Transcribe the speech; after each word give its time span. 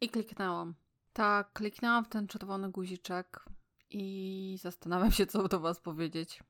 I 0.00 0.08
kliknęłam. 0.08 0.74
Tak, 1.12 1.52
kliknęłam 1.52 2.04
w 2.04 2.08
ten 2.08 2.28
czerwony 2.28 2.70
guziczek 2.70 3.44
i 3.90 4.58
zastanawiam 4.62 5.12
się, 5.12 5.26
co 5.26 5.48
do 5.48 5.60
Was 5.60 5.80
powiedzieć. 5.80 6.42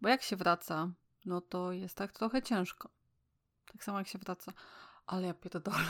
Bo 0.00 0.08
jak 0.08 0.22
się 0.22 0.36
wraca, 0.36 0.92
no 1.24 1.40
to 1.40 1.72
jest 1.72 1.96
tak 1.96 2.12
trochę 2.12 2.42
ciężko. 2.42 2.88
Tak 3.72 3.84
samo 3.84 3.98
jak 3.98 4.08
się 4.08 4.18
wraca. 4.18 4.52
Ale 5.06 5.26
ja 5.26 5.34
pierdolę. 5.34 5.76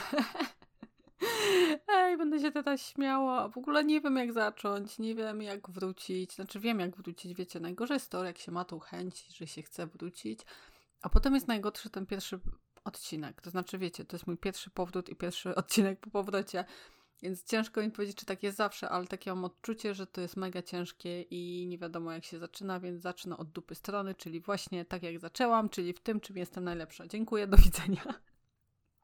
Ej, 1.89 2.17
będę 2.17 2.41
się 2.41 2.53
teraz 2.53 2.81
śmiała. 2.81 3.49
W 3.49 3.59
ogóle 3.59 3.85
nie 3.85 4.01
wiem, 4.01 4.17
jak 4.17 4.33
zacząć. 4.33 4.99
Nie 4.99 5.15
wiem, 5.15 5.43
jak 5.43 5.71
wrócić. 5.71 6.35
Znaczy, 6.35 6.61
wiem, 6.61 6.81
jak 6.81 6.97
wrócić. 6.97 7.35
Wiecie, 7.35 7.61
najgorzej 7.61 7.95
jest 7.95 8.11
to, 8.11 8.25
jak 8.25 8.39
się 8.39 8.53
ma 8.53 8.65
tą 8.65 8.79
chęć, 8.79 9.27
że 9.37 9.47
się 9.47 9.63
chce 9.63 9.87
wrócić. 9.87 10.41
A 11.03 11.09
potem 11.09 11.35
jest 11.35 11.49
najgorszy 11.49 11.91
ten 11.91 12.07
pierwszy 12.07 12.41
odcinek. 12.85 13.41
To 13.41 13.51
znaczy, 13.51 13.79
wiecie, 13.79 14.05
to 14.05 14.17
jest 14.17 14.27
mój 14.27 14.37
pierwszy 14.37 14.71
powrót 14.71 15.09
i 15.09 15.17
pierwszy 15.17 15.55
odcinek 15.65 16.01
po 16.01 16.11
powrocie. 16.11 16.65
Więc 17.23 17.45
ciężko 17.45 17.83
mi 17.83 17.91
powiedzieć, 17.91 18.17
czy 18.17 18.27
tak 18.27 18.43
jest 18.43 18.57
zawsze, 18.57 18.89
ale 18.89 19.07
takie 19.07 19.31
mam 19.31 19.45
odczucie, 19.45 19.95
że 19.95 20.07
to 20.07 20.21
jest 20.21 20.37
mega 20.37 20.63
ciężkie 20.63 21.23
i 21.23 21.67
nie 21.69 21.79
wiadomo 21.79 22.13
jak 22.13 22.25
się 22.25 22.39
zaczyna, 22.39 22.81
więc 22.81 23.03
zacznę 23.03 23.37
od 23.37 23.51
dupy 23.51 23.75
strony, 23.75 24.15
czyli 24.15 24.41
właśnie 24.41 24.85
tak 24.85 25.03
jak 25.03 25.19
zaczęłam, 25.19 25.69
czyli 25.69 25.93
w 25.93 26.01
tym, 26.01 26.21
czym 26.21 26.37
jestem 26.37 26.65
najlepsza. 26.65 27.07
Dziękuję, 27.07 27.47
do 27.47 27.57
widzenia. 27.57 28.03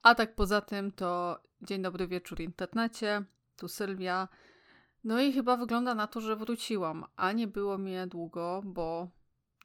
A 0.03 0.15
tak 0.15 0.35
poza 0.35 0.61
tym 0.61 0.93
to 0.93 1.41
dzień 1.63 1.83
dobry 1.83 2.09
wieczór 2.09 2.41
internecie, 2.41 3.25
tu 3.57 3.69
Sylwia. 3.69 4.29
No 5.05 5.21
i 5.21 5.33
chyba 5.33 5.57
wygląda 5.57 5.95
na 5.95 6.07
to, 6.07 6.21
że 6.21 6.37
wróciłam, 6.37 7.05
a 7.17 7.33
nie 7.33 7.47
było 7.47 7.79
mnie 7.79 8.07
długo, 8.07 8.63
bo 8.65 9.09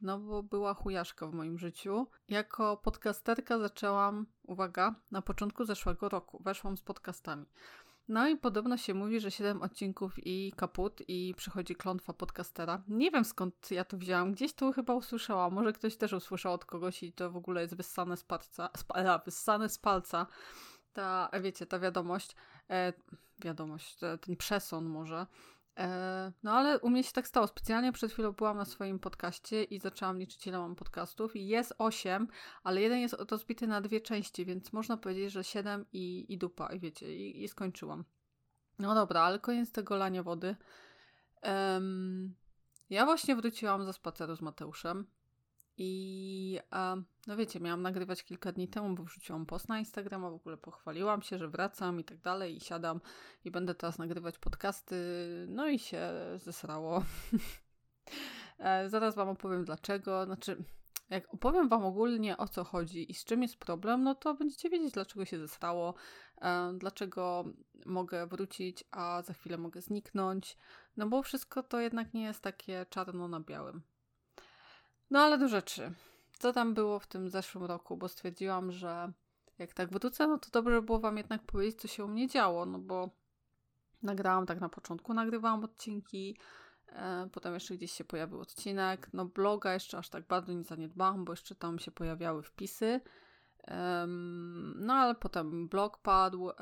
no 0.02 0.20
bo 0.20 0.44
była 0.44 0.74
chujaszka 0.74 1.28
w 1.28 1.34
moim 1.34 1.58
życiu. 1.58 2.08
Jako 2.30 2.78
podcasterka 2.78 3.60
zaczęłam, 3.60 4.26
uwaga, 4.44 4.96
na 5.12 5.22
początku 5.22 5.66
zeszłego 5.66 6.10
roku. 6.10 6.44
Weszłam 6.44 6.78
z 6.78 6.82
podcastami. 6.82 7.46
No 8.08 8.28
i 8.28 8.38
podobno 8.38 8.78
się 8.78 8.94
mówi, 8.94 9.20
że 9.20 9.32
7 9.32 9.62
odcinków 9.62 10.14
i 10.18 10.54
kaput 10.56 11.02
i 11.08 11.34
przychodzi 11.38 11.76
klątwa 11.76 12.14
podcastera. 12.14 12.84
Nie 12.88 13.12
wiem 13.12 13.26
skąd 13.26 13.72
ja 13.72 13.86
to 13.86 13.98
wzięłam, 13.98 14.32
gdzieś 14.32 14.54
tu 14.54 14.74
chyba 14.74 14.94
usłyszałam, 14.94 15.54
może 15.54 15.74
ktoś 15.74 15.98
też 15.98 16.14
usłyszał 16.14 16.54
od 16.54 16.66
kogoś 16.66 17.04
i 17.04 17.14
to 17.14 17.32
w 17.32 17.38
ogóle 17.38 17.62
jest 17.62 17.76
wyssane 17.76 18.18
z 18.18 18.24
palca, 18.24 18.70
spa, 18.78 19.20
wyssane 19.26 19.70
z 19.70 19.78
palca 19.78 20.28
ta, 20.94 21.30
wiecie, 21.42 21.66
ta 21.66 21.80
wiadomość, 21.80 22.36
e, 22.70 22.94
wiadomość, 23.40 24.00
ten 24.22 24.36
przeson 24.36 24.86
może, 24.86 25.28
E, 25.65 25.65
no 26.44 26.52
ale 26.52 26.80
u 26.80 26.90
mnie 26.90 27.04
się 27.04 27.12
tak 27.12 27.28
stało. 27.28 27.48
Specjalnie 27.48 27.92
przed 27.92 28.12
chwilą 28.12 28.32
byłam 28.32 28.58
na 28.58 28.66
swoim 28.66 29.00
podcaście 29.00 29.64
i 29.64 29.80
zaczęłam 29.80 30.20
liczyć, 30.20 30.48
ile 30.48 30.58
mam 30.58 30.76
podcastów. 30.76 31.36
I 31.36 31.48
jest 31.48 31.74
osiem, 31.78 32.28
ale 32.64 32.82
jeden 32.82 33.00
jest 33.00 33.16
rozbity 33.32 33.68
na 33.68 33.82
dwie 33.82 34.02
części, 34.02 34.46
więc 34.46 34.74
można 34.74 34.98
powiedzieć, 34.98 35.32
że 35.32 35.44
siedem 35.44 35.86
i, 35.94 36.34
i 36.34 36.38
dupa. 36.38 36.74
I 36.74 36.80
wiecie, 36.80 37.16
i, 37.16 37.44
i 37.44 37.48
skończyłam. 37.48 38.06
No 38.80 38.96
dobra, 38.96 39.22
ale 39.22 39.40
koniec 39.40 39.72
tego 39.72 39.96
lania 39.96 40.24
wody. 40.24 40.56
Um, 41.44 42.36
ja 42.90 43.06
właśnie 43.06 43.36
wróciłam 43.36 43.86
ze 43.86 43.94
spaceru 43.94 44.36
z 44.36 44.42
Mateuszem. 44.42 45.08
I 45.78 46.60
no 47.28 47.38
wiecie, 47.38 47.60
miałam 47.60 47.82
nagrywać 47.82 48.24
kilka 48.24 48.52
dni 48.52 48.68
temu, 48.68 48.96
bo 48.96 49.04
wrzuciłam 49.04 49.46
post 49.46 49.70
na 49.70 49.80
Instagrama, 49.80 50.30
w 50.30 50.34
ogóle 50.34 50.58
pochwaliłam 50.58 51.22
się, 51.22 51.38
że 51.38 51.48
wracam 51.48 52.00
i 52.00 52.04
tak 52.04 52.18
dalej 52.22 52.56
i 52.56 52.60
siadam 52.60 53.02
i 53.46 53.52
będę 53.52 53.76
teraz 53.76 53.98
nagrywać 53.98 54.38
podcasty, 54.38 54.96
no 55.50 55.68
i 55.68 55.80
się 55.80 56.12
zesrało. 56.38 57.04
E, 58.60 58.90
zaraz 58.90 59.16
wam 59.16 59.30
opowiem 59.30 59.66
dlaczego, 59.66 60.26
znaczy 60.26 60.64
jak 61.10 61.34
opowiem 61.34 61.70
wam 61.70 61.86
ogólnie 61.86 62.38
o 62.38 62.48
co 62.48 62.64
chodzi 62.64 63.12
i 63.12 63.14
z 63.14 63.26
czym 63.26 63.42
jest 63.42 63.58
problem, 63.58 64.04
no 64.04 64.16
to 64.16 64.34
będziecie 64.34 64.70
wiedzieć 64.70 64.94
dlaczego 64.94 65.26
się 65.26 65.40
zesrało, 65.40 65.94
e, 66.42 66.74
dlaczego 66.78 67.46
mogę 67.86 68.28
wrócić, 68.28 68.84
a 68.92 69.22
za 69.22 69.34
chwilę 69.34 69.58
mogę 69.58 69.82
zniknąć, 69.82 70.58
no 70.98 71.08
bo 71.08 71.24
wszystko 71.24 71.64
to 71.64 71.80
jednak 71.80 72.14
nie 72.14 72.24
jest 72.24 72.42
takie 72.42 72.86
czarno 72.90 73.28
na 73.28 73.40
białym. 73.40 73.82
No 75.10 75.20
ale 75.20 75.38
do 75.38 75.48
rzeczy. 75.48 75.94
Co 76.40 76.54
tam 76.54 76.74
było 76.74 77.00
w 77.00 77.08
tym 77.08 77.30
zeszłym 77.30 77.64
roku? 77.64 77.98
Bo 77.98 78.08
stwierdziłam, 78.08 78.72
że 78.72 79.12
jak 79.58 79.74
tak 79.74 79.90
wrócę, 79.90 80.28
no 80.28 80.38
to 80.38 80.50
dobrze 80.52 80.82
było 80.82 81.00
wam 81.00 81.18
jednak 81.18 81.44
powiedzieć, 81.44 81.82
co 81.82 81.88
się 81.88 82.06
u 82.06 82.08
mnie 82.08 82.28
działo, 82.28 82.66
no 82.66 82.80
bo 82.80 83.10
nagrałam 84.04 84.46
tak 84.46 84.62
na 84.62 84.70
początku, 84.70 85.14
nagrywałam 85.14 85.64
odcinki, 85.64 86.38
e, 86.88 87.30
potem 87.32 87.54
jeszcze 87.54 87.76
gdzieś 87.76 87.92
się 87.92 88.04
pojawił 88.04 88.40
odcinek, 88.40 89.10
no 89.14 89.26
bloga 89.26 89.74
jeszcze 89.74 89.98
aż 89.98 90.10
tak 90.10 90.28
bardzo 90.28 90.54
nie 90.54 90.64
zaniedbałam, 90.64 91.26
bo 91.26 91.34
jeszcze 91.34 91.56
tam 91.56 91.80
się 91.80 91.92
pojawiały 91.92 92.44
wpisy, 92.44 93.02
e, 93.68 94.06
no 94.76 94.94
ale 94.94 95.16
potem 95.16 95.68
blog 95.68 95.98
padł, 95.98 96.50
e, 96.50 96.54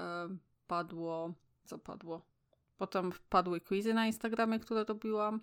padło, 0.68 1.34
co 1.66 1.78
padło? 1.80 2.33
Potem 2.84 3.12
wpadły 3.12 3.62
quizy 3.62 3.94
na 3.94 4.08
Instagramie, 4.08 4.60
które 4.60 4.84
robiłam. 4.84 5.42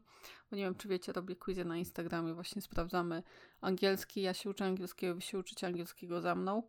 Bo 0.51 0.57
nie 0.57 0.63
wiem, 0.63 0.75
czy 0.75 0.89
wiecie, 0.89 1.13
robię 1.13 1.37
quizy 1.37 1.65
na 1.65 1.77
Instagramie. 1.77 2.35
Właśnie 2.35 2.63
sprawdzamy 2.63 3.23
angielski. 3.61 4.23
Ja 4.23 4.35
się 4.35 4.51
uczę 4.51 4.65
angielskiego, 4.65 5.15
wy 5.15 5.21
się 5.21 5.39
uczycie 5.39 5.67
angielskiego 5.67 6.21
za 6.21 6.35
mną. 6.35 6.63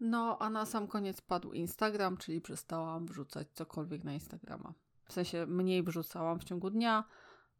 No, 0.00 0.36
a 0.40 0.50
na 0.50 0.66
sam 0.66 0.86
koniec 0.86 1.20
padł 1.20 1.52
Instagram, 1.52 2.16
czyli 2.16 2.40
przestałam 2.40 3.06
wrzucać 3.06 3.48
cokolwiek 3.52 4.04
na 4.04 4.12
Instagrama. 4.12 4.72
W 5.04 5.12
sensie 5.12 5.46
mniej 5.46 5.82
wrzucałam 5.82 6.40
w 6.40 6.44
ciągu 6.44 6.70
dnia. 6.70 7.04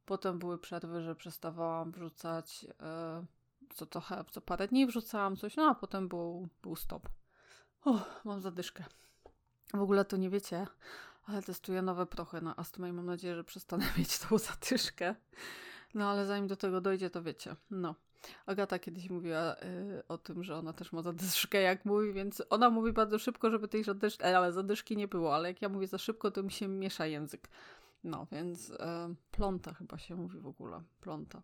Potem 0.06 0.39
były 0.39 0.59
przerwy, 0.59 1.03
że 1.03 1.15
przestawałam 1.15 1.93
wrzucać 1.93 2.62
yy, 2.62 3.27
co 3.75 3.87
trochę, 3.87 4.25
co 4.31 4.41
parę 4.41 4.69
dni 4.69 4.87
wrzucałam 4.87 5.37
coś, 5.37 5.56
no 5.56 5.71
a 5.71 5.75
potem 5.75 6.09
był, 6.09 6.49
był 6.62 6.77
stop. 6.77 7.09
Uff, 7.84 8.25
mam 8.25 8.41
zadyszkę. 8.41 8.84
W 9.75 9.81
ogóle 9.81 10.05
to 10.05 10.16
nie 10.16 10.31
wiecie, 10.31 10.66
ale 11.28 11.43
testuję 11.43 11.83
nowe 11.83 12.06
prochy 12.06 12.41
na 12.41 12.56
astmę 12.56 12.89
i 12.89 12.93
mam 12.93 13.06
nadzieję, 13.06 13.34
że 13.34 13.44
przestanę 13.44 13.84
mieć 13.99 14.19
tą 14.19 14.39
zatyszkę. 14.39 15.15
No 15.94 16.11
ale 16.11 16.27
zanim 16.27 16.47
do 16.47 16.56
tego 16.56 16.81
dojdzie, 16.81 17.11
to 17.11 17.22
wiecie. 17.22 17.56
No. 17.71 17.94
Agata 18.47 18.78
kiedyś 18.78 19.11
mówiła 19.11 19.55
y, 19.55 20.03
o 20.09 20.19
tym, 20.19 20.44
że 20.44 20.56
ona 20.56 20.72
też 20.72 20.93
ma 20.93 21.03
zadyszkę, 21.03 21.61
jak 21.61 21.84
mówi, 21.84 22.12
więc 22.12 22.43
ona 22.50 22.71
mówi 22.71 22.93
bardzo 22.93 23.19
szybko, 23.19 23.50
żeby 23.50 23.69
tej 23.69 23.84
zadyszki, 23.84 24.25
e, 24.25 24.39
ale 24.39 24.53
zadyszki 24.53 24.97
nie 24.97 25.09
było, 25.09 25.34
ale 25.34 25.49
jak 25.49 25.62
ja 25.62 25.69
mówię 25.69 25.87
za 25.87 25.99
szybko, 25.99 26.31
to 26.31 26.43
mi 26.43 26.50
się 26.50 26.69
miesza 26.69 27.06
język. 27.06 27.49
No, 28.05 28.27
więc 28.33 28.71
y, 28.71 28.77
pląta 29.31 29.75
chyba 29.75 29.99
się 29.99 30.16
mówi 30.16 30.39
w 30.39 30.47
ogóle, 30.47 30.83
pląta. 31.00 31.43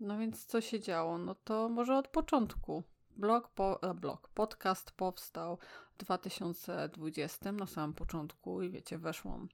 No 0.00 0.18
więc 0.18 0.46
co 0.46 0.60
się 0.60 0.80
działo? 0.80 1.18
No 1.18 1.34
to 1.34 1.68
może 1.68 1.98
od 1.98 2.08
początku. 2.08 2.82
Blog, 3.16 3.48
po, 3.48 3.82
e, 3.82 3.94
blog, 3.94 4.28
podcast 4.28 4.90
powstał 4.90 5.58
w 5.92 5.96
2020 5.96 7.52
na 7.52 7.66
samym 7.66 7.94
początku 7.94 8.62
i 8.62 8.70
wiecie, 8.70 8.98
weszłam, 8.98 9.48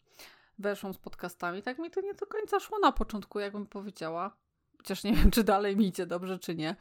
weszłam 0.59 0.95
z 0.95 0.99
podcastami. 0.99 1.63
Tak 1.63 1.79
mi 1.79 1.91
to 1.91 2.01
nie 2.01 2.15
do 2.15 2.27
końca 2.27 2.61
szło 2.61 2.79
na 2.79 2.93
początku, 2.93 3.41
jakbym 3.41 3.67
powiedziała. 3.67 4.37
Chociaż 4.77 5.05
nie 5.05 5.13
wiem, 5.17 5.31
czy 5.31 5.45
dalej 5.45 5.77
mi 5.77 5.87
idzie 5.87 6.07
dobrze, 6.07 6.39
czy 6.39 6.55
nie. 6.55 6.77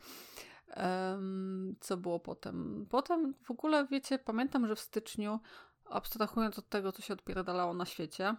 Um, 0.78 1.76
co 1.80 1.98
było 1.98 2.20
potem? 2.20 2.86
Potem 2.90 3.34
w 3.44 3.52
ogóle, 3.52 3.88
wiecie, 3.88 4.20
pamiętam, 4.20 4.68
że 4.68 4.76
w 4.76 4.80
styczniu, 4.80 5.40
abstrahując 5.86 6.60
od 6.60 6.70
tego, 6.70 6.92
co 6.92 7.02
się 7.02 7.14
odpierdalało 7.14 7.74
na 7.74 7.86
świecie, 7.86 8.36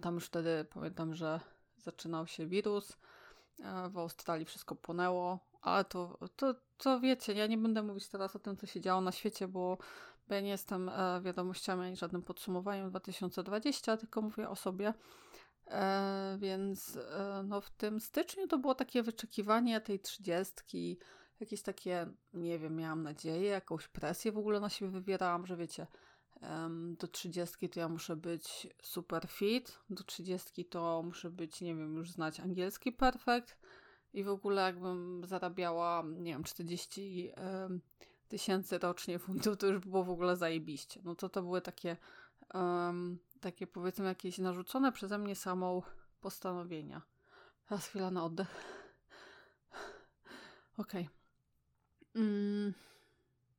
tam 0.00 0.14
już 0.14 0.26
wtedy 0.26 0.66
pamiętam, 0.74 1.14
że 1.14 1.40
zaczynał 1.76 2.26
się 2.26 2.46
wirus, 2.46 2.96
w 3.90 3.98
Australii 3.98 4.46
wszystko 4.46 4.74
płonęło, 4.74 5.38
ale 5.60 5.84
to, 5.84 6.18
to, 6.36 6.54
to 6.78 7.00
wiecie, 7.00 7.32
ja 7.32 7.46
nie 7.46 7.58
będę 7.58 7.82
mówić 7.82 8.08
teraz 8.08 8.36
o 8.36 8.38
tym, 8.38 8.56
co 8.56 8.66
się 8.66 8.80
działo 8.80 9.00
na 9.00 9.12
świecie, 9.12 9.48
bo, 9.48 9.78
ja 10.28 10.40
nie 10.40 10.50
jestem 10.50 10.88
e, 10.88 11.20
wiadomościami 11.22 11.82
ani 11.82 11.96
żadnym 11.96 12.22
podsumowaniem 12.22 12.90
2020, 12.90 13.96
tylko 13.96 14.22
mówię 14.22 14.48
o 14.48 14.56
sobie. 14.56 14.94
E, 15.66 16.36
więc 16.40 16.96
e, 16.96 17.42
no, 17.48 17.60
w 17.60 17.70
tym 17.70 18.00
styczniu 18.00 18.46
to 18.46 18.58
było 18.58 18.74
takie 18.74 19.02
wyczekiwanie 19.02 19.80
tej 19.80 20.00
trzydziestki, 20.00 20.98
jakieś 21.40 21.62
takie, 21.62 22.06
nie 22.34 22.58
wiem, 22.58 22.76
miałam 22.76 23.02
nadzieję, 23.02 23.50
jakąś 23.50 23.88
presję 23.88 24.32
w 24.32 24.38
ogóle 24.38 24.60
na 24.60 24.68
siebie 24.68 24.90
wywierałam, 24.90 25.46
że 25.46 25.56
wiecie, 25.56 25.86
do 26.98 27.08
trzydziestki 27.08 27.68
to 27.68 27.80
ja 27.80 27.88
muszę 27.88 28.16
być 28.16 28.66
super 28.82 29.26
fit, 29.28 29.78
do 29.90 30.04
trzydziestki 30.04 30.64
to 30.64 31.02
muszę 31.02 31.30
być, 31.30 31.60
nie 31.60 31.74
wiem, 31.74 31.96
już 31.96 32.10
znać 32.10 32.40
angielski 32.40 32.92
perfekt, 32.92 33.56
i 34.16 34.24
w 34.24 34.28
ogóle 34.28 34.62
jakbym 34.62 35.22
zarabiała, 35.24 36.04
nie 36.06 36.32
wiem, 36.32 36.44
40 36.44 37.32
tysięcy 38.28 38.78
rocznie 38.78 39.18
funtów, 39.24 39.56
to 39.56 39.66
już 39.66 39.78
było 39.78 40.04
w 40.04 40.10
ogóle 40.10 40.36
zajebiście. 40.36 41.00
No 41.04 41.14
to 41.14 41.28
to 41.28 41.42
były 41.42 41.60
takie, 41.60 41.96
um, 42.54 43.18
takie 43.40 43.66
powiedzmy 43.66 44.04
jakieś 44.04 44.38
narzucone 44.38 44.92
przeze 44.92 45.18
mnie 45.18 45.36
samą 45.36 45.82
postanowienia. 46.20 47.02
Teraz 47.68 47.86
chwila 47.86 48.10
na 48.10 48.24
oddech. 48.24 48.48
Okej. 50.78 51.02
Okay. 51.02 52.22
Mm, 52.22 52.74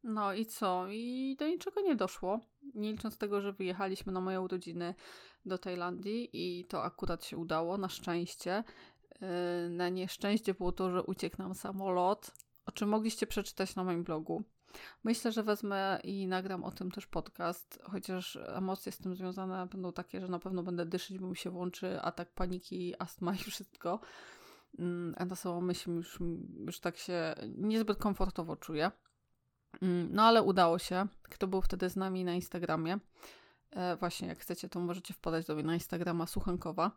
no 0.03 0.33
i 0.33 0.45
co? 0.45 0.87
I 0.89 1.35
do 1.39 1.47
niczego 1.47 1.81
nie 1.81 1.95
doszło. 1.95 2.39
Nie 2.75 2.91
licząc 2.91 3.17
tego, 3.17 3.41
że 3.41 3.53
wyjechaliśmy 3.53 4.13
na 4.13 4.21
moje 4.21 4.41
urodziny 4.41 4.95
do 5.45 5.57
Tajlandii 5.57 6.29
i 6.33 6.65
to 6.65 6.83
akurat 6.83 7.25
się 7.25 7.37
udało, 7.37 7.77
na 7.77 7.89
szczęście. 7.89 8.63
Yy, 9.21 9.27
na 9.69 9.89
nieszczęście 9.89 10.53
było 10.53 10.71
to, 10.71 10.91
że 10.91 11.03
uciekł 11.03 11.37
nam 11.37 11.55
samolot, 11.55 12.31
o 12.65 12.71
czym 12.71 12.89
mogliście 12.89 13.27
przeczytać 13.27 13.75
na 13.75 13.83
moim 13.83 14.03
blogu. 14.03 14.43
Myślę, 15.03 15.31
że 15.31 15.43
wezmę 15.43 15.99
i 16.03 16.27
nagram 16.27 16.63
o 16.63 16.71
tym 16.71 16.91
też 16.91 17.07
podcast, 17.07 17.79
chociaż 17.83 18.39
emocje 18.47 18.91
z 18.91 18.97
tym 18.97 19.15
związane 19.15 19.67
będą 19.67 19.93
takie, 19.93 20.21
że 20.21 20.27
na 20.27 20.39
pewno 20.39 20.63
będę 20.63 20.85
dyszyć, 20.85 21.19
bo 21.19 21.27
mi 21.27 21.37
się 21.37 21.49
włączy 21.49 22.01
atak 22.01 22.33
paniki, 22.33 22.93
astma 22.99 23.33
i 23.33 23.37
wszystko. 23.37 23.99
Mm, 24.79 25.15
a 25.17 25.25
na 25.25 25.35
samą 25.35 25.61
myśl 25.61 25.91
już, 25.91 26.19
już 26.65 26.79
tak 26.79 26.97
się 26.97 27.35
niezbyt 27.57 27.97
komfortowo 27.97 28.55
czuję. 28.55 28.91
Mm, 29.81 30.09
no 30.11 30.23
ale 30.23 30.43
udało 30.43 30.79
się. 30.79 31.07
Kto 31.23 31.47
był 31.47 31.61
wtedy 31.61 31.89
z 31.89 31.95
nami 31.95 32.23
na 32.23 32.33
Instagramie? 32.33 32.99
E, 33.71 33.95
właśnie, 33.95 34.27
jak 34.27 34.39
chcecie, 34.39 34.69
to 34.69 34.79
możecie 34.79 35.13
wpadać 35.13 35.45
do 35.45 35.55
mnie 35.55 35.63
na 35.63 35.73
Instagrama 35.73 36.27
Suchenkowa. 36.27 36.91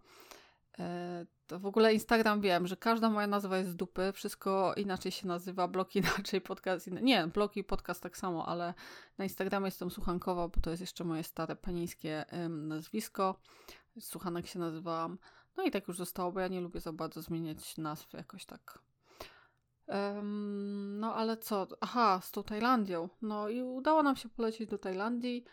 E, 0.79 1.27
to 1.47 1.59
w 1.59 1.67
ogóle 1.67 1.95
Instagram 1.95 2.41
wiem, 2.41 2.67
że 2.67 2.77
każda 2.77 3.11
moja 3.11 3.27
nazwa 3.27 3.59
jest 3.59 3.71
z 3.71 3.77
dupy, 3.77 4.13
wszystko 4.13 4.75
inaczej 4.77 5.13
się 5.13 5.29
nazywa, 5.29 5.69
blog 5.69 5.97
inaczej, 5.97 6.41
podcast 6.41 6.87
inaczej. 6.87 7.05
Nie, 7.05 7.27
blog 7.27 7.57
i 7.57 7.65
podcast 7.65 8.03
tak 8.03 8.17
samo, 8.17 8.49
ale 8.49 8.75
na 9.19 9.25
Instagramie 9.25 9.67
jestem 9.67 9.91
Suchankowa, 9.91 10.49
bo 10.49 10.61
to 10.61 10.71
jest 10.71 10.81
jeszcze 10.81 11.05
moje 11.05 11.23
stare 11.23 11.57
panińskie 11.57 12.25
ym, 12.45 12.69
nazwisko. 12.69 13.41
Suchanek 14.01 14.47
się 14.47 14.59
nazywałam. 14.59 15.19
No 15.57 15.63
i 15.65 15.71
tak 15.71 15.89
już 15.89 15.97
zostało, 15.97 16.33
bo 16.33 16.41
ja 16.41 16.49
nie 16.49 16.61
lubię 16.61 16.81
za 16.81 16.93
bardzo 16.93 17.23
zmieniać 17.23 17.77
nazw 17.77 18.13
jakoś 18.13 18.47
tak. 18.47 18.90
No 21.01 21.15
ale 21.15 21.37
co? 21.37 21.67
Aha, 21.81 22.21
z 22.23 22.31
tą 22.31 22.43
Tajlandią. 22.43 23.09
No 23.23 23.49
i 23.49 23.63
udało 23.63 24.03
nam 24.03 24.17
się 24.17 24.29
polecieć 24.29 24.71
do 24.71 24.79
Tajlandii. 24.79 25.45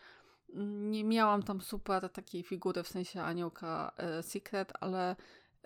Nie 0.90 1.04
miałam 1.04 1.42
tam 1.42 1.60
super 1.60 2.10
takiej 2.10 2.42
figury, 2.42 2.82
w 2.82 2.88
sensie 2.88 3.22
aniołka 3.22 3.92
e, 3.96 4.22
Secret, 4.22 4.72
ale 4.80 5.16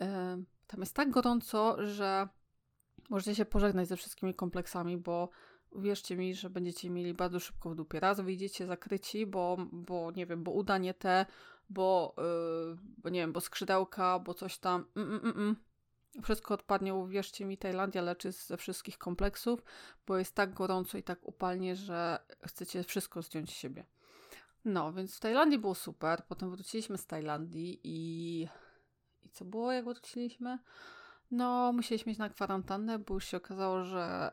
e, 0.00 0.42
tam 0.66 0.80
jest 0.80 0.94
tak 0.94 1.10
gorąco, 1.10 1.86
że 1.86 2.28
możecie 3.10 3.34
się 3.34 3.44
pożegnać 3.44 3.88
ze 3.88 3.96
wszystkimi 3.96 4.34
kompleksami, 4.34 4.96
bo 4.96 5.28
uwierzcie 5.70 6.16
mi, 6.16 6.34
że 6.34 6.50
będziecie 6.50 6.90
mieli 6.90 7.14
bardzo 7.14 7.40
szybko 7.40 7.70
w 7.70 7.74
dupie. 7.74 8.00
Raz 8.00 8.20
wyjdziecie 8.20 8.66
zakryci, 8.66 9.26
bo, 9.26 9.56
bo 9.72 10.10
nie 10.10 10.26
wiem, 10.26 10.44
bo 10.44 10.50
udanie 10.50 10.94
te, 10.94 11.26
bo, 11.70 12.14
yy, 12.18 12.76
bo 12.98 13.08
nie 13.08 13.20
wiem, 13.20 13.32
bo 13.32 13.40
skrzydełka, 13.40 14.18
bo 14.18 14.34
coś 14.34 14.58
tam. 14.58 14.84
Mm, 14.96 15.10
mm, 15.12 15.36
mm. 15.36 15.56
Wszystko 16.22 16.54
odpadnie, 16.54 16.94
uwierzcie 16.94 17.44
mi, 17.44 17.58
Tajlandia 17.58 18.02
leczy 18.02 18.32
ze 18.32 18.56
wszystkich 18.56 18.98
kompleksów, 18.98 19.62
bo 20.06 20.18
jest 20.18 20.34
tak 20.34 20.54
gorąco 20.54 20.98
i 20.98 21.02
tak 21.02 21.18
upalnie, 21.22 21.76
że 21.76 22.18
chcecie 22.46 22.82
wszystko 22.82 23.22
zdjąć 23.22 23.50
z 23.50 23.54
siebie. 23.54 23.84
No, 24.64 24.92
więc 24.92 25.16
w 25.16 25.20
Tajlandii 25.20 25.58
było 25.58 25.74
super. 25.74 26.24
Potem 26.28 26.50
wróciliśmy 26.50 26.98
z 26.98 27.06
Tajlandii 27.06 27.80
i. 27.84 28.48
I 29.22 29.28
co 29.28 29.44
było, 29.44 29.72
jak 29.72 29.84
wróciliśmy? 29.84 30.58
No, 31.30 31.72
musieliśmy 31.72 32.12
iść 32.12 32.18
na 32.18 32.28
kwarantannę, 32.28 32.98
bo 32.98 33.14
już 33.14 33.24
się 33.24 33.36
okazało, 33.36 33.84
że 33.84 34.32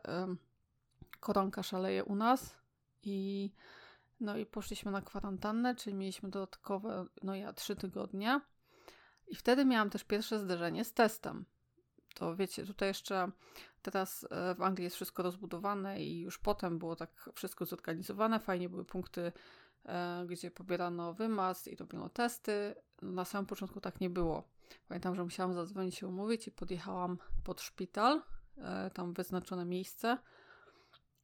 koronka 1.20 1.64
szaleje 1.64 2.04
u 2.04 2.16
nas 2.16 2.56
i. 3.04 3.52
No 4.20 4.38
i 4.38 4.46
poszliśmy 4.46 4.92
na 4.92 5.02
kwarantannę, 5.02 5.76
czyli 5.76 5.96
mieliśmy 5.96 6.30
dodatkowe, 6.30 7.06
no 7.24 7.36
ja, 7.36 7.54
trzy 7.54 7.76
tygodnie. 7.76 8.42
I 9.28 9.36
wtedy 9.36 9.66
miałam 9.66 9.90
też 9.90 10.04
pierwsze 10.04 10.40
zderzenie 10.40 10.86
z 10.86 10.94
testem. 10.94 11.46
To 12.16 12.36
wiecie, 12.36 12.66
tutaj 12.66 12.88
jeszcze 12.88 13.32
teraz 13.82 14.28
e, 14.32 14.56
w 14.56 14.62
Anglii 14.62 14.84
jest 14.84 14.96
wszystko 14.96 15.24
rozbudowane 15.24 16.02
i 16.02 16.22
już 16.22 16.38
potem 16.38 16.80
było 16.80 16.96
tak 16.96 17.30
wszystko 17.36 17.66
zorganizowane. 17.66 18.40
Fajnie 18.40 18.70
były 18.70 18.86
punkty 18.86 19.32
E, 19.86 20.26
gdzie 20.28 20.52
pobierano 20.52 21.14
wymaz 21.14 21.68
i 21.68 21.76
robiono 21.76 22.10
testy. 22.10 22.76
Na 23.02 23.26
samym 23.26 23.46
początku 23.46 23.82
tak 23.82 24.02
nie 24.02 24.10
było. 24.10 24.44
Pamiętam, 24.88 25.16
że 25.16 25.24
musiałam 25.24 25.54
zadzwonić 25.54 25.96
się 25.96 26.08
umówić 26.08 26.48
i 26.48 26.52
podjechałam 26.52 27.18
pod 27.44 27.62
szpital, 27.62 28.22
e, 28.58 28.92
tam 28.94 29.14
wyznaczone 29.14 29.66
miejsce. 29.66 30.18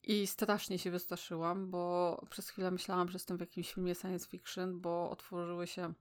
I 0.04 0.28
strasznie 0.28 0.80
się 0.80 0.92
wystraszyłam, 0.92 1.72
bo 1.72 2.26
przez 2.30 2.50
chwilę 2.50 2.72
myślałam, 2.72 3.10
że 3.10 3.16
jestem 3.16 3.38
w 3.38 3.40
jakimś 3.40 3.74
filmie 3.74 3.96
science 3.96 4.28
fiction, 4.28 4.82
bo 4.82 5.10
otworzyły 5.10 5.68
się 5.68 5.94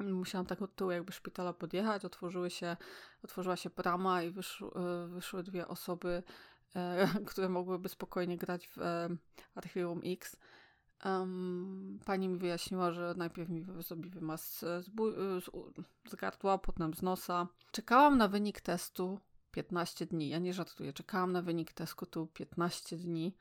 musiałam 0.00 0.46
tak 0.46 0.62
od 0.62 0.76
tyłu 0.76 0.90
jakby 0.90 1.12
szpitala 1.12 1.52
podjechać, 1.52 2.04
otworzyły 2.04 2.50
się, 2.50 2.76
otworzyła 3.22 3.56
się 3.56 3.70
brama 3.70 4.22
i 4.22 4.30
wyszły, 4.30 4.70
e, 4.74 5.06
wyszły 5.06 5.42
dwie 5.42 5.68
osoby, 5.68 6.22
które 7.26 7.48
mogłyby 7.48 7.88
spokojnie 7.88 8.36
grać 8.36 8.68
w 8.68 8.76
Archiwum 9.54 10.00
X. 10.04 10.36
Um, 11.04 11.98
pani 12.04 12.28
mi 12.28 12.38
wyjaśniła, 12.38 12.92
że 12.92 13.14
najpierw 13.16 13.48
mi 13.48 13.66
zrobi 13.78 14.10
wymaz 14.10 14.58
z, 14.58 14.60
z, 14.84 15.50
z 16.10 16.14
gardła, 16.14 16.58
potem 16.58 16.94
z 16.94 17.02
nosa. 17.02 17.46
Czekałam 17.72 18.18
na 18.18 18.28
wynik 18.28 18.60
testu 18.60 19.20
15 19.50 20.06
dni. 20.06 20.28
Ja 20.28 20.38
nie 20.38 20.54
żartuję, 20.54 20.92
czekałam 20.92 21.32
na 21.32 21.42
wynik 21.42 21.72
testu 21.72 22.26
15 22.26 22.96
dni. 22.96 23.36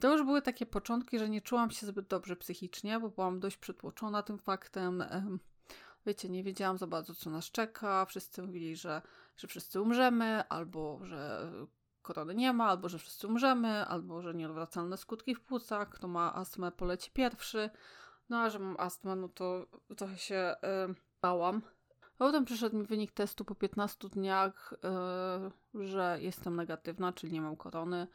To 0.00 0.12
już 0.12 0.22
były 0.22 0.42
takie 0.42 0.66
początki, 0.66 1.18
że 1.18 1.28
nie 1.28 1.40
czułam 1.40 1.70
się 1.70 1.86
zbyt 1.86 2.06
dobrze 2.06 2.36
psychicznie, 2.36 3.00
bo 3.00 3.08
byłam 3.08 3.40
dość 3.40 3.56
przytłoczona 3.56 4.22
tym 4.22 4.38
faktem. 4.38 5.04
Wiecie, 6.06 6.28
nie 6.28 6.44
wiedziałam 6.44 6.78
za 6.78 6.86
bardzo, 6.86 7.14
co 7.14 7.30
nas 7.30 7.50
czeka. 7.50 8.04
Wszyscy 8.04 8.42
mówili, 8.42 8.76
że, 8.76 9.02
że 9.36 9.48
wszyscy 9.48 9.80
umrzemy, 9.80 10.48
albo 10.48 11.00
że 11.02 11.50
korony 12.02 12.34
nie 12.34 12.52
ma, 12.52 12.68
albo 12.68 12.88
że 12.88 12.98
wszyscy 12.98 13.26
umrzemy, 13.26 13.86
albo 13.86 14.22
że 14.22 14.34
nieodwracalne 14.34 14.96
skutki 14.96 15.34
w 15.34 15.40
płucach, 15.40 15.88
kto 15.88 16.08
ma 16.08 16.34
astmę 16.34 16.72
poleci 16.72 17.10
pierwszy. 17.10 17.70
No 18.28 18.38
a 18.38 18.50
że 18.50 18.58
mam 18.58 18.76
astmę, 18.78 19.16
no 19.16 19.28
to 19.28 19.66
trochę 19.96 20.18
się 20.18 20.54
yy, 20.62 20.94
bałam. 21.22 21.62
Potem 22.18 22.44
przyszedł 22.44 22.76
mi 22.76 22.84
wynik 22.84 23.12
testu 23.12 23.44
po 23.44 23.54
15 23.54 24.08
dniach, 24.08 24.74
yy, 25.74 25.86
że 25.86 26.18
jestem 26.20 26.56
negatywna, 26.56 27.12
czyli 27.12 27.32
nie 27.32 27.40
mam 27.40 27.56
korony. 27.56 28.06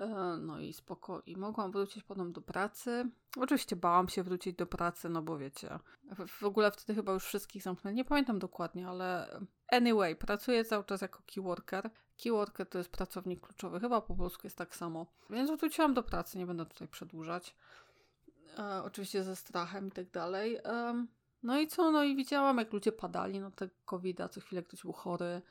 Yy, 0.00 0.06
no 0.40 0.60
i 0.60 0.72
spoko. 0.72 1.22
I 1.26 1.36
mogłam 1.36 1.72
wrócić 1.72 2.04
potem 2.04 2.32
do 2.32 2.40
pracy. 2.40 3.10
Oczywiście 3.36 3.76
bałam 3.76 4.08
się 4.08 4.22
wrócić 4.22 4.56
do 4.56 4.66
pracy, 4.66 5.08
no 5.08 5.22
bo 5.22 5.38
wiecie, 5.38 5.78
w, 6.26 6.44
ogóle 6.44 6.70
wtedy 6.70 6.94
chyba 6.94 7.12
już 7.12 7.24
wszystkich 7.24 7.62
zamknęli. 7.62 7.96
Nie 7.96 8.04
pamiętam 8.04 8.38
dokładnie, 8.38 8.88
ale 8.88 9.40
anyway, 9.68 10.16
pracuję 10.16 10.64
cały 10.64 10.84
czas 10.84 11.00
jako 11.00 11.22
keyworker 11.26 11.90
Keyworker 12.22 12.66
to 12.66 12.78
jest 12.78 12.90
pracownik 12.90 13.40
kluczowy, 13.40 13.80
chyba 13.80 14.00
po 14.00 14.16
polsku 14.16 14.40
jest 14.46 14.56
tak 14.56 14.76
samo. 14.76 15.06
Więc 15.30 15.50
wróciłam 15.50 15.94
do 15.94 16.02
pracy, 16.02 16.38
nie 16.38 16.46
będę 16.46 16.66
tutaj 16.66 16.88
przedłużać. 16.88 17.56
E, 18.58 18.82
oczywiście 18.82 19.24
ze 19.24 19.36
strachem 19.36 19.88
i 19.88 19.90
tak 19.90 20.10
dalej. 20.10 20.56
E, 20.56 21.06
no 21.42 21.60
i 21.60 21.66
co? 21.66 21.90
No 21.90 22.04
i 22.04 22.16
widziałam, 22.16 22.58
jak 22.58 22.72
ludzie 22.72 22.92
padali 22.92 23.40
na 23.40 23.50
tego 23.50 23.74
covid 23.86 24.20
co 24.30 24.40
chwilę 24.40 24.62
ktoś 24.62 24.82
był 24.82 24.92
chory. 24.92 25.42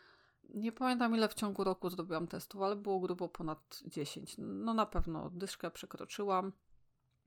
Nie 0.54 0.72
pamiętam, 0.72 1.16
ile 1.16 1.30
w 1.30 1.34
ciągu 1.34 1.64
roku 1.64 1.90
zrobiłam 1.90 2.28
testów, 2.28 2.62
ale 2.62 2.76
było 2.76 3.00
grubo 3.00 3.30
ponad 3.30 3.82
10. 3.86 4.36
No 4.38 4.74
na 4.74 4.86
pewno 4.86 5.30
dyszkę 5.30 5.72
przekroczyłam. 5.72 6.52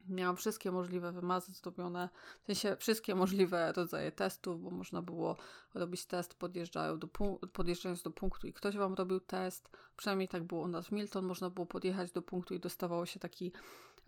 Miałam 0.09 0.37
wszystkie 0.37 0.73
możliwe 0.73 1.13
wymazy 1.13 1.53
zrobione, 1.53 2.09
w 2.43 2.47
sensie 2.47 2.77
wszystkie 2.77 3.15
możliwe 3.15 3.73
rodzaje 3.73 4.13
testów, 4.13 4.63
bo 4.63 4.71
można 4.71 5.03
było 5.03 5.37
robić 5.75 6.07
test 6.07 6.35
podjeżdżając 6.35 7.01
do, 7.01 7.09
podjeżdżając 7.53 8.03
do 8.03 8.11
punktu 8.11 8.47
i 8.47 8.53
ktoś 8.53 8.77
wam 8.77 8.95
robił 8.95 9.21
test. 9.21 9.71
Przynajmniej 9.97 10.29
tak 10.29 10.45
było 10.45 10.63
u 10.63 10.69
nas 10.69 10.87
w 10.87 10.93
Milton. 10.93 11.25
Można 11.25 11.51
było 11.51 11.67
podjechać 11.67 12.13
do 12.13 12.23
punktu 12.23 12.55
i 12.55 12.61
dostawało 12.61 13.07
się 13.07 13.21
taki, 13.21 13.53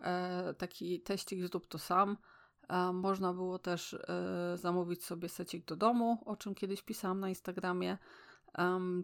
e, 0.00 0.54
taki 0.54 1.00
teścik 1.00 1.42
zrób 1.42 1.66
to 1.66 1.78
sam. 1.78 2.16
E, 2.68 2.92
można 2.92 3.32
było 3.32 3.58
też 3.58 3.94
e, 3.94 4.56
zamówić 4.56 5.04
sobie 5.04 5.28
secik 5.28 5.64
do 5.64 5.76
domu, 5.76 6.22
o 6.26 6.36
czym 6.36 6.54
kiedyś 6.54 6.82
pisałam 6.82 7.20
na 7.20 7.28
Instagramie. 7.28 7.98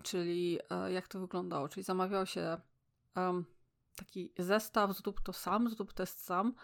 Czyli 0.02 0.58
e, 0.70 0.92
jak 0.92 1.08
to 1.08 1.20
wyglądało? 1.20 1.68
Czyli 1.68 1.84
zamawiał 1.84 2.26
się 2.26 2.60
taki 3.96 4.32
zestaw, 4.38 4.96
zrób 4.96 5.20
to 5.20 5.32
sam, 5.32 5.70
zrób 5.70 5.92
test 5.92 6.24
sam. 6.24 6.54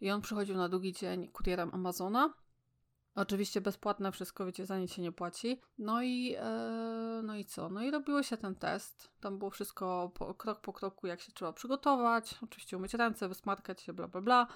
I 0.00 0.10
on 0.10 0.20
przychodził 0.20 0.56
na 0.56 0.68
drugi 0.68 0.92
dzień 0.92 1.28
kurierem 1.28 1.70
Amazona. 1.74 2.34
Oczywiście 3.14 3.60
bezpłatne 3.60 4.12
wszystko, 4.12 4.46
wiecie, 4.46 4.66
za 4.66 4.78
nic 4.78 4.92
się 4.92 5.02
nie 5.02 5.12
płaci. 5.12 5.60
No 5.78 6.02
i, 6.02 6.36
e, 6.38 7.20
no 7.24 7.36
i 7.36 7.44
co? 7.44 7.68
No 7.68 7.82
i 7.82 7.90
robiło 7.90 8.22
się 8.22 8.36
ten 8.36 8.54
test. 8.54 9.10
Tam 9.20 9.38
było 9.38 9.50
wszystko 9.50 10.12
po, 10.14 10.34
krok 10.34 10.60
po 10.60 10.72
kroku, 10.72 11.06
jak 11.06 11.20
się 11.20 11.32
trzeba 11.32 11.52
przygotować. 11.52 12.38
Oczywiście 12.42 12.76
umyć 12.76 12.94
ręce, 12.94 13.28
wysmarkać 13.28 13.82
się, 13.82 13.92
bla, 13.92 14.08
bla, 14.08 14.20
bla. 14.20 14.46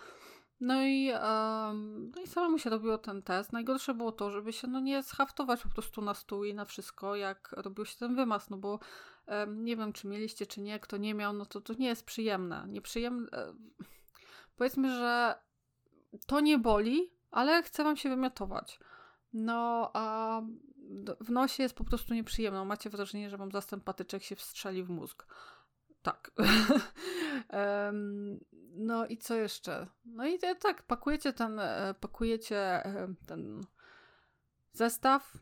No 0.61 0.83
i, 0.83 1.13
um, 1.13 2.11
no 2.17 2.23
i 2.23 2.27
samemu 2.27 2.59
się 2.59 2.71
robiło 2.71 2.99
ten 2.99 3.23
test. 3.23 3.53
Najgorsze 3.53 3.95
było 3.95 4.13
to, 4.13 4.31
żeby 4.31 4.53
się 4.53 4.69
no 4.69 4.81
nie 4.81 5.03
schaftować 5.03 5.63
po 5.63 5.69
prostu 5.69 6.03
na 6.03 6.15
stół 6.15 6.45
i 6.45 6.55
na 6.55 6.65
wszystko, 6.65 7.17
jak 7.17 7.53
robił 7.53 7.85
się 7.85 7.97
ten 7.99 8.17
wymaz, 8.17 8.51
no 8.51 8.57
bo 8.57 8.81
um, 9.27 9.65
nie 9.65 9.77
wiem, 9.77 9.93
czy 9.93 10.09
mieliście, 10.09 10.47
czy 10.47 10.61
nie, 10.61 10.81
kto 10.81 10.97
nie 10.97 11.15
miał, 11.15 11.33
no 11.33 11.47
to 11.47 11.61
to 11.61 11.75
nie 11.75 11.87
jest 11.87 12.07
przyjemne. 12.07 12.67
Nieprzyjemne. 12.69 13.29
Powiedzmy, 14.57 14.91
że 14.91 15.35
to 16.27 16.41
nie 16.41 16.59
boli, 16.59 17.11
ale 17.31 17.63
chce 17.63 17.85
wam 17.85 17.97
się 17.97 18.09
wymiotować. 18.09 18.81
No, 19.33 19.91
a 19.95 20.43
w 21.21 21.31
nosie 21.31 21.63
jest 21.63 21.75
po 21.75 21.85
prostu 21.85 22.15
nieprzyjemne. 22.15 22.65
Macie 22.65 22.91
wrażenie, 22.91 23.31
że 23.31 23.37
wam 23.37 23.53
zastęp 23.53 23.85
patyczek 23.85 24.23
się 24.23 24.37
wstrzeli 24.37 24.83
w 24.85 24.91
mózg. 24.91 25.27
Tak. 26.07 26.31
no 28.89 29.07
i 29.07 29.19
co 29.19 29.35
jeszcze? 29.35 29.87
No 30.05 30.27
i 30.27 30.39
tak, 30.39 30.83
pakujecie 30.83 31.33
ten, 31.33 31.59
e, 31.61 31.95
pakujecie 32.01 32.83
ten 33.27 33.61
zestaw, 34.73 35.39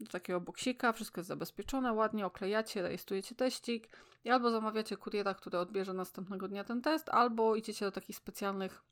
do 0.00 0.10
takiego 0.10 0.40
boksika, 0.40 0.92
wszystko 0.92 1.20
jest 1.20 1.28
zabezpieczone, 1.28 1.92
ładnie 1.92 2.26
oklejacie, 2.26 2.82
rejestrujecie 2.82 3.34
teścik 3.34 3.88
i 4.24 4.30
albo 4.30 4.50
zamawiacie 4.50 4.96
kuriera, 4.96 5.34
który 5.34 5.58
odbierze 5.58 5.92
następnego 5.92 6.48
dnia 6.48 6.64
ten 6.64 6.82
test, 6.82 7.08
albo 7.08 7.56
idziecie 7.56 7.84
do 7.84 7.92
takich 7.92 8.16
specjalnych 8.16 8.82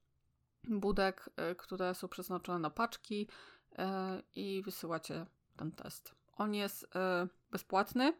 budek, 0.64 1.30
e, 1.36 1.54
które 1.54 1.94
są 1.94 2.08
przeznaczone 2.08 2.58
na 2.58 2.70
paczki 2.70 3.28
e, 3.78 4.22
i 4.34 4.62
wysyłacie 4.62 5.26
ten 5.56 5.72
test. 5.72 6.14
On 6.36 6.54
jest 6.54 6.88
bezpłatny, 7.50 8.12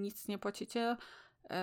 nic 0.00 0.28
nie 0.28 0.38
płacicie, 0.38 0.96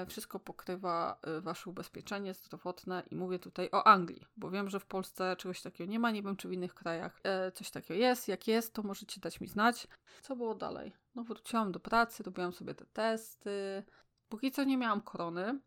wszystko 0.07 0.39
pokrywa 0.39 1.19
wasze 1.41 1.69
ubezpieczenie 1.69 2.33
zdrowotne 2.33 3.03
i 3.11 3.15
mówię 3.15 3.39
tutaj 3.39 3.69
o 3.71 3.87
Anglii, 3.87 4.25
bo 4.37 4.49
wiem, 4.49 4.69
że 4.69 4.79
w 4.79 4.85
Polsce 4.85 5.35
czegoś 5.37 5.61
takiego 5.61 5.91
nie 5.91 5.99
ma, 5.99 6.11
nie 6.11 6.23
wiem 6.23 6.35
czy 6.35 6.47
w 6.47 6.51
innych 6.51 6.73
krajach 6.73 7.21
coś 7.53 7.71
takiego 7.71 7.99
jest. 7.99 8.27
Jak 8.27 8.47
jest, 8.47 8.73
to 8.73 8.83
możecie 8.83 9.21
dać 9.21 9.41
mi 9.41 9.47
znać. 9.47 9.87
Co 10.21 10.35
było 10.35 10.55
dalej? 10.55 10.93
No 11.15 11.23
wróciłam 11.23 11.71
do 11.71 11.79
pracy, 11.79 12.23
robiłam 12.23 12.53
sobie 12.53 12.75
te 12.75 12.85
testy. 12.85 13.83
Póki 14.29 14.51
co 14.51 14.63
nie 14.63 14.77
miałam 14.77 15.01
korony, 15.01 15.59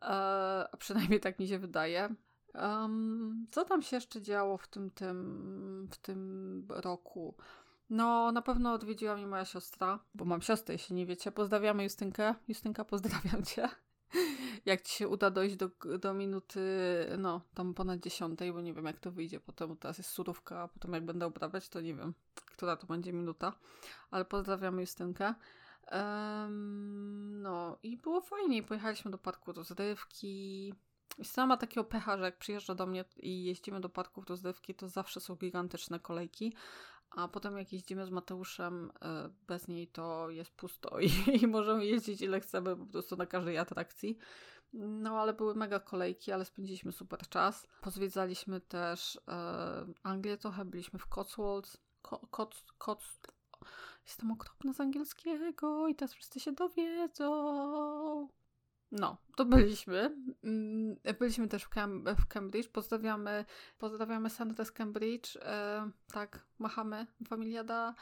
a 0.00 0.76
przynajmniej 0.78 1.20
tak 1.20 1.38
mi 1.38 1.48
się 1.48 1.58
wydaje. 1.58 2.14
Um, 2.54 3.46
co 3.50 3.64
tam 3.64 3.82
się 3.82 3.96
jeszcze 3.96 4.22
działo 4.22 4.58
w 4.58 4.68
tym, 4.68 4.90
tym, 4.90 5.88
w 5.92 5.96
tym 5.96 6.66
roku? 6.68 7.34
No, 7.90 8.32
na 8.32 8.42
pewno 8.42 8.72
odwiedziła 8.72 9.16
mnie 9.16 9.26
moja 9.26 9.44
siostra, 9.44 9.98
bo 10.14 10.24
mam 10.24 10.42
siostrę, 10.42 10.74
jeśli 10.74 10.96
nie 10.96 11.06
wiecie. 11.06 11.32
Pozdrawiamy 11.32 11.82
Justynkę. 11.82 12.34
Justynka, 12.48 12.84
pozdrawiam 12.84 13.44
cię. 13.44 13.68
Jak 14.66 14.82
ci 14.82 14.94
się 14.94 15.08
uda 15.08 15.30
dojść 15.30 15.56
do, 15.56 15.70
do 15.98 16.14
minuty, 16.14 16.60
no, 17.18 17.40
tam 17.54 17.74
ponad 17.74 18.00
dziesiątej, 18.00 18.52
bo 18.52 18.60
nie 18.60 18.74
wiem, 18.74 18.84
jak 18.84 19.00
to 19.00 19.12
wyjdzie 19.12 19.40
potem. 19.40 19.76
Teraz 19.76 19.98
jest 19.98 20.10
surówka, 20.10 20.62
a 20.62 20.68
potem 20.68 20.92
jak 20.92 21.04
będę 21.04 21.26
obrabiać, 21.26 21.68
to 21.68 21.80
nie 21.80 21.94
wiem, 21.94 22.14
która 22.34 22.76
to 22.76 22.86
będzie 22.86 23.12
minuta. 23.12 23.52
Ale 24.10 24.24
pozdrawiamy 24.24 24.80
Justynkę. 24.80 25.34
Um, 25.92 27.42
no, 27.42 27.78
i 27.82 27.96
było 27.96 28.20
fajnie. 28.20 28.62
Pojechaliśmy 28.62 29.10
do 29.10 29.18
parku 29.18 29.52
rozrywki. 29.52 30.74
Sama 31.22 31.46
ma 31.46 31.56
takiego 31.56 31.84
pecha, 31.84 32.18
że 32.18 32.24
jak 32.24 32.38
przyjeżdża 32.38 32.74
do 32.74 32.86
mnie 32.86 33.04
i 33.16 33.44
jeździmy 33.44 33.80
do 33.80 33.88
parków 33.88 34.26
rozrywki, 34.26 34.74
to 34.74 34.88
zawsze 34.88 35.20
są 35.20 35.36
gigantyczne 35.36 36.00
kolejki, 36.00 36.54
a 37.10 37.28
potem 37.28 37.58
jak 37.58 37.72
jeździmy 37.72 38.06
z 38.06 38.10
Mateuszem 38.10 38.90
e, 39.02 39.30
bez 39.46 39.68
niej, 39.68 39.88
to 39.88 40.30
jest 40.30 40.50
pusto 40.50 41.00
i, 41.00 41.10
i 41.42 41.46
możemy 41.46 41.86
jeździć 41.86 42.22
ile 42.22 42.40
chcemy 42.40 42.76
po 42.76 42.86
prostu 42.86 43.16
na 43.16 43.26
każdej 43.26 43.58
atrakcji. 43.58 44.18
No, 44.72 45.20
ale 45.20 45.32
były 45.32 45.54
mega 45.54 45.80
kolejki, 45.80 46.32
ale 46.32 46.44
spędziliśmy 46.44 46.92
super 46.92 47.28
czas. 47.28 47.66
Pozwiedzaliśmy 47.80 48.60
też 48.60 49.20
e, 49.28 49.86
Anglię 50.02 50.36
trochę, 50.36 50.64
byliśmy 50.64 50.98
w 50.98 51.06
Cotswolds. 51.06 51.76
Cots, 52.30 52.64
Cots, 52.78 53.20
Jestem 54.06 54.30
okropna 54.30 54.72
z 54.72 54.80
angielskiego 54.80 55.88
i 55.88 55.94
teraz 55.94 56.14
wszyscy 56.14 56.40
się 56.40 56.52
dowiedzą. 56.52 58.28
No, 58.92 59.16
to 59.36 59.44
byliśmy. 59.44 60.16
Mm, 60.44 60.96
byliśmy 61.18 61.48
też 61.48 61.64
w, 61.64 61.68
Cam 61.68 62.04
w 62.04 62.26
Cambridge. 62.26 62.68
Pozdrawiamy, 62.68 63.44
pozdrawiamy 63.78 64.30
Sandrę 64.30 64.64
z 64.64 64.72
Cambridge. 64.72 65.36
E, 65.36 65.90
tak, 66.12 66.46
machamy, 66.58 67.06
familiada. 67.28 67.94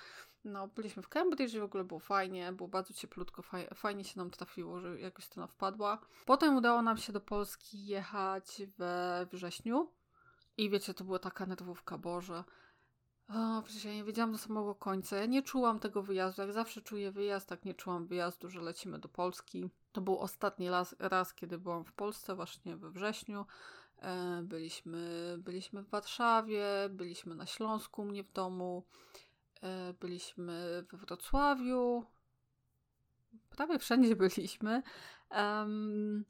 No, 0.45 0.69
byliśmy 0.69 1.02
w 1.02 1.09
Cambridge 1.09 1.55
i 1.55 1.61
w 1.61 1.62
ogóle 1.62 1.85
było 1.85 2.00
fajnie, 2.00 2.52
było 2.52 2.69
bardzo 2.69 2.95
cieplutko, 2.95 3.43
faj, 3.43 3.69
fajnie 3.75 4.05
się 4.05 4.19
nam 4.19 4.31
trafiło, 4.31 4.81
że 4.81 5.00
jakoś 5.00 5.28
to 5.28 5.47
wpadła. 5.47 5.99
Potem 6.26 6.57
udało 6.57 6.83
nam 6.83 6.97
się 6.97 7.12
do 7.12 7.21
Polski 7.21 7.87
jechać 7.87 8.62
we 8.78 9.26
wrześniu 9.33 9.93
i 10.57 10.71
wiecie, 10.71 10.95
to 10.95 11.05
była 11.05 11.19
taka 11.19 11.47
nerwówka, 11.47 11.99
Boże. 11.99 12.45
O, 13.28 13.62
przecież 13.62 13.85
ja 13.85 13.95
nie 13.95 14.05
wiedziałam 14.05 14.33
do 14.33 14.38
samego 14.38 14.75
końca. 14.75 15.16
Ja 15.16 15.26
nie 15.26 15.43
czułam 15.43 15.78
tego 15.78 16.02
wyjazdu. 16.02 16.43
Jak 16.43 16.52
zawsze 16.52 16.83
czuję 16.83 17.12
wyjazd, 17.12 17.49
tak 17.49 17.64
nie 17.64 17.75
czułam 17.75 18.07
wyjazdu, 18.07 18.49
że 18.49 18.61
lecimy 18.61 18.99
do 18.99 19.09
Polski. 19.09 19.71
To 19.97 20.00
był 20.00 20.19
ostatni 20.19 20.71
raz, 20.71 20.97
raz 20.99 21.35
kiedy 21.35 21.59
byłam 21.59 21.85
w 21.85 21.93
Polsce, 21.93 22.35
właśnie 22.35 22.76
we 22.76 22.91
wrześniu. 22.91 23.47
E, 23.99 24.43
byliśmy, 24.43 25.37
byliśmy 25.38 25.83
w 25.83 25.88
Warszawie, 25.88 26.67
byliśmy 26.91 27.35
na 27.35 27.47
Śląsku, 27.47 28.05
mnie 28.05 28.25
w 28.25 28.33
domu, 28.33 28.87
e, 29.62 29.95
byliśmy 30.00 30.85
we 30.91 30.99
Wrocławiu. 30.99 32.05
Prawie 33.50 33.79
wszędzie 33.79 34.17
byliśmy. 34.26 34.83
Um, 35.31 36.25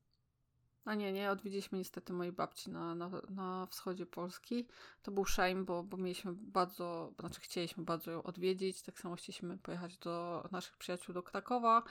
a 0.84 0.94
nie, 0.94 1.12
nie, 1.12 1.30
odwiedziliśmy 1.30 1.78
niestety 1.78 2.12
mojej 2.12 2.32
babci 2.32 2.70
na, 2.70 2.94
na, 2.94 3.10
na 3.30 3.66
wschodzie 3.66 4.06
Polski. 4.06 4.66
To 5.02 5.10
był 5.10 5.24
shame, 5.24 5.64
bo, 5.64 5.82
bo 5.82 5.96
mieliśmy 5.96 6.32
bardzo, 6.32 7.12
znaczy 7.20 7.40
chcieliśmy 7.40 7.84
bardzo 7.84 8.10
ją 8.10 8.22
odwiedzić. 8.22 8.82
Tak 8.82 9.00
samo 9.00 9.16
chcieliśmy 9.16 9.58
pojechać 9.58 9.98
do 9.98 10.44
naszych 10.52 10.76
przyjaciół 10.76 11.14
do 11.14 11.22
Krakowa. 11.22 11.82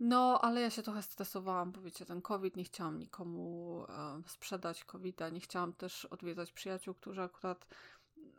No, 0.00 0.40
ale 0.40 0.60
ja 0.60 0.70
się 0.70 0.82
trochę 0.82 1.02
stresowałam, 1.02 1.72
bo 1.72 1.80
wiecie, 1.80 2.04
ten 2.04 2.22
COVID, 2.22 2.56
nie 2.56 2.64
chciałam 2.64 2.98
nikomu 2.98 3.84
e, 3.88 4.22
sprzedać 4.26 4.84
COVID-a, 4.84 5.28
nie 5.28 5.40
chciałam 5.40 5.72
też 5.72 6.04
odwiedzać 6.04 6.52
przyjaciół, 6.52 6.94
którzy 6.94 7.22
akurat 7.22 7.66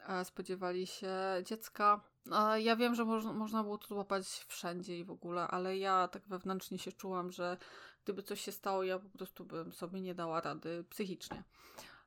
e, 0.07 0.25
spodziewali 0.25 0.87
się 0.87 1.13
dziecka. 1.45 2.01
E, 2.31 2.61
ja 2.61 2.75
wiem, 2.75 2.95
że 2.95 3.05
moż, 3.05 3.25
można 3.25 3.63
było 3.63 3.77
to 3.77 3.87
złapać 3.87 4.27
wszędzie 4.27 4.99
i 4.99 5.03
w 5.03 5.11
ogóle, 5.11 5.47
ale 5.47 5.77
ja 5.77 6.07
tak 6.07 6.27
wewnętrznie 6.27 6.79
się 6.79 6.91
czułam, 6.91 7.31
że 7.31 7.57
gdyby 8.03 8.23
coś 8.23 8.41
się 8.41 8.51
stało, 8.51 8.83
ja 8.83 8.99
po 8.99 9.09
prostu 9.09 9.45
bym 9.45 9.73
sobie 9.73 10.01
nie 10.01 10.15
dała 10.15 10.41
rady 10.41 10.85
psychicznie. 10.89 11.43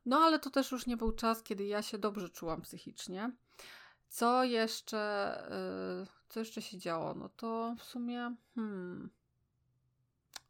No, 0.07 0.19
ale 0.19 0.39
to 0.39 0.51
też 0.51 0.73
już 0.73 0.87
nie 0.87 0.97
był 0.97 1.13
czas, 1.13 1.43
kiedy 1.43 1.65
ja 1.65 1.83
się 1.83 1.99
dobrze 1.99 2.29
czułam 2.29 2.63
psychicznie. 2.63 3.33
Co 4.09 4.45
jeszcze, 4.45 5.43
yy, 6.01 6.07
co 6.29 6.41
jeszcze 6.41 6.63
się 6.63 6.79
działo? 6.79 7.15
No 7.15 7.29
to 7.29 7.75
w 7.79 7.85
sumie, 7.85 8.35
hmm, 8.55 9.11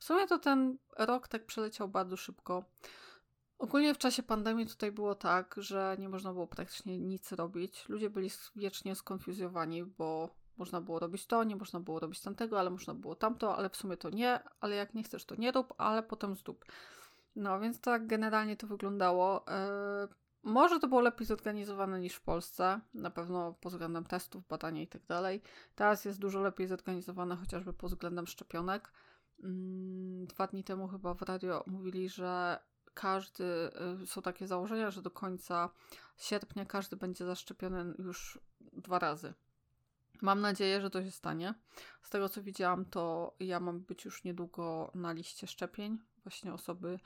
w 0.04 0.06
sumie 0.06 0.26
to 0.26 0.38
ten 0.38 0.78
rok 0.98 1.28
tak 1.28 1.46
przeleciał 1.46 1.88
bardzo 1.88 2.16
szybko. 2.16 2.64
Ogólnie 3.58 3.94
w 3.94 3.98
czasie 3.98 4.22
pandemii 4.22 4.66
tutaj 4.66 4.92
było 4.92 5.14
tak, 5.14 5.54
że 5.58 5.96
nie 5.98 6.08
można 6.08 6.32
było 6.32 6.46
praktycznie 6.46 6.98
nic 6.98 7.32
robić. 7.32 7.88
Ludzie 7.88 8.10
byli 8.10 8.30
wiecznie 8.56 8.94
skonfuzjowani, 8.94 9.84
bo 9.84 10.34
można 10.56 10.80
było 10.80 10.98
robić 10.98 11.26
to, 11.26 11.44
nie 11.44 11.56
można 11.56 11.80
było 11.80 12.00
robić 12.00 12.20
tamtego, 12.20 12.60
ale 12.60 12.70
można 12.70 12.94
było 12.94 13.14
tamto, 13.14 13.56
ale 13.56 13.70
w 13.70 13.76
sumie 13.76 13.96
to 13.96 14.10
nie, 14.10 14.40
ale 14.60 14.76
jak 14.76 14.94
nie 14.94 15.02
chcesz, 15.02 15.24
to 15.24 15.34
nie 15.34 15.52
rób, 15.52 15.74
ale 15.78 16.02
potem 16.02 16.34
zdób. 16.36 16.64
No 17.36 17.60
więc 17.60 17.80
tak 17.80 18.06
generalnie 18.06 18.56
to 18.56 18.66
wyglądało. 18.66 19.44
Yy, 19.48 20.14
może 20.42 20.80
to 20.80 20.88
było 20.88 21.00
lepiej 21.00 21.26
zorganizowane 21.26 22.00
niż 22.00 22.14
w 22.14 22.22
Polsce, 22.22 22.80
na 22.94 23.10
pewno 23.10 23.52
pod 23.52 23.72
względem 23.72 24.04
testów, 24.04 24.46
badania 24.48 24.82
i 24.82 24.86
tak 24.86 25.06
dalej. 25.06 25.42
Teraz 25.74 26.04
jest 26.04 26.18
dużo 26.18 26.40
lepiej 26.40 26.66
zorganizowane 26.66 27.36
chociażby 27.36 27.72
pod 27.72 27.90
względem 27.90 28.26
szczepionek. 28.26 28.92
Mm, 29.42 30.26
dwa 30.26 30.46
dni 30.46 30.64
temu 30.64 30.88
chyba 30.88 31.14
w 31.14 31.22
radio 31.22 31.64
mówili, 31.66 32.08
że 32.08 32.58
każdy, 32.94 33.44
y, 34.02 34.06
są 34.06 34.22
takie 34.22 34.46
założenia, 34.46 34.90
że 34.90 35.02
do 35.02 35.10
końca 35.10 35.70
sierpnia 36.16 36.64
każdy 36.64 36.96
będzie 36.96 37.24
zaszczepiony 37.24 37.94
już 37.98 38.38
dwa 38.60 38.98
razy. 38.98 39.34
Mam 40.22 40.40
nadzieję, 40.40 40.80
że 40.80 40.90
to 40.90 41.04
się 41.04 41.10
stanie. 41.10 41.54
Z 42.02 42.10
tego 42.10 42.28
co 42.28 42.42
widziałam, 42.42 42.84
to 42.84 43.34
ja 43.40 43.60
mam 43.60 43.80
być 43.80 44.04
już 44.04 44.24
niedługo 44.24 44.90
na 44.94 45.12
liście 45.12 45.46
szczepień, 45.46 45.98
właśnie 46.24 46.52
osoby 46.52 46.98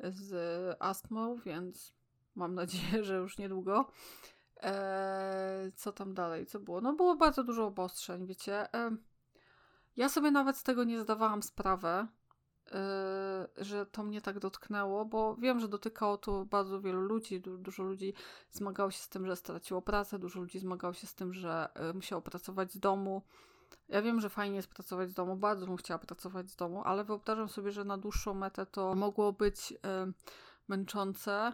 z 0.00 0.76
astmą, 0.80 1.36
więc 1.36 1.92
mam 2.34 2.54
nadzieję, 2.54 3.04
że 3.04 3.16
już 3.16 3.38
niedługo. 3.38 3.92
Eee, 4.56 5.72
co 5.72 5.92
tam 5.92 6.14
dalej? 6.14 6.46
Co 6.46 6.60
było? 6.60 6.80
No 6.80 6.92
było 6.92 7.16
bardzo 7.16 7.44
dużo 7.44 7.66
obostrzeń, 7.66 8.26
wiecie. 8.26 8.74
Eee, 8.74 8.96
ja 9.96 10.08
sobie 10.08 10.30
nawet 10.30 10.56
z 10.56 10.62
tego 10.62 10.84
nie 10.84 11.00
zdawałam 11.00 11.42
sprawy, 11.42 12.06
yy, 12.66 13.64
że 13.64 13.86
to 13.86 14.02
mnie 14.02 14.20
tak 14.20 14.38
dotknęło, 14.38 15.04
bo 15.04 15.36
wiem, 15.36 15.60
że 15.60 15.68
dotykało 15.68 16.16
to 16.16 16.44
bardzo 16.44 16.80
wielu 16.80 17.00
ludzi. 17.00 17.40
Du 17.40 17.58
dużo 17.58 17.82
ludzi 17.82 18.14
zmagało 18.50 18.90
się 18.90 18.98
z 18.98 19.08
tym, 19.08 19.26
że 19.26 19.36
straciło 19.36 19.82
pracę, 19.82 20.18
dużo 20.18 20.40
ludzi 20.40 20.58
zmagało 20.58 20.94
się 20.94 21.06
z 21.06 21.14
tym, 21.14 21.32
że 21.32 21.68
yy, 21.76 21.94
musiało 21.94 22.22
pracować 22.22 22.72
z 22.72 22.78
domu. 22.78 23.22
Ja 23.88 24.02
wiem, 24.02 24.20
że 24.20 24.28
fajnie 24.28 24.56
jest 24.56 24.68
pracować 24.68 25.10
z 25.10 25.14
domu, 25.14 25.36
bardzo 25.36 25.66
bym 25.66 25.76
chciała 25.76 25.98
pracować 25.98 26.50
z 26.50 26.56
domu, 26.56 26.82
ale 26.84 27.04
wyobrażam 27.04 27.48
sobie, 27.48 27.72
że 27.72 27.84
na 27.84 27.98
dłuższą 27.98 28.34
metę 28.34 28.66
to 28.66 28.94
mogło 28.94 29.32
być 29.32 29.70
yy, 29.70 29.78
męczące 30.68 31.52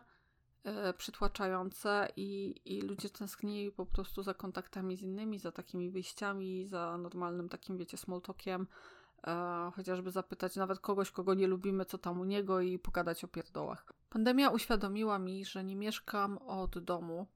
przytłaczające 0.98 2.08
i, 2.16 2.60
i 2.64 2.80
ludzie 2.80 3.10
tęsknili 3.10 3.72
po 3.72 3.86
prostu 3.86 4.22
za 4.22 4.34
kontaktami 4.34 4.96
z 4.96 5.02
innymi, 5.02 5.38
za 5.38 5.52
takimi 5.52 5.90
wyjściami, 5.90 6.66
za 6.66 6.98
normalnym 6.98 7.48
takim, 7.48 7.78
wiecie, 7.78 7.96
small 7.96 8.20
talkiem, 8.20 8.66
e, 9.26 9.70
chociażby 9.74 10.10
zapytać 10.10 10.56
nawet 10.56 10.78
kogoś, 10.78 11.10
kogo 11.10 11.34
nie 11.34 11.46
lubimy, 11.46 11.84
co 11.84 11.98
tam 11.98 12.20
u 12.20 12.24
niego 12.24 12.60
i 12.60 12.78
pogadać 12.78 13.24
o 13.24 13.28
pierdołach. 13.28 13.92
Pandemia 14.10 14.50
uświadomiła 14.50 15.18
mi, 15.18 15.44
że 15.44 15.64
nie 15.64 15.76
mieszkam 15.76 16.38
od 16.38 16.78
domu. 16.78 17.26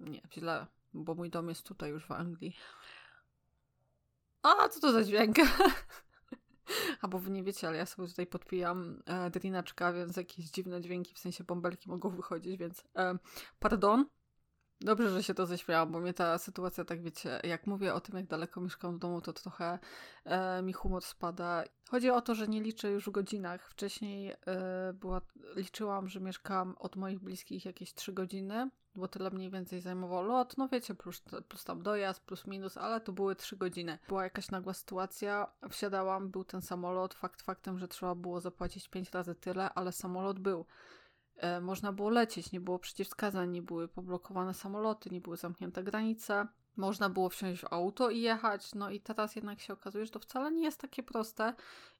Nie, 0.00 0.22
źle, 0.32 0.66
bo 0.94 1.14
mój 1.14 1.30
dom 1.30 1.48
jest 1.48 1.66
tutaj 1.66 1.90
już 1.90 2.06
w 2.06 2.12
Anglii. 2.12 2.56
A, 4.42 4.68
co 4.68 4.80
to 4.80 4.92
za 4.92 5.04
dźwięk? 5.04 5.36
Albo 7.00 7.18
wy 7.18 7.30
nie 7.30 7.42
wiecie, 7.42 7.68
ale 7.68 7.76
ja 7.76 7.86
sobie 7.86 8.08
tutaj 8.08 8.26
podpijam 8.26 9.02
e, 9.06 9.30
drineczka, 9.30 9.92
więc 9.92 10.16
jakieś 10.16 10.44
dziwne 10.50 10.80
dźwięki, 10.80 11.14
w 11.14 11.18
sensie 11.18 11.44
bąbelki 11.44 11.90
mogą 11.90 12.10
wychodzić, 12.10 12.56
więc 12.56 12.84
e, 12.96 13.18
pardon. 13.58 14.06
Dobrze, 14.84 15.10
że 15.10 15.22
się 15.22 15.34
to 15.34 15.46
ześmiałam, 15.46 15.92
bo 15.92 16.00
mnie 16.00 16.14
ta 16.14 16.38
sytuacja, 16.38 16.84
tak 16.84 17.02
wiecie, 17.02 17.40
jak 17.44 17.66
mówię 17.66 17.94
o 17.94 18.00
tym, 18.00 18.16
jak 18.16 18.26
daleko 18.26 18.60
mieszkam 18.60 18.96
w 18.96 18.98
domu, 18.98 19.20
to 19.20 19.32
trochę 19.32 19.78
e, 20.24 20.62
mi 20.62 20.72
humor 20.72 21.04
spada. 21.04 21.64
Chodzi 21.90 22.10
o 22.10 22.20
to, 22.20 22.34
że 22.34 22.48
nie 22.48 22.60
liczę 22.60 22.90
już 22.90 23.06
w 23.06 23.10
godzinach. 23.10 23.70
Wcześniej 23.70 24.30
e, 24.30 24.36
była, 24.92 25.20
liczyłam, 25.56 26.08
że 26.08 26.20
mieszkam 26.20 26.74
od 26.78 26.96
moich 26.96 27.20
bliskich 27.20 27.64
jakieś 27.64 27.94
3 27.94 28.12
godziny, 28.12 28.70
bo 28.94 29.08
tyle 29.08 29.30
mniej 29.30 29.50
więcej 29.50 29.80
zajmował 29.80 30.22
lot. 30.22 30.58
No 30.58 30.68
wiecie, 30.68 30.94
plus, 30.94 31.22
plus 31.48 31.64
tam 31.64 31.82
dojazd, 31.82 32.20
plus 32.20 32.46
minus, 32.46 32.76
ale 32.76 33.00
to 33.00 33.12
były 33.12 33.36
3 33.36 33.56
godziny. 33.56 33.98
Była 34.08 34.24
jakaś 34.24 34.50
nagła 34.50 34.74
sytuacja, 34.74 35.52
wsiadałam, 35.70 36.30
był 36.30 36.44
ten 36.44 36.62
samolot. 36.62 37.14
Fakt 37.14 37.42
faktem, 37.42 37.78
że 37.78 37.88
trzeba 37.88 38.14
było 38.14 38.40
zapłacić 38.40 38.88
5 38.88 39.10
razy 39.10 39.34
tyle, 39.34 39.74
ale 39.74 39.92
samolot 39.92 40.38
był. 40.38 40.66
E, 41.36 41.60
można 41.60 41.92
było 41.92 42.10
lecieć, 42.10 42.52
nie 42.52 42.60
było 42.60 42.78
przeciwwskazań, 42.78 43.50
nie 43.50 43.62
były 43.62 43.88
poblokowane 43.88 44.54
samoloty, 44.54 45.10
nie 45.10 45.20
były 45.20 45.36
zamknięte 45.36 45.82
granice. 45.82 46.46
Można 46.76 47.10
było 47.10 47.28
wsiąść 47.28 47.62
w 47.62 47.72
auto 47.72 48.10
i 48.10 48.20
jechać. 48.20 48.74
No 48.74 48.90
i 48.90 49.00
teraz 49.00 49.36
jednak 49.36 49.60
się 49.60 49.72
okazuje, 49.72 50.06
że 50.06 50.12
to 50.12 50.18
wcale 50.18 50.52
nie 50.52 50.62
jest 50.62 50.80
takie 50.80 51.02
proste. 51.02 51.54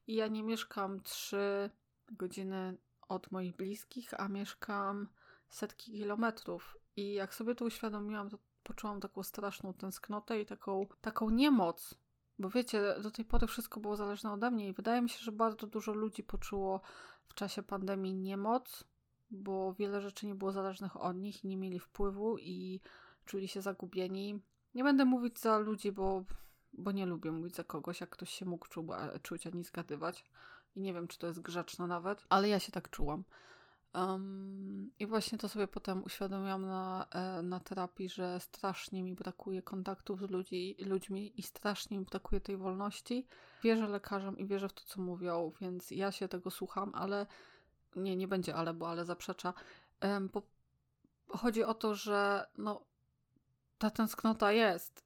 I 0.07 0.15
ja 0.15 0.27
nie 0.27 0.43
mieszkam 0.43 1.01
3 1.01 1.69
godziny 2.11 2.77
od 3.07 3.31
moich 3.31 3.55
bliskich, 3.55 4.13
a 4.19 4.27
mieszkam 4.27 5.07
setki 5.49 5.91
kilometrów. 5.91 6.77
I 6.95 7.13
jak 7.13 7.35
sobie 7.35 7.55
to 7.55 7.65
uświadomiłam, 7.65 8.29
to 8.29 8.37
poczułam 8.63 8.99
taką 8.99 9.23
straszną 9.23 9.73
tęsknotę 9.73 10.41
i 10.41 10.45
taką, 10.45 10.87
taką 11.01 11.29
niemoc. 11.29 11.95
Bo 12.39 12.49
wiecie, 12.49 12.95
do 13.01 13.11
tej 13.11 13.25
pory 13.25 13.47
wszystko 13.47 13.79
było 13.79 13.95
zależne 13.95 14.31
ode 14.31 14.51
mnie 14.51 14.67
i 14.67 14.73
wydaje 14.73 15.01
mi 15.01 15.09
się, 15.09 15.19
że 15.19 15.31
bardzo 15.31 15.67
dużo 15.67 15.93
ludzi 15.93 16.23
poczuło 16.23 16.81
w 17.27 17.33
czasie 17.33 17.63
pandemii 17.63 18.13
niemoc, 18.13 18.83
bo 19.31 19.73
wiele 19.73 20.01
rzeczy 20.01 20.27
nie 20.27 20.35
było 20.35 20.51
zależnych 20.51 21.01
od 21.01 21.17
nich 21.17 21.43
i 21.43 21.47
nie 21.47 21.57
mieli 21.57 21.79
wpływu 21.79 22.37
i 22.37 22.79
czuli 23.25 23.47
się 23.47 23.61
zagubieni. 23.61 24.41
Nie 24.75 24.83
będę 24.83 25.05
mówić 25.05 25.39
za 25.39 25.57
ludzi, 25.57 25.91
bo, 25.91 26.23
bo 26.73 26.91
nie 26.91 27.05
lubię 27.05 27.31
mówić 27.31 27.55
za 27.55 27.63
kogoś, 27.63 28.01
jak 28.01 28.09
ktoś 28.09 28.29
się 28.29 28.45
mógł 28.45 28.67
czu, 28.67 28.87
czuć, 29.21 29.47
a 29.47 29.49
nie 29.49 29.63
zgadywać. 29.63 30.25
I 30.75 30.81
nie 30.81 30.93
wiem, 30.93 31.07
czy 31.07 31.19
to 31.19 31.27
jest 31.27 31.41
grzeczne 31.41 31.87
nawet, 31.87 32.25
ale 32.29 32.49
ja 32.49 32.59
się 32.59 32.71
tak 32.71 32.89
czułam. 32.89 33.23
Um, 33.93 34.91
I 34.99 35.07
właśnie 35.07 35.37
to 35.37 35.49
sobie 35.49 35.67
potem 35.67 36.03
uświadomiłam 36.03 36.65
na, 36.65 37.07
e, 37.11 37.41
na 37.41 37.59
terapii, 37.59 38.09
że 38.09 38.39
strasznie 38.39 39.03
mi 39.03 39.15
brakuje 39.15 39.61
kontaktów 39.61 40.19
z 40.19 40.29
ludzi, 40.29 40.75
ludźmi 40.79 41.39
i 41.39 41.43
strasznie 41.43 41.99
mi 41.99 42.05
brakuje 42.05 42.41
tej 42.41 42.57
wolności. 42.57 43.27
Wierzę 43.63 43.87
lekarzom 43.87 44.37
i 44.37 44.45
wierzę 44.45 44.69
w 44.69 44.73
to, 44.73 44.81
co 44.85 45.01
mówią, 45.01 45.51
więc 45.61 45.91
ja 45.91 46.11
się 46.11 46.27
tego 46.27 46.51
słucham, 46.51 46.91
ale 46.95 47.25
nie, 47.95 48.15
nie 48.15 48.27
będzie 48.27 48.55
ale, 48.55 48.73
bo 48.73 48.89
ale 48.89 49.05
zaprzecza. 49.05 49.53
Bo 50.33 50.41
chodzi 51.29 51.63
o 51.63 51.73
to, 51.73 51.95
że 51.95 52.47
no, 52.57 52.85
ta 53.77 53.89
tęsknota 53.89 54.51
jest. 54.51 55.03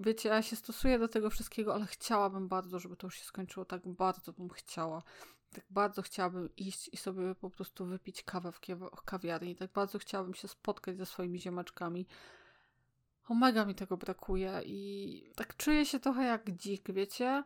Wiecie, 0.00 0.28
ja 0.28 0.42
się 0.42 0.56
stosuję 0.56 0.98
do 0.98 1.08
tego 1.08 1.30
wszystkiego, 1.30 1.74
ale 1.74 1.86
chciałabym 1.86 2.48
bardzo, 2.48 2.78
żeby 2.78 2.96
to 2.96 3.06
już 3.06 3.14
się 3.14 3.24
skończyło. 3.24 3.64
Tak 3.64 3.88
bardzo 3.88 4.32
bym 4.32 4.48
chciała. 4.48 5.02
Tak 5.54 5.64
bardzo 5.70 6.02
chciałabym 6.02 6.48
iść 6.56 6.90
i 6.92 6.96
sobie 6.96 7.34
po 7.34 7.50
prostu 7.50 7.86
wypić 7.86 8.22
kawę 8.22 8.52
w 8.52 8.60
kawiarni. 9.04 9.56
Tak 9.56 9.72
bardzo 9.72 9.98
chciałabym 9.98 10.34
się 10.34 10.48
spotkać 10.48 10.96
ze 10.96 11.06
swoimi 11.06 11.40
ziemeczkami. 11.40 12.06
Omega 13.28 13.64
mi 13.64 13.74
tego 13.74 13.96
brakuje 13.96 14.60
i 14.64 15.32
tak 15.36 15.56
czuję 15.56 15.86
się 15.86 16.00
trochę 16.00 16.24
jak 16.24 16.50
dzik, 16.50 16.92
wiecie? 16.92 17.44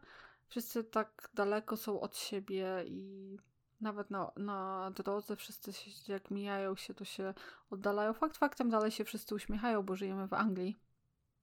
Wszyscy 0.49 0.85
tak 0.85 1.31
daleko 1.35 1.77
są 1.77 2.01
od 2.01 2.17
siebie 2.17 2.85
i 2.87 3.37
nawet 3.81 4.11
na, 4.11 4.33
na 4.37 4.91
drodze 4.97 5.37
wszyscy 5.37 5.73
się, 5.73 6.13
jak 6.13 6.31
mijają 6.31 6.77
się, 6.77 6.95
to 6.95 7.05
się 7.05 7.35
oddalają. 7.71 8.13
Fakt 8.13 8.37
faktem 8.37 8.71
dalej 8.71 8.91
się 8.91 9.05
wszyscy 9.05 9.35
uśmiechają, 9.35 9.83
bo 9.83 9.97
żyjemy 9.97 10.29
w 10.29 10.33
Anglii. 10.33 10.79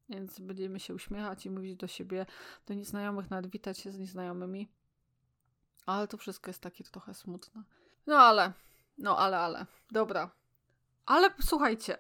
Więc 0.10 0.40
będziemy 0.40 0.80
się 0.80 0.94
uśmiechać 0.94 1.46
i 1.46 1.50
mówić 1.50 1.76
do 1.76 1.88
siebie, 1.88 2.26
do 2.66 2.74
nieznajomych, 2.74 3.30
nawet 3.30 3.52
witać 3.52 3.78
się 3.78 3.92
z 3.92 4.00
nieznajomymi. 4.00 4.68
Ale 5.86 6.08
to 6.08 6.18
wszystko 6.18 6.50
jest 6.50 6.62
takie 6.62 6.84
trochę 6.84 7.14
smutne. 7.14 7.64
No 8.08 8.18
ale, 8.18 8.54
no 8.98 9.18
ale, 9.18 9.40
ale. 9.40 9.66
Dobra. 9.92 10.30
Ale 11.06 11.30
słuchajcie, 11.42 11.98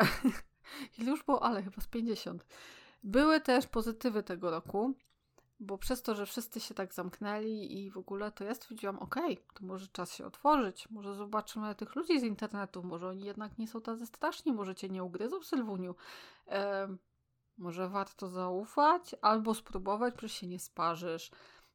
ile 0.97 1.11
już 1.11 1.23
było, 1.23 1.43
ale 1.43 1.63
chyba 1.63 1.81
z 1.81 1.87
50. 1.87 2.45
Były 3.03 3.41
też 3.41 3.67
pozytywy 3.67 4.23
tego 4.23 4.51
roku. 4.51 4.93
Bo 5.63 5.77
przez 5.77 6.01
to, 6.01 6.15
że 6.15 6.25
wszyscy 6.25 6.59
się 6.59 6.73
tak 6.73 6.93
zamknęli 6.93 7.77
i 7.77 7.91
w 7.91 7.97
ogóle, 7.97 8.31
to 8.31 8.43
ja 8.43 8.55
stwierdziłam, 8.55 8.99
okej, 8.99 9.33
okay, 9.33 9.45
to 9.53 9.65
może 9.65 9.87
czas 9.87 10.13
się 10.13 10.25
otworzyć, 10.25 10.89
może 10.89 11.15
zobaczymy 11.15 11.75
tych 11.75 11.95
ludzi 11.95 12.19
z 12.19 12.23
internetu, 12.23 12.83
może 12.83 13.07
oni 13.07 13.25
jednak 13.25 13.57
nie 13.57 13.67
są 13.67 13.81
tacy 13.81 14.05
straszni, 14.05 14.53
może 14.53 14.75
cię 14.75 14.89
nie 14.89 15.03
ugryzą 15.03 15.39
w 15.39 15.45
Sylwuniu. 15.45 15.95
E, 16.47 16.87
może 17.57 17.89
warto 17.89 18.29
zaufać 18.29 19.15
albo 19.21 19.53
spróbować, 19.53 20.13
przecież 20.13 20.37
się 20.37 20.47
nie 20.47 20.59
sparzysz. 20.59 21.31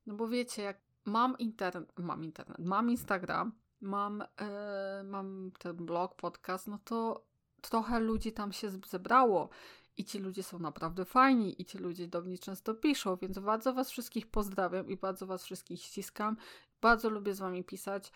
No 0.07 0.15
bo 0.15 0.29
wiecie, 0.29 0.63
jak 0.63 0.86
mam 1.07 1.39
internet, 1.39 1.93
mam 1.99 2.25
internet, 2.25 2.59
mam 2.59 2.91
Instagram, 2.91 3.53
mam, 3.81 4.23
e, 4.41 5.03
mam 5.05 5.51
ten 5.59 5.77
blog, 5.77 6.15
podcast, 6.15 6.67
no 6.67 6.79
to 6.85 7.27
trochę 7.61 8.01
ludzi 8.01 8.33
tam 8.33 8.53
się 8.53 8.71
zebrało 8.71 9.49
i 9.97 10.05
ci 10.05 10.19
ludzie 10.19 10.43
są 10.43 10.59
naprawdę 10.59 11.05
fajni, 11.05 11.63
i 11.63 11.65
ci 11.65 11.79
ludzie 11.79 12.09
do 12.09 12.23
mnie 12.23 12.39
często 12.39 12.75
piszą, 12.75 13.17
więc 13.17 13.39
bardzo 13.39 13.75
Was 13.75 13.91
wszystkich 13.91 14.27
pozdrawiam 14.27 14.91
i 14.91 14.97
bardzo 14.97 15.27
Was 15.27 15.45
wszystkich 15.45 15.83
ściskam. 15.83 16.37
Bardzo 16.81 17.11
lubię 17.11 17.35
z 17.35 17.39
Wami 17.39 17.65
pisać. 17.65 18.13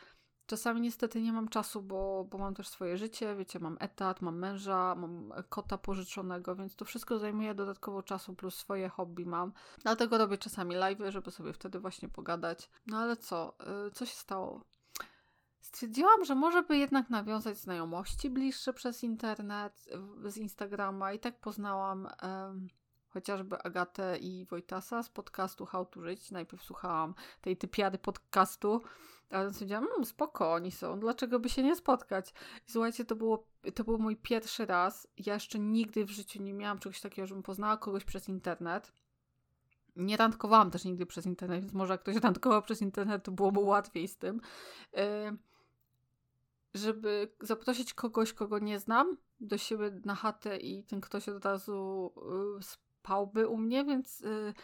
Czasami 0.50 0.80
niestety 0.80 1.22
nie 1.22 1.32
mam 1.32 1.48
czasu, 1.48 1.82
bo, 1.82 2.24
bo 2.30 2.38
mam 2.38 2.54
też 2.54 2.68
swoje 2.68 2.96
życie, 2.98 3.36
wiecie, 3.36 3.58
mam 3.58 3.76
etat, 3.80 4.22
mam 4.22 4.38
męża, 4.38 4.94
mam 4.94 5.32
kota 5.48 5.78
pożyczonego, 5.78 6.56
więc 6.56 6.76
to 6.76 6.84
wszystko 6.84 7.18
zajmuje 7.18 7.54
dodatkowo 7.54 8.02
czasu, 8.02 8.34
plus 8.34 8.54
swoje 8.54 8.88
hobby 8.88 9.26
mam. 9.26 9.52
Dlatego 9.82 10.18
robię 10.18 10.38
czasami 10.38 10.74
live, 10.74 10.98
żeby 11.08 11.30
sobie 11.30 11.52
wtedy 11.52 11.80
właśnie 11.80 12.08
pogadać. 12.08 12.70
No 12.86 12.98
ale 12.98 13.16
co? 13.16 13.56
Y, 13.88 13.90
co 13.90 14.06
się 14.06 14.14
stało? 14.14 14.64
Stwierdziłam, 15.60 16.24
że 16.24 16.34
może 16.34 16.62
by 16.62 16.76
jednak 16.76 17.10
nawiązać 17.10 17.58
znajomości 17.58 18.30
bliższe 18.30 18.72
przez 18.72 19.04
internet, 19.04 19.88
z 20.24 20.36
Instagrama 20.36 21.12
i 21.12 21.18
tak 21.18 21.40
poznałam 21.40 22.08
chociażby 23.10 23.62
Agatę 23.62 24.18
i 24.18 24.46
Wojtasa 24.46 25.02
z 25.02 25.08
podcastu 25.08 25.66
How 25.66 25.86
to 25.86 26.02
Żyć. 26.02 26.30
Najpierw 26.30 26.62
słuchałam 26.62 27.14
tej 27.40 27.56
typiady 27.56 27.98
podcastu, 27.98 28.82
ale 29.30 29.52
stwierdziłam, 29.52 29.84
mmm, 29.84 30.04
spoko, 30.04 30.52
oni 30.52 30.70
są, 30.70 31.00
dlaczego 31.00 31.40
by 31.40 31.48
się 31.48 31.62
nie 31.62 31.76
spotkać? 31.76 32.30
I 32.68 32.70
słuchajcie, 32.70 33.04
to, 33.04 33.16
było, 33.16 33.46
to 33.74 33.84
był 33.84 33.98
mój 33.98 34.16
pierwszy 34.16 34.66
raz. 34.66 35.08
Ja 35.16 35.34
jeszcze 35.34 35.58
nigdy 35.58 36.04
w 36.04 36.10
życiu 36.10 36.42
nie 36.42 36.52
miałam 36.52 36.78
czegoś 36.78 37.00
takiego, 37.00 37.26
żebym 37.26 37.42
poznała 37.42 37.76
kogoś 37.76 38.04
przez 38.04 38.28
internet. 38.28 38.92
Nie 39.96 40.16
randkowałam 40.16 40.70
też 40.70 40.84
nigdy 40.84 41.06
przez 41.06 41.26
internet, 41.26 41.60
więc 41.60 41.72
może 41.72 41.94
jak 41.94 42.00
ktoś 42.00 42.16
randkował 42.24 42.62
przez 42.62 42.82
internet, 42.82 43.24
to 43.24 43.32
byłoby 43.32 43.60
łatwiej 43.60 44.08
z 44.08 44.16
tym. 44.16 44.40
Yy, 44.92 45.02
żeby 46.74 47.32
zaprosić 47.40 47.94
kogoś, 47.94 48.32
kogo 48.32 48.58
nie 48.58 48.78
znam, 48.78 49.16
do 49.40 49.58
siebie 49.58 50.00
na 50.04 50.14
chatę 50.14 50.56
i 50.56 50.84
ten 50.84 51.00
ktoś 51.00 51.28
od 51.28 51.44
razu 51.44 52.12
y, 53.00 53.10
spałby 53.10 53.48
u 53.48 53.56
mnie, 53.56 53.84
więc 53.84 54.20
y, 54.20 54.54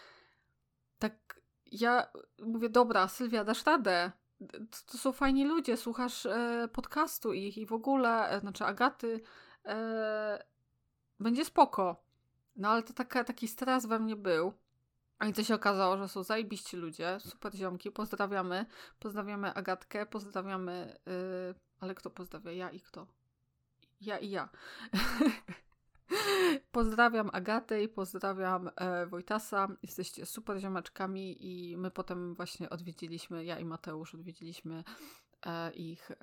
tak 0.99 1.40
ja 1.72 2.07
mówię, 2.42 2.68
dobra, 2.68 3.09
Sylwia, 3.09 3.44
dasz 3.44 3.66
radę. 3.66 4.12
To, 4.49 4.92
to 4.92 4.99
są 4.99 5.12
fajni 5.12 5.44
ludzie, 5.44 5.77
słuchasz 5.77 6.27
e, 6.27 6.68
podcastu 6.72 7.33
ich 7.33 7.59
i 7.59 7.66
w 7.66 7.72
ogóle, 7.72 8.29
e, 8.31 8.40
znaczy 8.40 8.64
Agaty, 8.64 9.20
e, 9.64 10.44
będzie 11.20 11.44
spoko. 11.44 12.05
No 12.57 12.68
ale 12.68 12.83
to 12.83 12.92
taka, 12.92 13.25
taki 13.25 13.49
stres 13.49 13.87
we 13.87 13.99
mnie 13.99 14.16
był. 14.16 14.53
I 15.29 15.33
to 15.33 15.44
się 15.44 15.55
okazało, 15.55 15.96
że 15.96 16.09
są 16.09 16.22
zajebiści 16.22 16.77
ludzie, 16.77 17.18
super 17.20 17.55
ziomki, 17.55 17.90
pozdrawiamy. 17.90 18.66
Pozdrawiamy 18.99 19.55
Agatkę, 19.55 20.07
pozdrawiamy 20.07 20.96
y, 21.09 21.55
ale 21.81 21.94
kto 21.94 22.11
pozdrawia? 22.11 22.53
Ja 22.53 22.70
i 22.70 22.81
kto? 22.81 23.07
Ja 24.01 24.18
i 24.18 24.31
ja. 24.31 24.49
pozdrawiam 26.73 27.31
Agatę 27.33 27.83
i 27.83 27.88
pozdrawiam 27.88 28.71
e, 28.77 29.07
Wojtasa. 29.07 29.69
Jesteście 29.83 30.27
super 30.27 30.61
ziomeczkami 30.61 31.47
i 31.47 31.77
my 31.77 31.90
potem 31.90 32.35
właśnie 32.35 32.71
odwiedziliśmy, 32.71 33.45
ja 33.45 33.59
i 33.59 33.64
Mateusz 33.64 34.14
odwiedziliśmy 34.14 34.85
e, 35.47 35.73
ich 35.73 36.11
e, 36.11 36.16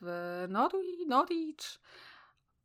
w 0.00 0.44
Norwich. 0.48 1.78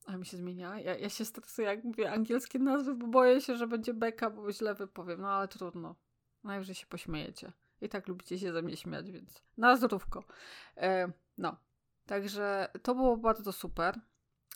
A 0.06 0.18
mi 0.18 0.26
się 0.26 0.38
zmienia. 0.38 0.80
Ja, 0.80 0.98
ja 0.98 1.10
się 1.10 1.26
stresuję, 1.26 1.68
jak 1.68 1.84
mówię 1.84 2.12
angielskie 2.12 2.60
nazwy, 2.60 2.96
bo 2.96 3.08
boję 3.08 3.42
się, 3.42 3.58
że 3.58 3.68
będzie 3.68 3.94
beka, 3.94 4.30
bo 4.30 4.52
źle 4.52 4.76
wypowiem. 4.76 5.22
No 5.22 5.32
ale 5.32 5.48
trudno. 5.48 5.96
Najwyżej 6.44 6.76
się 6.76 6.86
pośmiejecie. 6.86 7.52
I 7.82 7.90
tak 7.90 8.08
lubicie 8.08 8.40
się 8.40 8.54
ze 8.54 8.62
mnie 8.62 8.78
śmiać, 8.78 9.12
więc 9.12 9.44
na 9.58 9.76
zdrówko. 9.76 10.24
E, 10.78 11.12
no, 11.38 11.58
Także 12.06 12.68
to 12.84 12.96
było 12.96 13.18
bardzo 13.18 13.52
super. 13.52 14.00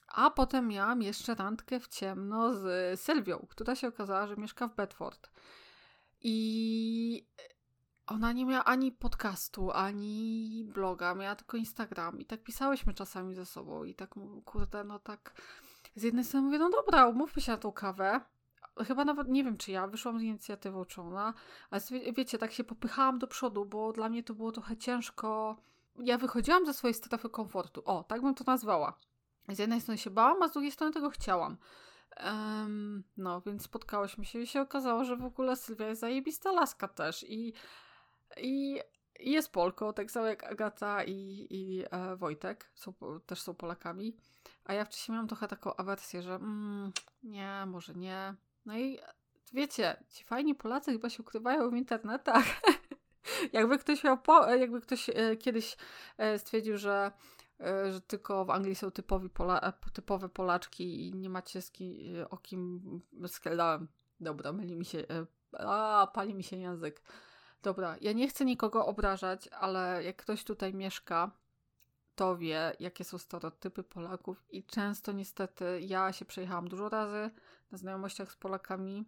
A 0.08 0.30
potem 0.32 0.68
miałam 0.68 1.02
jeszcze 1.02 1.36
randkę 1.36 1.80
w 1.80 1.88
ciemno 1.88 2.54
z 2.54 3.00
Sylwią, 3.00 3.48
która 3.50 3.76
się 3.76 3.88
okazała, 3.88 4.28
że 4.28 4.38
mieszka 4.38 4.68
w 4.68 4.76
Bedford. 4.76 5.30
I 6.22 7.28
ona 8.08 8.32
nie 8.32 8.46
miała 8.46 8.66
ani 8.66 8.92
podcastu, 8.92 9.72
ani 9.72 10.66
bloga, 10.74 11.16
miała 11.16 11.36
tylko 11.36 11.58
Instagram. 11.58 12.20
I 12.20 12.26
tak 12.26 12.44
pisałyśmy 12.44 12.94
czasami 12.94 13.36
ze 13.36 13.46
sobą. 13.46 13.84
I 13.84 13.96
tak, 13.96 14.16
kurde, 14.46 14.84
no 14.84 15.00
tak 15.00 15.42
z 15.96 16.04
jednej 16.04 16.26
strony 16.26 16.46
mówię, 16.46 16.60
no 16.60 16.70
dobra, 16.70 17.08
umówmy 17.08 17.42
się 17.42 17.52
na 17.52 17.58
tą 17.58 17.72
kawę. 17.72 18.22
Chyba 18.88 19.06
nawet 19.06 19.28
nie 19.28 19.44
wiem, 19.44 19.58
czy 19.58 19.72
ja 19.72 19.88
wyszłam 19.88 20.20
z 20.20 20.24
inicjatywą, 20.24 20.86
czy 20.86 21.02
ona, 21.02 21.34
ale 21.70 21.82
wiecie, 22.16 22.38
tak 22.38 22.52
się 22.52 22.64
popychałam 22.64 23.20
do 23.20 23.28
przodu, 23.28 23.66
bo 23.66 23.94
dla 23.94 24.10
mnie 24.10 24.24
to 24.24 24.34
było 24.34 24.52
trochę 24.52 24.78
ciężko. 24.78 25.58
Ja 26.00 26.18
wychodziłam 26.18 26.66
ze 26.66 26.74
swojej 26.74 26.94
strefy 26.94 27.30
komfortu. 27.30 27.82
O, 27.86 28.04
tak 28.04 28.22
bym 28.22 28.36
to 28.36 28.44
nazwała. 28.48 28.94
Z 29.50 29.60
jednej 29.60 29.82
strony 29.82 29.98
się 29.98 30.10
bałam, 30.10 30.44
a 30.44 30.48
z 30.48 30.52
drugiej 30.52 30.72
strony 30.72 30.94
tego 30.94 31.10
chciałam. 31.10 31.58
Um, 32.26 33.04
no, 33.18 33.42
więc 33.42 33.64
spotkałyśmy 33.64 34.26
się 34.26 34.40
i 34.40 34.48
się 34.48 34.62
okazało, 34.62 35.06
że 35.06 35.18
w 35.18 35.26
ogóle 35.26 35.56
Sylwia 35.56 35.88
jest 35.88 36.02
zajebista 36.02 36.52
laska 36.52 36.88
też 36.88 37.24
i, 37.24 37.54
i 38.38 38.80
jest 39.20 39.52
Polką, 39.52 39.94
tak 39.94 40.12
samo 40.12 40.26
jak 40.26 40.44
Agata 40.44 41.04
i, 41.04 41.48
i 41.50 41.84
e, 41.92 42.16
Wojtek, 42.16 42.72
są, 42.76 42.94
też 43.26 43.42
są 43.42 43.56
Polakami. 43.56 44.18
A 44.66 44.74
ja 44.74 44.86
wcześniej 44.86 45.14
miałam 45.14 45.28
trochę 45.28 45.48
taką 45.48 45.76
awersję, 45.76 46.22
że 46.22 46.36
mm, 46.36 46.92
nie, 47.24 47.66
może 47.68 47.94
nie. 47.94 48.36
No 48.66 48.78
i 48.78 49.00
wiecie, 49.54 50.04
ci 50.10 50.24
fajni 50.24 50.56
Polacy 50.56 50.92
chyba 50.92 51.10
się 51.10 51.24
ukrywają 51.24 51.70
w 51.70 51.76
internetach. 51.76 52.46
jakby 53.54 53.78
ktoś 53.78 54.04
miał, 54.04 54.18
po, 54.18 54.54
jakby 54.54 54.82
ktoś 54.82 55.10
e, 55.10 55.36
kiedyś 55.36 55.78
e, 56.18 56.40
stwierdził, 56.40 56.78
że 56.78 57.12
że 57.92 58.02
tylko 58.02 58.46
w 58.46 58.50
Anglii 58.50 58.76
są 58.76 58.92
typowi 58.92 59.30
Pola, 59.30 59.62
e, 59.62 59.74
typowe 59.94 60.30
Polaczki 60.30 61.08
i 61.08 61.14
nie 61.14 61.30
macie 61.30 61.62
z 61.62 61.72
kim, 61.72 62.16
e, 62.16 62.30
o 62.30 62.38
kim 62.38 62.82
skradałem. 63.28 63.88
Dobra, 64.20 64.54
myli 64.54 64.76
mi 64.76 64.86
się, 64.86 65.04
a 65.60 66.08
pali 66.14 66.36
mi 66.36 66.44
się 66.44 66.58
język. 66.58 67.02
Dobra, 67.64 67.96
ja 68.02 68.14
nie 68.14 68.28
chcę 68.28 68.46
nikogo 68.46 68.86
obrażać, 68.86 69.48
ale 69.48 70.04
jak 70.04 70.16
ktoś 70.16 70.44
tutaj 70.44 70.74
mieszka, 70.74 71.32
to 72.16 72.38
wie, 72.38 72.76
jakie 72.80 73.04
są 73.04 73.18
stereotypy 73.18 73.84
Polaków 73.84 74.46
i 74.50 74.64
często 74.64 75.12
niestety 75.12 75.82
ja 75.82 76.14
się 76.14 76.26
przejechałam 76.26 76.68
dużo 76.68 76.90
razy 76.90 77.32
na 77.72 77.78
znajomościach 77.78 78.32
z 78.32 78.36
Polakami 78.36 79.06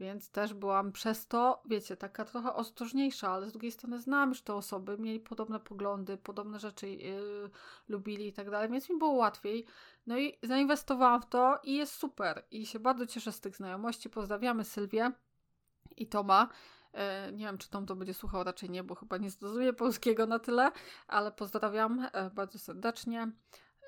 więc 0.00 0.30
też 0.30 0.54
byłam 0.54 0.92
przez 0.92 1.26
to, 1.26 1.62
wiecie, 1.66 1.96
taka 1.96 2.24
trochę 2.24 2.54
ostrożniejsza, 2.54 3.30
ale 3.30 3.48
z 3.48 3.52
drugiej 3.52 3.72
strony 3.72 4.00
znam 4.00 4.28
już 4.28 4.42
te 4.42 4.54
osoby, 4.54 4.98
mieli 4.98 5.20
podobne 5.20 5.60
poglądy, 5.60 6.16
podobne 6.16 6.58
rzeczy 6.60 6.88
yy, 6.90 7.50
lubili 7.88 8.28
i 8.28 8.32
tak 8.32 8.50
dalej, 8.50 8.68
więc 8.70 8.90
mi 8.90 8.98
było 8.98 9.12
łatwiej. 9.12 9.66
No 10.06 10.18
i 10.18 10.38
zainwestowałam 10.42 11.22
w 11.22 11.26
to 11.26 11.60
i 11.64 11.74
jest 11.74 11.94
super. 11.94 12.44
I 12.50 12.66
się 12.66 12.78
bardzo 12.78 13.06
cieszę 13.06 13.32
z 13.32 13.40
tych 13.40 13.56
znajomości. 13.56 14.10
Pozdrawiamy 14.10 14.64
Sylwię 14.64 15.12
i 15.96 16.06
Toma. 16.06 16.48
Yy, 16.92 17.32
nie 17.32 17.44
wiem, 17.44 17.58
czy 17.58 17.70
Tom 17.70 17.86
to 17.86 17.96
będzie 17.96 18.14
słuchał, 18.14 18.44
raczej 18.44 18.70
nie, 18.70 18.84
bo 18.84 18.94
chyba 18.94 19.16
nie 19.16 19.30
zrozumie 19.30 19.72
polskiego 19.72 20.26
na 20.26 20.38
tyle, 20.38 20.72
ale 21.06 21.32
pozdrawiam 21.32 22.08
yy, 22.14 22.30
bardzo 22.30 22.58
serdecznie. 22.58 23.32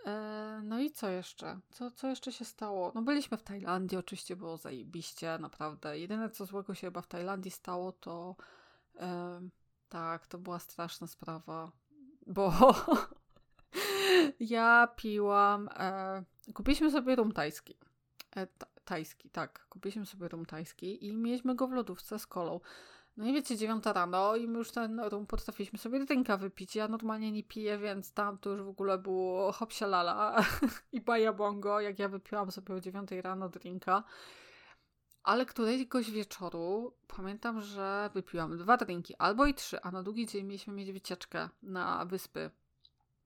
E, 0.06 0.60
no 0.64 0.80
i 0.80 0.90
co 0.90 1.08
jeszcze? 1.08 1.58
Co, 1.70 1.90
co 1.90 2.08
jeszcze 2.08 2.32
się 2.32 2.44
stało? 2.44 2.92
No 2.94 3.02
byliśmy 3.02 3.36
w 3.36 3.42
Tajlandii, 3.42 3.98
oczywiście 3.98 4.36
było 4.36 4.56
zajebiście, 4.56 5.38
naprawdę. 5.38 5.98
Jedyne 5.98 6.30
co 6.30 6.46
złego 6.46 6.74
się 6.74 6.86
chyba 6.86 7.02
w 7.02 7.06
Tajlandii 7.06 7.50
stało 7.50 7.92
to 7.92 8.36
e, 8.96 9.40
tak, 9.88 10.26
to 10.26 10.38
była 10.38 10.58
straszna 10.58 11.06
sprawa, 11.06 11.72
bo 12.26 12.52
ja 14.40 14.88
piłam, 14.96 15.68
e, 15.76 16.24
kupiliśmy 16.54 16.90
sobie 16.90 17.16
rum 17.16 17.32
tajski. 17.32 17.76
E, 18.36 18.46
tajski, 18.84 19.30
tak, 19.30 19.66
kupiliśmy 19.68 20.06
sobie 20.06 20.28
rum 20.28 20.46
tajski 20.46 21.06
i 21.06 21.16
mieliśmy 21.16 21.54
go 21.54 21.68
w 21.68 21.72
lodówce 21.72 22.18
z 22.18 22.26
kolą. 22.26 22.60
No 23.16 23.26
i 23.26 23.32
wiecie, 23.32 23.56
dziewiąta 23.56 23.92
rano 23.92 24.36
i 24.36 24.48
my 24.48 24.58
już 24.58 24.70
ten 24.70 25.00
rum 25.00 25.26
potrafiliśmy 25.26 25.78
sobie 25.78 26.04
drinka 26.04 26.36
wypić. 26.36 26.76
Ja 26.76 26.88
normalnie 26.88 27.32
nie 27.32 27.42
piję, 27.42 27.78
więc 27.78 28.12
tam 28.12 28.38
to 28.38 28.50
już 28.50 28.62
w 28.62 28.68
ogóle 28.68 28.98
było 28.98 29.52
hopsia 29.52 29.86
lala 29.86 30.44
i 30.92 31.00
baja 31.00 31.32
bongo, 31.32 31.80
jak 31.80 31.98
ja 31.98 32.08
wypiłam 32.08 32.50
sobie 32.50 32.74
o 32.74 32.80
dziewiątej 32.80 33.22
rano 33.22 33.48
drinka. 33.48 34.02
Ale 35.22 35.46
któregoś 35.46 36.10
wieczoru 36.10 36.94
pamiętam, 37.16 37.60
że 37.60 38.10
wypiłam 38.14 38.58
dwa 38.58 38.76
drinki, 38.76 39.14
albo 39.18 39.46
i 39.46 39.54
trzy, 39.54 39.82
a 39.82 39.90
na 39.90 40.02
drugi 40.02 40.26
dzień 40.26 40.44
mieliśmy 40.44 40.72
mieć 40.74 40.92
wycieczkę 40.92 41.48
na 41.62 42.04
wyspy, 42.04 42.50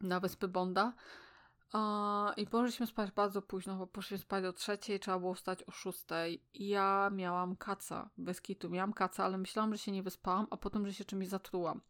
na 0.01 0.21
wyspy 0.21 0.49
Bonda. 0.49 0.93
I 2.37 2.47
poszliśmy 2.47 2.87
spać 2.87 3.11
bardzo 3.11 3.43
późno, 3.43 3.77
bo 3.77 3.87
poszliśmy 3.87 4.19
spać 4.19 4.45
o 4.45 4.53
trzeciej, 4.53 5.01
trzeba 5.01 5.19
było 5.19 5.35
wstać 5.35 5.63
o 5.63 5.71
szóstej. 5.71 6.43
I 6.55 6.69
ja 6.69 7.11
miałam 7.13 7.57
kaca, 7.57 8.11
bez 8.19 8.41
kitu. 8.41 8.71
Miałam 8.71 8.93
kaca, 8.93 9.25
ale 9.25 9.39
myślałam, 9.39 9.75
że 9.75 9.79
się 9.79 9.93
nie 9.93 10.03
wyspałam, 10.03 10.47
a 10.51 10.57
potem, 10.57 10.87
że 10.87 10.95
się 10.95 11.05
czymś 11.05 11.29
zatrułam. 11.29 11.81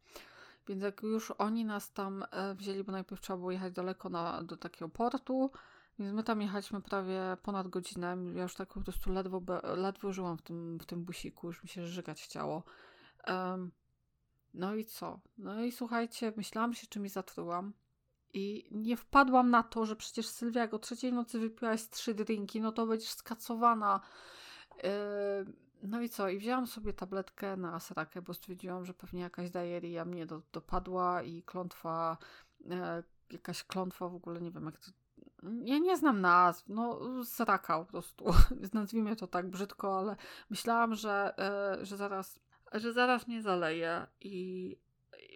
Więc 0.67 0.83
jak 0.83 1.03
już 1.03 1.31
oni 1.31 1.65
nas 1.65 1.93
tam 1.93 2.25
e, 2.31 2.55
wzięli, 2.55 2.83
bo 2.83 2.91
najpierw 2.91 3.21
trzeba 3.21 3.37
było 3.37 3.51
jechać 3.51 3.73
daleko 3.73 4.09
na, 4.09 4.43
do 4.43 4.57
takiego 4.57 4.89
portu, 4.89 5.51
więc 5.99 6.13
my 6.13 6.23
tam 6.23 6.41
jechaliśmy 6.41 6.81
prawie 6.81 7.37
ponad 7.43 7.67
godzinę. 7.67 8.17
Ja 8.33 8.43
już 8.43 8.55
tak 8.55 8.73
po 8.73 8.81
prostu 8.81 9.11
ledwo, 9.11 9.41
ledwo 9.75 10.13
żyłam 10.13 10.37
w 10.37 10.41
tym, 10.41 10.79
w 10.79 10.85
tym 10.85 11.03
busiku, 11.03 11.47
już 11.47 11.63
mi 11.63 11.69
się 11.69 11.87
żygać 11.87 12.21
chciało. 12.21 12.63
Um, 13.27 13.71
no 14.53 14.75
i 14.75 14.85
co? 14.85 15.19
No 15.37 15.63
i 15.63 15.71
słuchajcie, 15.71 16.33
myślałam, 16.37 16.73
że 16.73 16.79
się 16.79 16.87
czymś 16.87 17.11
zatrułam. 17.11 17.73
I 18.33 18.67
nie 18.71 18.97
wpadłam 18.97 19.49
na 19.49 19.63
to, 19.63 19.85
że 19.85 19.95
przecież 19.95 20.27
Sylwia, 20.27 20.61
jak 20.61 20.73
o 20.73 20.79
trzeciej 20.79 21.13
nocy 21.13 21.39
wypiłaś 21.39 21.89
trzy 21.89 22.13
drinki, 22.13 22.61
no 22.61 22.71
to 22.71 22.85
będziesz 22.85 23.09
skacowana. 23.09 23.99
Yy, 24.83 25.53
no 25.83 26.01
i 26.01 26.09
co? 26.09 26.29
I 26.29 26.37
wzięłam 26.37 26.67
sobie 26.67 26.93
tabletkę 26.93 27.57
na 27.57 27.73
asrakę, 27.73 28.21
bo 28.21 28.33
stwierdziłam, 28.33 28.85
że 28.85 28.93
pewnie 28.93 29.21
jakaś 29.21 29.49
dajeria 29.49 30.05
mnie 30.05 30.25
do, 30.25 30.41
dopadła 30.53 31.23
i 31.23 31.43
klątwa, 31.43 32.17
yy, 32.59 32.77
jakaś 33.31 33.63
klątwa 33.63 34.09
w 34.09 34.15
ogóle, 34.15 34.41
nie 34.41 34.51
wiem 34.51 34.65
jak 34.65 34.77
to... 34.77 34.91
Ja 35.63 35.77
nie 35.77 35.97
znam 35.97 36.21
nazw, 36.21 36.65
no 36.67 36.99
sraka 37.25 37.79
po 37.79 37.85
prostu, 37.85 38.25
nazwijmy 38.73 39.15
to 39.15 39.27
tak 39.27 39.49
brzydko, 39.49 39.97
ale 39.97 40.15
myślałam, 40.49 40.95
że, 40.95 41.33
yy, 41.77 41.85
że 41.85 41.97
zaraz 41.97 42.39
że 42.73 42.93
zaraz 42.93 43.27
mnie 43.27 43.41
zaleje 43.41 44.07
i 44.21 44.77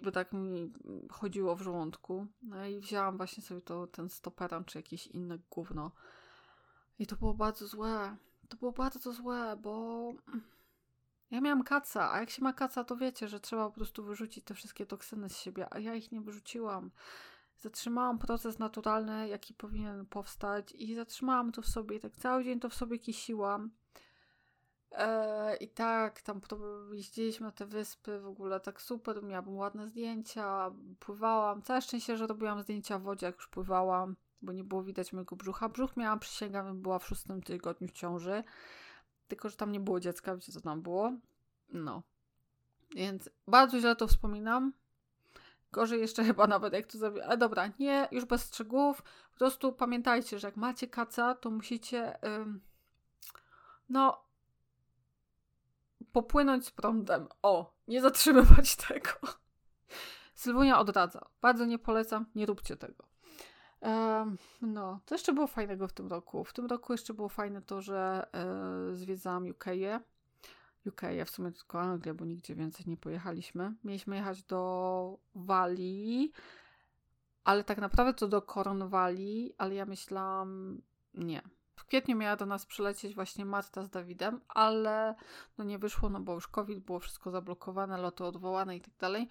bo 0.04 0.12
tak 0.12 0.34
mi 0.34 0.74
chodziło 1.12 1.56
w 1.56 1.62
żołądku. 1.62 2.28
No 2.42 2.66
i 2.66 2.80
wzięłam 2.80 3.18
właśnie 3.18 3.44
sobie 3.44 3.62
to, 3.62 3.88
ten 3.88 4.10
stoperan 4.10 4.66
czy 4.66 4.80
jakieś 4.80 5.08
inne 5.08 5.38
gówno. 5.50 5.92
I 7.00 7.08
to 7.08 7.16
było 7.16 7.34
bardzo 7.34 7.68
złe. 7.68 8.16
To 8.50 8.58
było 8.58 8.72
bardzo 8.72 9.13
złe, 9.13 9.58
bo 9.62 10.13
ja 11.32 11.42
miałam 11.42 11.63
kaca, 11.63 12.12
a 12.12 12.20
jak 12.20 12.30
się 12.30 12.44
ma 12.44 12.54
kaca, 12.54 12.84
to 12.84 12.96
wiecie, 12.96 13.28
że 13.28 13.39
trzeba 13.39 13.70
po 13.70 13.76
prostu 13.76 14.04
wyrzucić 14.04 14.46
te 14.46 14.54
wszystkie 14.54 14.86
toksyny 14.86 15.30
z 15.30 15.38
siebie, 15.38 15.74
a 15.74 15.80
ja 15.80 15.96
ich 15.96 16.12
nie 16.12 16.22
wyrzuciłam. 16.22 16.92
Zatrzymałam 17.58 18.20
proces 18.20 18.60
naturalny, 18.60 19.28
jaki 19.28 19.54
powinien 19.54 20.06
powstać 20.06 20.72
i 20.72 20.96
zatrzymałam 20.96 21.52
to 21.52 21.62
w 21.62 21.68
sobie 21.68 22.00
tak 22.00 22.16
cały 22.16 22.44
dzień 22.44 22.60
to 22.60 22.70
w 22.70 22.74
sobie 22.74 23.00
kisiłam. 23.00 23.72
E, 24.94 25.56
I 25.56 25.68
tak, 25.68 26.22
tam 26.22 26.42
jeździliśmy 26.92 27.46
na 27.46 27.52
te 27.52 27.66
wyspy, 27.66 28.20
w 28.20 28.28
ogóle 28.28 28.60
tak 28.60 28.82
super, 28.82 29.24
miałam 29.24 29.58
ładne 29.58 29.88
zdjęcia, 29.88 30.72
pływałam. 31.00 31.62
Całe 31.62 31.82
szczęście, 31.82 32.18
że 32.18 32.28
robiłam 32.28 32.62
zdjęcia 32.62 33.00
w 33.00 33.04
wodzie, 33.04 33.26
jak 33.26 33.36
już 33.36 33.48
pływałam, 33.48 34.16
bo 34.42 34.54
nie 34.54 34.64
było 34.64 34.84
widać 34.84 35.14
mojego 35.14 35.36
brzucha. 35.36 35.70
Brzuch 35.70 35.98
miałam, 35.98 36.20
przysięgam, 36.20 36.82
była 36.82 37.00
w 37.00 37.08
szóstym 37.08 37.42
tygodniu 37.42 37.88
ciąży, 37.88 38.44
tylko, 39.28 39.50
że 39.50 39.56
tam 39.56 39.72
nie 39.72 39.80
było 39.80 40.00
dziecka, 40.00 40.36
wiecie 40.36 40.52
co 40.52 40.62
tam 40.62 40.82
było? 40.82 41.12
No. 41.70 42.04
Więc 42.96 43.30
bardzo 43.48 43.80
źle 43.80 43.96
to 43.96 44.08
wspominam. 44.08 44.74
Gorzej 45.72 46.02
jeszcze 46.02 46.24
chyba 46.34 46.48
nawet 46.48 46.74
jak 46.74 46.88
to 46.88 46.98
zrobię. 46.98 47.26
Ale 47.26 47.38
dobra, 47.38 47.70
nie, 47.80 48.08
już 48.12 48.26
bez 48.26 48.48
szczegółów. 48.48 49.02
Po 49.32 49.38
prostu 49.38 49.74
pamiętajcie, 49.74 50.40
że 50.40 50.48
jak 50.48 50.58
macie 50.58 50.88
kaca, 50.88 51.36
to 51.36 51.50
musicie... 51.50 52.18
No, 53.90 54.24
popłynąć 56.12 56.66
z 56.66 56.72
prądem. 56.72 57.28
O, 57.42 57.74
nie 57.88 58.02
zatrzymywać 58.02 58.76
tego. 58.88 59.10
Sylwunia 60.34 60.80
odradza. 60.80 61.26
Bardzo 61.42 61.66
nie 61.66 61.80
polecam, 61.80 62.26
nie 62.36 62.46
róbcie 62.46 62.78
tego. 62.78 63.13
No, 64.62 65.00
to 65.06 65.16
jeszcze 65.16 65.34
było 65.34 65.48
fajnego 65.48 65.88
w 65.88 65.94
tym 65.94 66.08
roku. 66.08 66.44
W 66.44 66.54
tym 66.54 66.66
roku 66.66 66.94
jeszcze 66.94 67.13
było 67.13 67.30
fajne 67.30 67.62
to, 67.62 67.82
że 67.82 68.28
e, 68.34 68.96
zwiedzałam 68.96 69.50
UK. 69.50 69.66
UK, 70.88 71.02
w 71.26 71.30
sumie 71.30 71.52
tylko 71.52 71.82
Anglię, 71.82 72.13
bo 72.13 72.26
nigdzie 72.26 72.56
więcej 72.56 72.86
nie 72.88 72.98
pojechaliśmy. 72.98 73.74
Mieliśmy 73.84 74.16
jechać 74.16 74.44
do 74.44 75.18
Walii, 75.36 76.32
ale 77.44 77.63
tak 77.63 77.78
naprawdę 77.78 78.13
to 78.13 78.28
do 78.28 78.42
Cornwalli, 78.42 79.54
ale 79.58 79.76
ja 79.76 79.86
myślałam, 79.86 80.82
nie, 81.13 81.42
w 81.76 81.86
kwietniu 81.86 82.18
miała 82.18 82.36
do 82.36 82.46
nas 82.46 82.66
przylecieć 82.66 83.16
właśnie 83.16 83.46
Marta 83.46 83.84
z 83.84 83.90
Dawidem, 83.90 84.42
ale 84.48 85.16
no 85.58 85.64
nie 85.64 85.80
wyszło, 85.80 86.10
no 86.10 86.20
bo 86.20 86.34
już 86.34 86.48
COVID, 86.48 86.80
było 86.80 87.00
wszystko 87.00 87.32
zablokowane, 87.32 87.98
loty 87.98 88.24
odwołane 88.24 88.76
i 88.76 88.82
tak 88.82 88.94
dalej. 89.00 89.28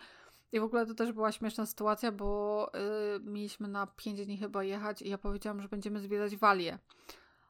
I 0.53 0.61
w 0.61 0.63
ogóle 0.63 0.87
to 0.87 0.95
też 0.95 1.13
była 1.13 1.33
śmieszna 1.33 1.67
sytuacja, 1.67 2.13
bo 2.13 2.71
yy, 2.75 3.21
mieliśmy 3.21 3.69
na 3.69 3.87
5 3.87 4.27
dni 4.27 4.39
chyba 4.39 4.65
jechać 4.65 5.03
i 5.03 5.09
ja 5.11 5.19
powiedziałam, 5.19 5.63
że 5.63 5.69
będziemy 5.69 6.01
zwiedzać 6.01 6.37
Walię. 6.37 6.79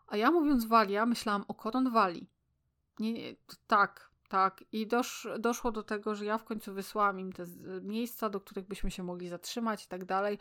A 0.06 0.16
ja 0.16 0.30
mówiąc 0.30 0.64
Walia, 0.64 1.06
myślałam 1.06 1.44
o 1.48 1.54
Koron 1.54 1.90
Wali. 1.90 2.26
Nie, 2.98 3.12
nie, 3.12 3.36
tak, 3.66 4.10
tak. 4.28 4.64
I 4.72 4.86
dosz, 4.86 5.28
doszło 5.38 5.72
do 5.72 5.82
tego, 5.82 6.14
że 6.14 6.24
ja 6.24 6.38
w 6.38 6.44
końcu 6.44 6.74
wysłałam 6.74 7.20
im 7.20 7.32
te 7.32 7.46
miejsca, 7.82 8.30
do 8.30 8.40
których 8.40 8.68
byśmy 8.68 8.90
się 8.90 9.02
mogli 9.02 9.28
zatrzymać 9.28 9.84
i 9.84 9.88
tak 9.88 10.04
dalej. 10.04 10.38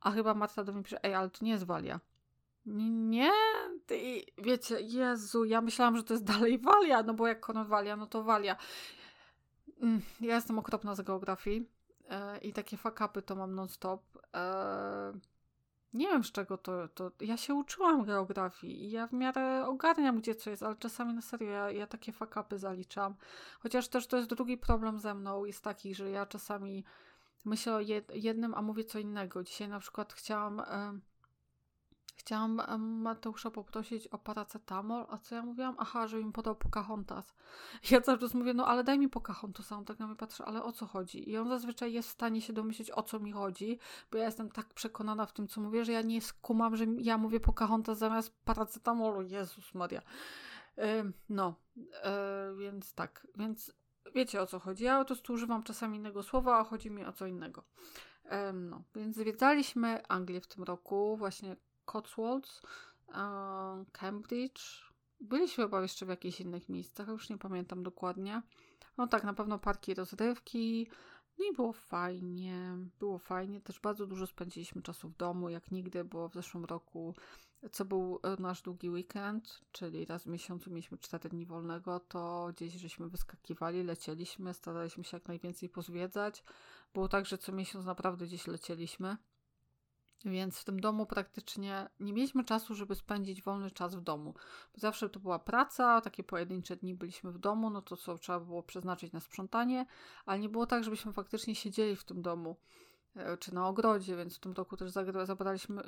A 0.00 0.10
chyba 0.10 0.34
Marta 0.34 0.64
do 0.64 0.72
mnie 0.72 0.82
pisze, 0.82 1.04
ej, 1.04 1.14
ale 1.14 1.30
to 1.30 1.44
nie 1.44 1.50
jest 1.50 1.64
Walia. 1.64 2.00
Nie, 2.70 3.32
ty, 3.86 4.22
wiecie, 4.38 4.80
Jezu, 4.80 5.44
ja 5.44 5.60
myślałam, 5.60 5.96
że 5.96 6.02
to 6.02 6.14
jest 6.14 6.24
dalej 6.24 6.58
Walia, 6.58 7.02
no 7.02 7.14
bo 7.14 7.26
jak 7.26 7.40
Kornwalia, 7.40 7.96
no 7.96 8.06
to 8.06 8.24
Walia. 8.24 8.56
Mm, 9.82 10.00
ja 10.20 10.34
jestem 10.34 10.58
okropna 10.58 10.94
z 10.94 11.00
geografii 11.00 11.68
e, 12.10 12.38
i 12.38 12.52
takie 12.52 12.76
fakapy 12.76 13.22
to 13.22 13.36
mam 13.36 13.54
non-stop. 13.54 14.02
E, 14.34 15.12
nie 15.92 16.08
wiem 16.08 16.24
z 16.24 16.32
czego 16.32 16.58
to, 16.58 16.88
to. 16.88 17.10
Ja 17.20 17.36
się 17.36 17.54
uczyłam 17.54 18.04
geografii 18.04 18.84
i 18.84 18.90
ja 18.90 19.06
w 19.06 19.12
miarę 19.12 19.66
ogarniam, 19.66 20.18
gdzie 20.18 20.34
co 20.34 20.50
jest, 20.50 20.62
ale 20.62 20.76
czasami 20.76 21.14
na 21.14 21.22
serio 21.22 21.50
ja, 21.50 21.70
ja 21.70 21.86
takie 21.86 22.12
fakapy 22.12 22.58
zaliczam. 22.58 23.14
Chociaż 23.60 23.88
też 23.88 24.06
to 24.06 24.16
jest 24.16 24.28
drugi 24.28 24.58
problem 24.58 24.98
ze 24.98 25.14
mną, 25.14 25.44
jest 25.44 25.64
taki, 25.64 25.94
że 25.94 26.10
ja 26.10 26.26
czasami 26.26 26.84
myślę 27.44 27.74
o 27.74 27.80
jednym, 28.14 28.54
a 28.54 28.62
mówię 28.62 28.84
co 28.84 28.98
innego. 28.98 29.44
Dzisiaj 29.44 29.68
na 29.68 29.80
przykład 29.80 30.12
chciałam. 30.12 30.60
E, 30.60 30.98
Chciałam 32.18 32.62
Mateusza 32.78 33.50
poprosić 33.50 34.08
o 34.08 34.18
paracetamol, 34.18 35.06
a 35.08 35.18
co 35.18 35.34
ja 35.34 35.42
mówiłam? 35.42 35.74
Aha, 35.78 36.06
że 36.06 36.16
mi 36.24 36.32
podał 36.32 36.56
Pocahontas. 36.56 37.34
Ja 37.90 38.00
cały 38.00 38.18
czas 38.18 38.34
mówię, 38.34 38.54
no 38.54 38.66
ale 38.66 38.84
daj 38.84 38.98
mi 38.98 39.08
Pocahontas, 39.08 39.72
on 39.72 39.84
tak 39.84 39.98
na 39.98 40.06
mnie 40.06 40.16
patrzy, 40.16 40.44
ale 40.44 40.62
o 40.62 40.72
co 40.72 40.86
chodzi? 40.86 41.30
I 41.30 41.36
on 41.36 41.48
zazwyczaj 41.48 41.92
jest 41.92 42.08
w 42.08 42.12
stanie 42.12 42.42
się 42.42 42.52
domyślić, 42.52 42.90
o 42.90 43.02
co 43.02 43.20
mi 43.20 43.32
chodzi, 43.32 43.78
bo 44.10 44.18
ja 44.18 44.24
jestem 44.24 44.50
tak 44.50 44.74
przekonana 44.74 45.26
w 45.26 45.32
tym, 45.32 45.48
co 45.48 45.60
mówię, 45.60 45.84
że 45.84 45.92
ja 45.92 46.02
nie 46.02 46.20
skumam, 46.20 46.76
że 46.76 46.84
ja 46.98 47.18
mówię 47.18 47.40
Pocahontas 47.40 47.98
zamiast 47.98 48.44
paracetamolu. 48.44 49.22
Jezus 49.22 49.74
Maria. 49.74 50.02
no, 51.28 51.54
e, 52.02 52.54
więc 52.58 52.94
tak, 52.94 53.26
więc 53.36 53.72
wiecie 54.14 54.40
o 54.40 54.46
co 54.46 54.58
chodzi. 54.58 54.84
Ja 54.84 55.04
prostu 55.04 55.32
używam 55.32 55.62
czasami 55.62 55.98
innego 55.98 56.22
słowa, 56.22 56.58
a 56.58 56.64
chodzi 56.64 56.90
mi 56.90 57.04
o 57.04 57.12
co 57.12 57.26
innego. 57.26 57.64
no, 58.52 58.82
więc 58.94 59.16
zwiedzaliśmy 59.16 60.06
Anglię 60.08 60.40
w 60.40 60.46
tym 60.46 60.64
roku, 60.64 61.16
właśnie 61.16 61.56
Cotswolds, 61.88 62.62
Cambridge. 63.92 64.60
Byliśmy 65.20 65.64
chyba 65.64 65.82
jeszcze 65.82 66.06
w 66.06 66.08
jakichś 66.08 66.40
innych 66.40 66.68
miejscach, 66.68 67.08
już 67.08 67.30
nie 67.30 67.38
pamiętam 67.38 67.82
dokładnie. 67.82 68.42
No 68.98 69.06
tak, 69.06 69.24
na 69.24 69.34
pewno 69.34 69.58
parki 69.58 69.94
rozrywki. 69.94 70.88
No 71.38 71.44
i 71.44 71.54
było 71.56 71.72
fajnie, 71.72 72.76
było 72.98 73.18
fajnie. 73.18 73.60
Też 73.60 73.80
bardzo 73.80 74.06
dużo 74.06 74.26
spędziliśmy 74.26 74.82
czasu 74.82 75.08
w 75.08 75.16
domu, 75.16 75.48
jak 75.48 75.70
nigdy, 75.70 76.04
bo 76.04 76.28
w 76.28 76.34
zeszłym 76.34 76.64
roku, 76.64 77.14
co 77.72 77.84
był 77.84 78.20
e, 78.22 78.42
nasz 78.42 78.62
długi 78.62 78.90
weekend, 78.90 79.60
czyli 79.72 80.06
raz 80.06 80.24
w 80.24 80.26
miesiącu 80.26 80.70
mieliśmy 80.70 80.98
4 80.98 81.28
dni 81.28 81.46
wolnego, 81.46 82.00
to 82.00 82.50
gdzieś 82.56 82.72
żeśmy 82.74 83.08
wyskakiwali, 83.08 83.82
lecieliśmy, 83.82 84.54
staraliśmy 84.54 85.04
się 85.04 85.16
jak 85.16 85.28
najwięcej 85.28 85.68
pozwiedzać. 85.68 86.44
Było 86.94 87.08
tak, 87.08 87.26
że 87.26 87.38
co 87.38 87.52
miesiąc 87.52 87.84
naprawdę 87.84 88.26
gdzieś 88.26 88.46
lecieliśmy. 88.46 89.16
Więc 90.24 90.58
w 90.58 90.64
tym 90.64 90.80
domu 90.80 91.06
praktycznie 91.06 91.88
nie 92.00 92.12
mieliśmy 92.12 92.44
czasu, 92.44 92.74
żeby 92.74 92.94
spędzić 92.94 93.42
wolny 93.42 93.70
czas 93.70 93.94
w 93.94 94.00
domu. 94.00 94.34
Zawsze 94.74 95.08
to 95.08 95.20
była 95.20 95.38
praca, 95.38 96.00
takie 96.00 96.24
pojedyncze 96.24 96.76
dni 96.76 96.94
byliśmy 96.94 97.32
w 97.32 97.38
domu, 97.38 97.70
no 97.70 97.82
to 97.82 97.96
co 97.96 98.18
trzeba 98.18 98.40
było 98.40 98.62
przeznaczyć 98.62 99.12
na 99.12 99.20
sprzątanie, 99.20 99.86
ale 100.26 100.38
nie 100.38 100.48
było 100.48 100.66
tak, 100.66 100.84
żebyśmy 100.84 101.12
faktycznie 101.12 101.54
siedzieli 101.54 101.96
w 101.96 102.04
tym 102.04 102.22
domu 102.22 102.56
e, 103.16 103.36
czy 103.36 103.54
na 103.54 103.68
ogrodzie, 103.68 104.16
więc 104.16 104.36
w 104.36 104.40
tym 104.40 104.52
roku 104.52 104.76
też 104.76 104.90
zabraliśmy, 105.24 105.82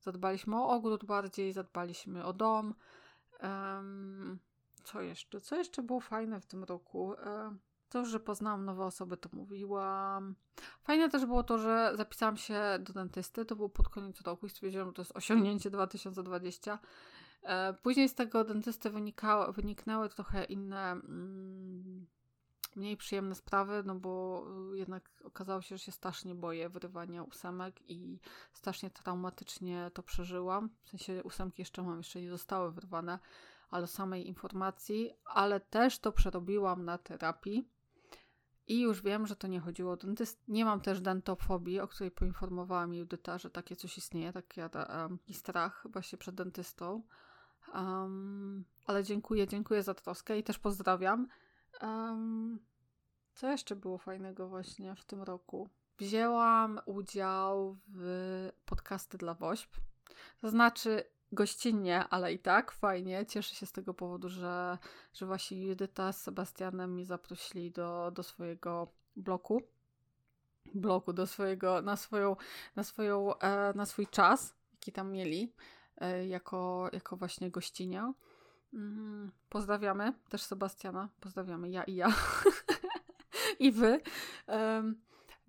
zadbaliśmy 0.00 0.56
o 0.56 0.68
ogród 0.68 1.04
bardziej, 1.04 1.52
zadbaliśmy 1.52 2.24
o 2.24 2.32
dom. 2.32 2.74
Co 4.84 5.00
jeszcze? 5.00 5.40
Co 5.40 5.56
jeszcze 5.56 5.82
było 5.82 6.00
fajne 6.00 6.40
w 6.40 6.46
tym 6.46 6.64
roku? 6.64 7.14
Um, 7.26 7.58
to, 7.90 8.04
że 8.04 8.20
poznałam 8.20 8.64
nowe 8.64 8.84
osoby, 8.84 9.16
to 9.16 9.28
mówiłam. 9.32 10.34
Fajne 10.82 11.10
też 11.10 11.26
było 11.26 11.42
to, 11.42 11.58
że 11.58 11.92
zapisałam 11.96 12.36
się 12.36 12.60
do 12.80 12.92
dentysty. 12.92 13.44
To 13.44 13.56
było 13.56 13.68
pod 13.68 13.88
koniec 13.88 14.20
roku 14.20 14.46
i 14.46 14.50
stwierdziłam, 14.50 14.88
że 14.88 14.92
to 14.92 15.02
jest 15.02 15.16
osiągnięcie 15.16 15.70
2020. 15.70 16.78
E, 17.42 17.72
później 17.72 18.08
z 18.08 18.14
tego 18.14 18.44
dentysty 18.44 18.90
wynikało, 18.90 19.52
wyniknęły 19.52 20.08
trochę 20.08 20.44
inne, 20.44 20.90
mm, 20.92 22.06
mniej 22.76 22.96
przyjemne 22.96 23.34
sprawy, 23.34 23.82
no 23.86 23.94
bo 23.94 24.44
jednak 24.74 25.10
okazało 25.24 25.62
się, 25.62 25.76
że 25.76 25.84
się 25.84 25.92
strasznie 25.92 26.34
boję 26.34 26.68
wyrywania 26.68 27.22
ósemek 27.22 27.90
i 27.90 28.20
strasznie 28.52 28.90
traumatycznie 28.90 29.90
to 29.94 30.02
przeżyłam. 30.02 30.70
W 30.84 30.88
sensie 30.88 31.22
ósemki 31.24 31.62
jeszcze 31.62 31.82
mam, 31.82 31.98
jeszcze 31.98 32.20
nie 32.20 32.30
zostały 32.30 32.72
wyrwane, 32.72 33.18
ale 33.70 33.86
samej 33.86 34.28
informacji, 34.28 35.10
ale 35.24 35.60
też 35.60 35.98
to 35.98 36.12
przerobiłam 36.12 36.84
na 36.84 36.98
terapii 36.98 37.68
i 38.70 38.80
już 38.80 39.02
wiem, 39.02 39.26
że 39.26 39.36
to 39.36 39.46
nie 39.46 39.60
chodziło 39.60 39.92
o 39.92 39.96
dentyst. 39.96 40.48
Nie 40.48 40.64
mam 40.64 40.80
też 40.80 41.00
dentofobii, 41.00 41.80
o 41.80 41.88
której 41.88 42.10
poinformowała 42.10 42.86
mi 42.86 42.98
Judyta, 42.98 43.38
że 43.38 43.50
takie 43.50 43.76
coś 43.76 43.98
istnieje, 43.98 44.32
taki 44.32 44.60
um, 44.60 45.18
strach 45.32 45.86
właśnie 45.88 46.18
przed 46.18 46.34
dentystą. 46.34 47.02
Um, 47.74 48.64
ale 48.86 49.04
dziękuję, 49.04 49.46
dziękuję 49.46 49.82
za 49.82 49.94
troskę 49.94 50.38
i 50.38 50.42
też 50.42 50.58
pozdrawiam. 50.58 51.28
Um, 51.82 52.58
co 53.34 53.50
jeszcze 53.50 53.76
było 53.76 53.98
fajnego 53.98 54.48
właśnie 54.48 54.94
w 54.94 55.04
tym 55.04 55.22
roku? 55.22 55.68
Wzięłam 55.98 56.80
udział 56.86 57.78
w 57.88 58.50
podcasty 58.64 59.18
dla 59.18 59.34
WOŚP. 59.34 59.76
To 60.40 60.50
znaczy, 60.50 61.04
gościnnie, 61.32 62.04
ale 62.08 62.32
i 62.32 62.38
tak 62.38 62.72
fajnie. 62.72 63.26
Cieszę 63.26 63.54
się 63.54 63.66
z 63.66 63.72
tego 63.72 63.94
powodu, 63.94 64.28
że, 64.28 64.78
że 65.14 65.26
właśnie 65.26 65.66
Judyta 65.66 66.12
z 66.12 66.22
Sebastianem 66.22 66.96
mi 66.96 67.04
zaprosili 67.04 67.70
do, 67.70 68.10
do 68.14 68.22
swojego 68.22 68.88
bloku. 69.16 69.62
Bloku, 70.74 71.12
do 71.12 71.26
swojego, 71.26 71.82
na 71.82 71.96
swoją, 71.96 72.36
na 72.76 72.84
swoją, 72.84 73.38
e, 73.38 73.72
na 73.74 73.86
swój 73.86 74.06
czas, 74.06 74.54
jaki 74.72 74.92
tam 74.92 75.12
mieli, 75.12 75.52
e, 75.96 76.26
jako, 76.26 76.90
jako 76.92 77.16
właśnie 77.16 77.50
gościnia. 77.50 78.12
Mm, 78.74 79.32
pozdrawiamy 79.48 80.12
też 80.28 80.42
Sebastiana. 80.42 81.08
Pozdrawiamy 81.20 81.70
ja 81.70 81.84
i 81.84 81.94
ja. 81.94 82.08
I 83.58 83.72
wy. 83.72 84.00
Um, 84.46 85.00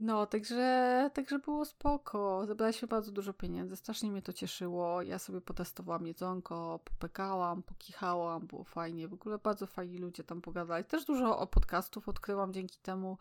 no, 0.01 0.25
także, 0.25 1.09
także 1.13 1.39
było 1.39 1.65
spoko. 1.65 2.45
Zebraliśmy 2.45 2.87
bardzo 2.87 3.11
dużo 3.11 3.33
pieniędzy, 3.33 3.75
strasznie 3.75 4.11
mnie 4.11 4.21
to 4.21 4.33
cieszyło. 4.33 5.01
Ja 5.01 5.19
sobie 5.19 5.41
potestowałam 5.41 6.07
jedzonko, 6.07 6.79
popekałam, 6.85 7.63
pokichałam, 7.63 8.47
było 8.47 8.63
fajnie. 8.63 9.07
W 9.07 9.13
ogóle 9.13 9.37
bardzo 9.37 9.67
fajni 9.67 9.97
ludzie 9.97 10.23
tam 10.23 10.41
pogadali. 10.41 10.85
Też 10.85 11.05
dużo 11.05 11.39
o 11.39 11.47
podcastów 11.47 12.09
odkryłam 12.09 12.53
dzięki 12.53 12.79
temu. 12.79 13.17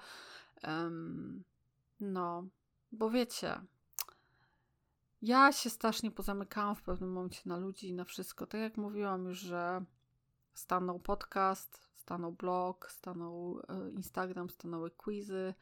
Um, 0.65 1.45
no, 2.01 2.45
bo 2.93 3.11
wiecie, 3.11 3.61
ja 5.23 5.53
się 5.53 5.71
strasznie 5.71 6.11
pozamykałam 6.11 6.77
w 6.77 6.83
pewnym 6.83 7.13
momencie 7.13 7.41
na 7.47 7.57
ludzi 7.57 7.89
i 7.89 7.95
na 7.95 8.05
wszystko. 8.05 8.47
Tak 8.47 8.61
jak 8.61 8.77
mówiłam 8.77 9.25
już, 9.25 9.39
że 9.39 9.85
stanął 10.55 10.99
podcast, 10.99 11.89
stanął 11.95 12.33
blog, 12.33 12.91
stanął 12.91 13.61
e, 13.69 13.91
Instagram, 13.91 14.51
stanęły 14.51 14.91
quizy 14.91 15.55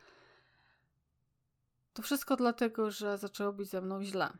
to 1.99 2.03
wszystko 2.03 2.37
dlatego, 2.37 2.91
że 2.91 3.19
zaczęło 3.19 3.53
być 3.53 3.69
ze 3.69 3.81
mną 3.81 4.05
źle. 4.05 4.33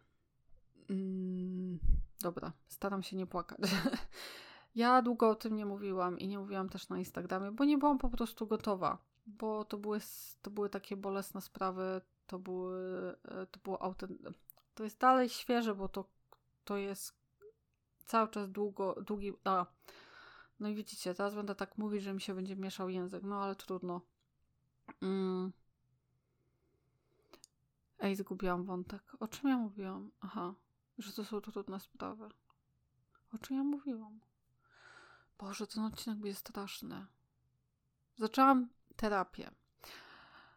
Mm, 0.91 1.79
dobra, 2.21 2.53
staram 2.69 3.03
się 3.03 3.17
nie 3.17 3.27
płakać. 3.27 3.61
ja 4.75 5.03
długo 5.03 5.31
o 5.31 5.35
tym 5.35 5.57
nie 5.57 5.67
mówiłam 5.67 6.19
i 6.19 6.29
nie 6.29 6.39
mówiłam 6.39 6.69
też 6.69 6.89
na 6.89 6.99
Instagramie, 6.99 7.51
bo 7.51 7.65
nie 7.65 7.79
byłam 7.79 7.99
po 7.99 8.11
prostu 8.11 8.47
gotowa. 8.47 8.99
Bo 9.27 9.65
to 9.65 9.79
były, 9.79 10.01
to 10.43 10.51
były 10.51 10.71
takie 10.71 10.97
bolesne 10.97 11.41
sprawy, 11.41 12.01
to 12.27 12.39
były, 12.39 13.17
e, 13.25 13.47
to 13.47 13.61
było 13.65 13.83
autentyczne. 13.83 14.31
To 14.75 14.85
jest 14.85 14.99
dalej 14.99 15.29
świeże, 15.29 15.75
bo 15.75 15.89
to, 15.89 16.05
to 16.65 16.77
jest 16.77 17.15
cały 18.05 18.29
czas 18.29 18.51
długo, 18.51 19.03
długi. 19.03 19.33
A, 19.45 19.67
no 20.61 20.69
i 20.69 20.75
widzicie, 20.75 21.15
teraz 21.15 21.35
będę 21.35 21.55
tak 21.55 21.79
mówić, 21.79 22.03
że 22.03 22.15
mi 22.15 22.21
się 22.21 22.35
będzie 22.35 22.57
mieszał 22.57 22.89
język, 22.89 23.23
no 23.23 23.43
ale 23.43 23.57
trudno. 23.57 24.01
Mm. 25.03 25.53
Ej, 28.01 28.17
zgubiłam 28.17 28.65
wątek. 28.65 29.03
O 29.21 29.29
czym 29.29 29.51
ja 29.51 29.57
mówiłam? 29.57 30.11
Aha, 30.21 30.55
że 30.99 31.13
to 31.13 31.25
są 31.25 31.41
trudne 31.41 31.81
sprawy. 31.81 32.29
O 33.35 33.39
czym 33.39 33.57
ja 33.57 33.63
mówiłam? 33.63 34.21
Boże, 35.39 35.67
ten 35.67 35.85
odcinek 35.85 36.19
będzie 36.19 36.35
straszny. 36.35 37.07
Zaczęłam 38.17 38.69
terapię. 38.97 39.51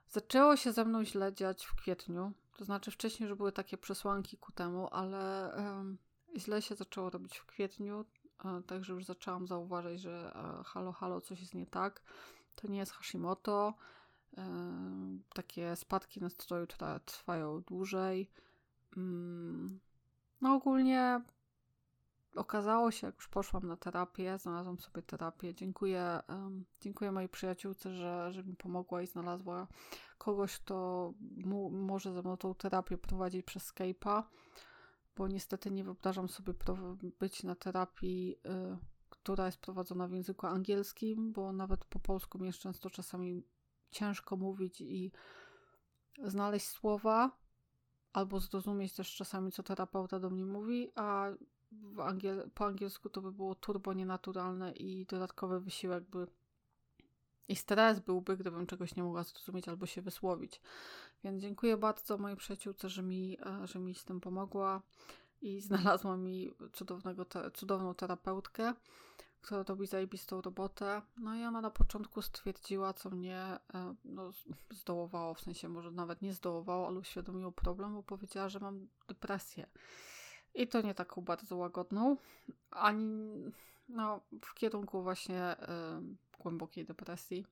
Zaczęło 0.07 0.57
się 0.57 0.71
ze 0.71 0.85
mną 0.85 1.05
źle 1.05 1.33
dziać 1.33 1.65
w 1.65 1.75
kwietniu. 1.75 2.33
To 2.57 2.65
znaczy 2.65 2.91
wcześniej 2.91 3.29
już 3.29 3.37
były 3.37 3.51
takie 3.51 3.77
przesłanki 3.77 4.37
ku 4.37 4.51
temu, 4.51 4.87
ale 4.91 5.51
źle 6.37 6.61
się 6.61 6.75
zaczęło 6.75 7.09
robić 7.09 7.37
w 7.37 7.45
kwietniu. 7.45 8.05
Um, 8.43 8.63
także 8.63 8.93
już 8.93 9.05
zaczęłam 9.05 9.47
zauważyć, 9.47 10.01
że 10.01 10.33
um, 10.35 10.63
halo, 10.63 10.91
halo, 10.91 11.21
coś 11.21 11.39
jest 11.39 11.53
nie 11.53 11.65
tak. 11.65 12.01
To 12.55 12.67
nie 12.67 12.77
jest 12.77 12.91
Hashimoto 12.91 13.73
takie 15.33 15.75
spadki 15.75 16.19
nastroju 16.19 16.67
trwają 17.05 17.61
dłużej. 17.61 18.29
Mm, 18.97 19.79
no 20.41 20.53
ogólnie 20.53 21.21
okazało 22.35 22.91
się, 22.91 23.07
jak 23.07 23.15
już 23.15 23.27
poszłam 23.27 23.67
na 23.67 23.77
terapię, 23.77 24.37
znalazłam 24.37 24.79
sobie 24.79 25.01
terapię. 25.01 25.55
Dziękuję, 25.55 26.19
dziękuję 26.81 27.11
mojej 27.11 27.29
przyjaciółce, 27.29 27.95
że, 27.95 28.33
że 28.33 28.43
mi 28.43 28.55
pomogła 28.55 29.01
i 29.01 29.07
znalazła 29.07 29.67
kogoś, 30.17 30.59
kto 30.59 31.13
mu, 31.45 31.69
może 31.69 32.13
ze 32.13 32.21
mną 32.21 32.37
tą 32.37 32.55
terapię 32.55 32.97
prowadzić 32.97 33.45
przez 33.45 33.73
Skype'a, 33.73 34.23
bo 35.17 35.27
niestety 35.27 35.71
nie 35.71 35.83
wyobrażam 35.83 36.29
sobie 36.29 36.53
być 37.19 37.43
na 37.43 37.55
terapii, 37.55 38.35
y, 38.45 38.77
która 39.09 39.45
jest 39.45 39.57
prowadzona 39.57 40.07
w 40.07 40.11
języku 40.11 40.47
angielskim, 40.47 41.31
bo 41.31 41.53
nawet 41.53 41.85
po 41.85 41.99
polsku 41.99 42.39
mi 42.39 42.53
często 42.53 42.89
czasami 42.89 43.43
ciężko 43.91 44.37
mówić 44.37 44.81
i 44.81 45.11
znaleźć 46.23 46.67
słowa, 46.67 47.31
albo 48.13 48.39
zrozumieć 48.39 48.93
też 48.93 49.15
czasami, 49.15 49.51
co 49.51 49.63
terapeuta 49.63 50.19
do 50.19 50.29
mnie 50.29 50.45
mówi, 50.45 50.91
a 50.95 51.27
angiel 51.97 52.49
po 52.53 52.65
angielsku 52.65 53.09
to 53.09 53.21
by 53.21 53.31
było 53.31 53.55
turbo 53.55 53.93
nienaturalne 53.93 54.71
i 54.71 55.05
dodatkowy 55.05 55.59
wysiłek 55.59 56.03
by 56.03 56.27
i 57.47 57.55
stres 57.55 57.99
byłby, 57.99 58.37
gdybym 58.37 58.67
czegoś 58.67 58.95
nie 58.95 59.03
mogła 59.03 59.23
zrozumieć 59.23 59.67
albo 59.67 59.85
się 59.85 60.01
wysłowić. 60.01 60.61
Więc 61.23 61.41
dziękuję 61.41 61.77
bardzo 61.77 62.17
mojej 62.17 62.37
przyjaciółce, 62.37 62.89
że 62.89 63.03
mi, 63.03 63.37
e, 63.45 63.67
że 63.67 63.79
mi 63.79 63.95
z 63.95 64.05
tym 64.05 64.21
pomogła 64.21 64.81
i 65.41 65.61
znalazła 65.61 66.17
mi 66.17 66.51
cudownego 66.73 67.25
te, 67.25 67.51
cudowną 67.51 67.93
terapeutkę, 67.93 68.73
która 69.41 69.63
robi 69.63 69.87
zajebistą 69.87 70.41
robotę. 70.41 71.01
No 71.17 71.35
i 71.35 71.43
ona 71.43 71.61
na 71.61 71.71
początku 71.71 72.21
stwierdziła, 72.21 72.93
co 72.93 73.09
mnie 73.09 73.37
e, 73.73 73.95
no, 74.05 74.31
zdołowało, 74.69 75.33
w 75.33 75.41
sensie 75.41 75.69
może 75.69 75.91
nawet 75.91 76.21
nie 76.21 76.33
zdołowało, 76.33 76.87
ale 76.87 76.99
uświadomiło 76.99 77.51
problem, 77.51 77.93
bo 77.93 78.03
powiedziała, 78.03 78.49
że 78.49 78.59
mam 78.59 78.87
depresję. 79.07 79.67
I 80.53 80.67
to 80.67 80.81
nie 80.81 80.93
taką 80.95 81.21
bardzo 81.21 81.57
łagodną, 81.57 82.17
ani 82.71 83.51
no, 83.89 84.21
w 84.41 84.53
kierunku 84.53 85.03
właśnie 85.03 85.55
y, 85.57 86.39
głębokiej 86.39 86.85
depresji. 86.85 87.45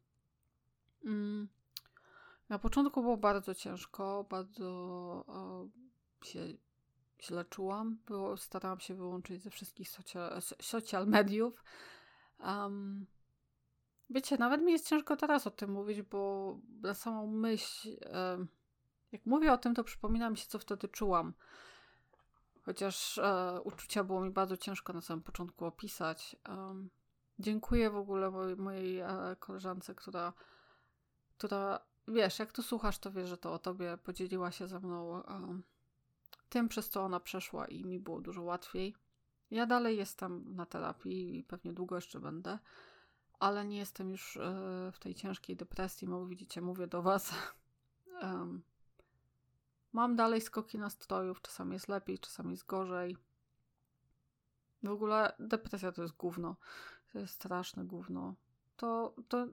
Mm. 1.05 1.47
Na 2.49 2.59
początku 2.59 3.01
było 3.01 3.17
bardzo 3.17 3.55
ciężko, 3.55 4.25
bardzo 4.29 5.25
y, 6.23 6.27
się 6.27 6.39
źle 7.21 7.45
czułam. 7.45 7.97
Starałam 8.37 8.79
się 8.79 8.95
wyłączyć 8.95 9.41
ze 9.43 9.49
wszystkich 9.49 9.89
social, 9.89 10.41
social 10.61 11.07
mediów. 11.07 11.63
Um, 12.39 13.05
wiecie, 14.09 14.37
nawet 14.37 14.61
mi 14.61 14.71
jest 14.71 14.87
ciężko 14.87 15.17
teraz 15.17 15.47
o 15.47 15.51
tym 15.51 15.71
mówić, 15.71 16.01
bo 16.01 16.55
na 16.81 16.93
samą 16.93 17.27
myśl, 17.27 17.89
y, 17.89 17.97
jak 19.11 19.25
mówię 19.25 19.53
o 19.53 19.57
tym, 19.57 19.75
to 19.75 19.83
przypomina 19.83 20.29
mi 20.29 20.37
się, 20.37 20.47
co 20.47 20.59
wtedy 20.59 20.87
czułam. 20.87 21.33
Chociaż 22.69 23.17
e, 23.17 23.59
uczucia 23.63 24.03
było 24.03 24.21
mi 24.21 24.29
bardzo 24.29 24.57
ciężko 24.57 24.93
na 24.93 25.01
samym 25.01 25.23
początku 25.23 25.65
opisać. 25.65 26.35
Um, 26.49 26.89
dziękuję 27.39 27.89
w 27.89 27.95
ogóle 27.95 28.31
mojej, 28.31 28.55
mojej 28.55 28.99
e, 28.99 29.35
koleżance, 29.39 29.95
która, 29.95 30.33
która, 31.37 31.79
wiesz, 32.07 32.39
jak 32.39 32.51
tu 32.51 32.63
słuchasz, 32.63 32.99
to 32.99 33.11
wiesz, 33.11 33.29
że 33.29 33.37
to 33.37 33.53
o 33.53 33.59
tobie 33.59 33.97
podzieliła 33.97 34.51
się 34.51 34.67
ze 34.67 34.79
mną 34.79 35.21
um, 35.21 35.63
tym, 36.49 36.69
przez 36.69 36.89
co 36.89 37.03
ona 37.03 37.19
przeszła 37.19 37.67
i 37.67 37.85
mi 37.85 37.99
było 37.99 38.21
dużo 38.21 38.41
łatwiej. 38.41 38.95
Ja 39.51 39.65
dalej 39.65 39.97
jestem 39.97 40.55
na 40.55 40.65
terapii 40.65 41.39
i 41.39 41.43
pewnie 41.43 41.73
długo 41.73 41.95
jeszcze 41.95 42.19
będę, 42.19 42.59
ale 43.39 43.65
nie 43.65 43.77
jestem 43.77 44.11
już 44.11 44.37
e, 44.37 44.41
w 44.93 44.99
tej 44.99 45.15
ciężkiej 45.15 45.55
depresji, 45.55 46.07
bo 46.07 46.25
widzicie, 46.25 46.61
mówię 46.61 46.87
do 46.87 47.01
was. 47.01 47.33
Mam 49.93 50.15
dalej 50.15 50.41
skoki 50.41 50.79
nastrojów, 50.79 51.41
czasami 51.41 51.73
jest 51.73 51.87
lepiej, 51.87 52.19
czasami 52.19 52.51
jest 52.51 52.65
gorzej. 52.65 53.17
W 54.83 54.89
ogóle 54.89 55.35
depresja 55.39 55.91
to 55.91 56.01
jest 56.01 56.15
gówno. 56.15 56.55
To 57.13 57.19
jest 57.19 57.33
straszne 57.33 57.85
gówno. 57.85 58.35
To, 58.77 59.15
to, 59.27 59.47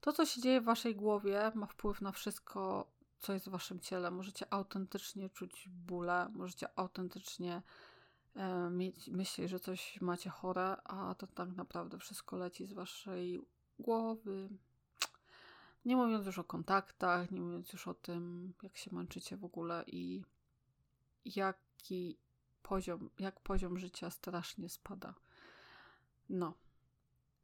to, 0.00 0.12
co 0.12 0.26
się 0.26 0.40
dzieje 0.40 0.60
w 0.60 0.64
waszej 0.64 0.96
głowie, 0.96 1.52
ma 1.54 1.66
wpływ 1.66 2.00
na 2.00 2.12
wszystko, 2.12 2.90
co 3.26 3.32
jest 3.32 3.46
w 3.48 3.50
waszym 3.50 3.80
ciele. 3.80 4.10
Możecie 4.10 4.52
autentycznie 4.52 5.30
czuć 5.30 5.68
bóle, 5.68 6.28
możecie 6.34 6.78
autentycznie 6.78 7.62
e, 8.34 8.70
mieć 8.70 9.08
myśli, 9.08 9.48
że 9.48 9.60
coś 9.60 10.00
macie 10.00 10.30
chore, 10.30 10.76
a 10.84 11.14
to 11.14 11.26
tak 11.26 11.56
naprawdę 11.56 11.98
wszystko 11.98 12.36
leci 12.36 12.66
z 12.66 12.72
waszej 12.72 13.40
głowy, 13.78 14.48
nie 15.84 15.96
mówiąc 15.96 16.26
już 16.26 16.38
o 16.38 16.44
kontaktach, 16.44 17.30
nie 17.30 17.40
mówiąc 17.40 17.72
już 17.72 17.88
o 17.88 17.94
tym, 17.94 18.54
jak 18.62 18.76
się 18.76 18.94
męczycie 18.94 19.36
w 19.36 19.44
ogóle 19.44 19.84
i 19.86 20.22
jaki 21.24 22.18
poziom, 22.62 23.10
jak 23.18 23.40
poziom 23.40 23.78
życia 23.78 24.10
strasznie 24.10 24.68
spada. 24.68 25.14
No. 26.28 26.54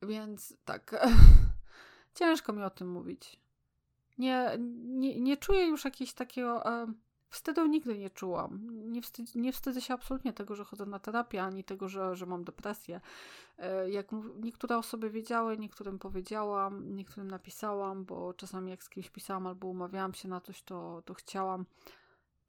Więc 0.03 0.55
tak, 0.65 1.07
ciężko 2.19 2.53
mi 2.53 2.63
o 2.63 2.71
tym 2.71 2.91
mówić. 2.91 3.42
Nie, 4.19 4.59
nie, 4.79 5.21
nie 5.21 5.37
czuję 5.37 5.67
już 5.67 5.85
jakiegoś 5.85 6.15
takiego. 6.15 6.67
E, 6.67 6.93
Wstydu 7.33 7.67
nigdy 7.67 7.99
nie 7.99 8.11
czułam. 8.11 8.67
Nie, 8.93 9.03
wstyd, 9.03 9.35
nie 9.35 9.53
wstydzę 9.53 9.81
się 9.81 9.95
absolutnie 9.95 10.33
tego, 10.33 10.55
że 10.55 10.65
chodzę 10.65 10.87
na 10.87 10.99
terapię, 10.99 11.43
ani 11.43 11.65
tego, 11.65 11.89
że, 11.89 12.17
że 12.17 12.27
mam 12.27 12.45
depresję. 12.45 13.01
E, 13.59 13.91
jak 13.91 14.07
niektóre 14.41 14.79
osoby 14.79 15.11
wiedziały, 15.11 15.59
niektórym 15.59 15.99
powiedziałam, 15.99 16.97
niektórym 16.97 17.31
napisałam, 17.31 18.05
bo 18.05 18.35
czasami 18.35 18.71
jak 18.71 18.83
z 18.83 18.89
kimś 18.89 19.11
pisałam 19.11 19.47
albo 19.47 19.69
umawiałam 19.69 20.15
się 20.15 20.29
na 20.29 20.41
coś, 20.41 20.63
to, 20.63 21.03
to 21.05 21.15
chciałam 21.15 21.67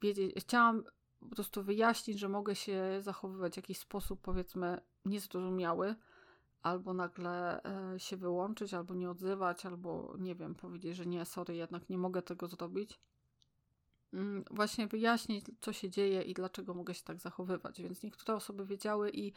wiedzieć, 0.01 0.35
chciałam 0.37 0.83
po 1.19 1.35
prostu 1.35 1.63
wyjaśnić, 1.63 2.19
że 2.19 2.29
mogę 2.29 2.55
się 2.55 2.81
zachowywać 2.99 3.53
w 3.53 3.57
jakiś 3.57 3.77
sposób, 3.77 4.21
powiedzmy, 4.21 4.81
niezrozumiały, 5.05 5.95
albo 6.63 6.93
nagle 6.93 7.63
e, 7.63 7.99
się 7.99 8.17
wyłączyć, 8.17 8.73
albo 8.73 8.93
nie 8.93 9.09
odzywać, 9.09 9.65
albo 9.65 10.15
nie 10.19 10.35
wiem, 10.35 10.55
powiedzieć, 10.55 10.95
że 10.95 11.05
nie, 11.05 11.25
sorry, 11.25 11.55
jednak 11.55 11.89
nie 11.89 11.97
mogę 11.97 12.21
tego 12.21 12.47
zrobić 12.47 12.99
Mm, 14.13 14.43
właśnie 14.51 14.87
wyjaśnić, 14.87 15.45
co 15.61 15.73
się 15.73 15.89
dzieje 15.89 16.21
i 16.21 16.33
dlaczego 16.33 16.73
mogę 16.73 16.93
się 16.93 17.03
tak 17.03 17.19
zachowywać. 17.19 17.81
Więc 17.81 18.03
niektóre 18.03 18.35
osoby 18.35 18.65
wiedziały 18.65 19.11
i 19.11 19.33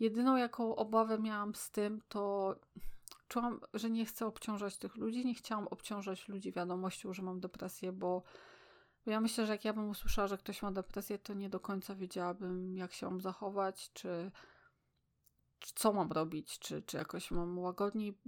jedyną 0.00 0.36
jaką 0.36 0.76
obawę 0.76 1.18
miałam 1.18 1.54
z 1.54 1.70
tym, 1.70 2.00
to 2.08 2.54
czułam, 3.28 3.60
że 3.74 3.90
nie 3.90 4.06
chcę 4.06 4.26
obciążać 4.26 4.78
tych 4.78 4.96
ludzi, 4.96 5.26
nie 5.26 5.34
chciałam 5.34 5.68
obciążać 5.68 6.28
ludzi 6.28 6.52
wiadomością, 6.52 7.12
że 7.12 7.22
mam 7.22 7.40
depresję, 7.40 7.92
bo 7.92 8.22
ja 9.06 9.20
myślę, 9.20 9.46
że 9.46 9.52
jak 9.52 9.64
ja 9.64 9.72
bym 9.72 9.90
usłyszała, 9.90 10.28
że 10.28 10.38
ktoś 10.38 10.62
ma 10.62 10.72
depresję, 10.72 11.18
to 11.18 11.34
nie 11.34 11.48
do 11.48 11.60
końca 11.60 11.94
wiedziałabym, 11.94 12.76
jak 12.76 12.92
się 12.92 13.06
mam 13.06 13.20
zachować, 13.20 13.90
czy 13.92 14.30
co 15.60 15.92
mam 15.92 16.12
robić, 16.12 16.58
czy, 16.58 16.82
czy 16.82 16.96
jakoś 16.96 17.30
mam 17.30 17.58
łagodniej 17.58 18.18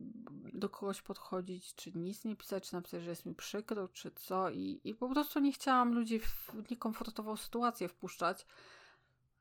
do 0.54 0.68
kogoś 0.68 1.02
podchodzić, 1.02 1.74
czy 1.74 1.92
nic 1.92 2.24
nie 2.24 2.36
pisać, 2.36 2.68
czy 2.68 2.74
napisać, 2.74 3.02
że 3.02 3.10
jest 3.10 3.26
mi 3.26 3.34
przykro, 3.34 3.88
czy 3.88 4.10
co. 4.10 4.50
I, 4.50 4.80
i 4.84 4.94
po 4.94 5.08
prostu 5.08 5.40
nie 5.40 5.52
chciałam 5.52 5.94
ludzi 5.94 6.20
w 6.20 6.70
niekomfortową 6.70 7.36
sytuację 7.36 7.88
wpuszczać. 7.88 8.46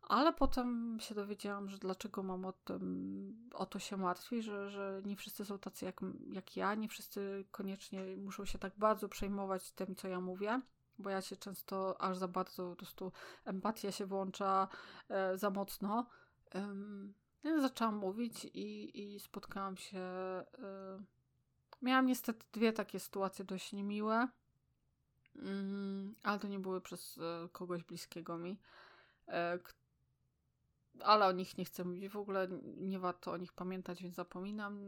Ale 0.02 0.34
potem 0.34 0.98
się 1.02 1.16
dowiedziałam, 1.16 1.70
że 1.70 1.78
dlaczego 1.78 2.24
mam 2.24 2.46
o, 2.46 2.54
tym, 2.54 3.50
o 3.54 3.66
to 3.66 3.80
się 3.80 3.98
martwić, 3.98 4.46
że, 4.46 4.70
że 4.70 5.02
nie 5.06 5.16
wszyscy 5.16 5.46
są 5.46 5.60
tacy 5.60 5.86
jak, 5.86 6.02
jak 6.32 6.58
ja, 6.58 6.76
nie 6.76 6.90
wszyscy 6.90 7.46
koniecznie 7.52 8.18
muszą 8.18 8.46
się 8.46 8.60
tak 8.60 8.74
bardzo 8.78 9.10
przejmować 9.10 9.72
tym, 9.72 9.96
co 9.96 10.08
ja 10.08 10.22
mówię, 10.22 10.62
bo 11.00 11.10
ja 11.10 11.22
się 11.22 11.36
często 11.36 12.02
aż 12.02 12.18
za 12.18 12.28
bardzo 12.28 12.70
po 12.70 12.76
prostu 12.76 13.12
empatia 13.46 13.92
się 13.92 14.06
włącza 14.06 14.68
e, 15.10 15.38
za 15.38 15.50
mocno. 15.50 16.10
Um, 16.56 17.14
ja 17.44 17.62
zaczęłam 17.62 17.96
mówić 17.96 18.46
i, 18.46 19.00
i 19.04 19.20
spotkałam 19.20 19.78
się. 19.78 20.00
Y, 20.00 21.04
miałam 21.82 22.06
niestety 22.06 22.46
dwie 22.52 22.74
takie 22.74 23.00
sytuacje 23.00 23.46
dość 23.46 23.74
niemiłe, 23.74 24.28
mm, 25.36 26.16
ale 26.24 26.40
to 26.40 26.48
nie 26.48 26.60
były 26.60 26.82
przez 26.82 27.18
y, 27.18 27.22
kogoś 27.52 27.84
bliskiego 27.84 28.38
mi. 28.38 28.60
Y, 29.28 29.32
ale 31.04 31.26
o 31.26 31.32
nich 31.32 31.58
nie 31.58 31.66
chcę 31.66 31.84
mówić. 31.84 32.10
W 32.10 32.18
ogóle 32.18 32.48
nie 32.78 33.00
warto 33.00 33.32
o 33.32 33.38
nich 33.38 33.54
pamiętać, 33.54 34.04
więc 34.04 34.16
zapominam. 34.16 34.80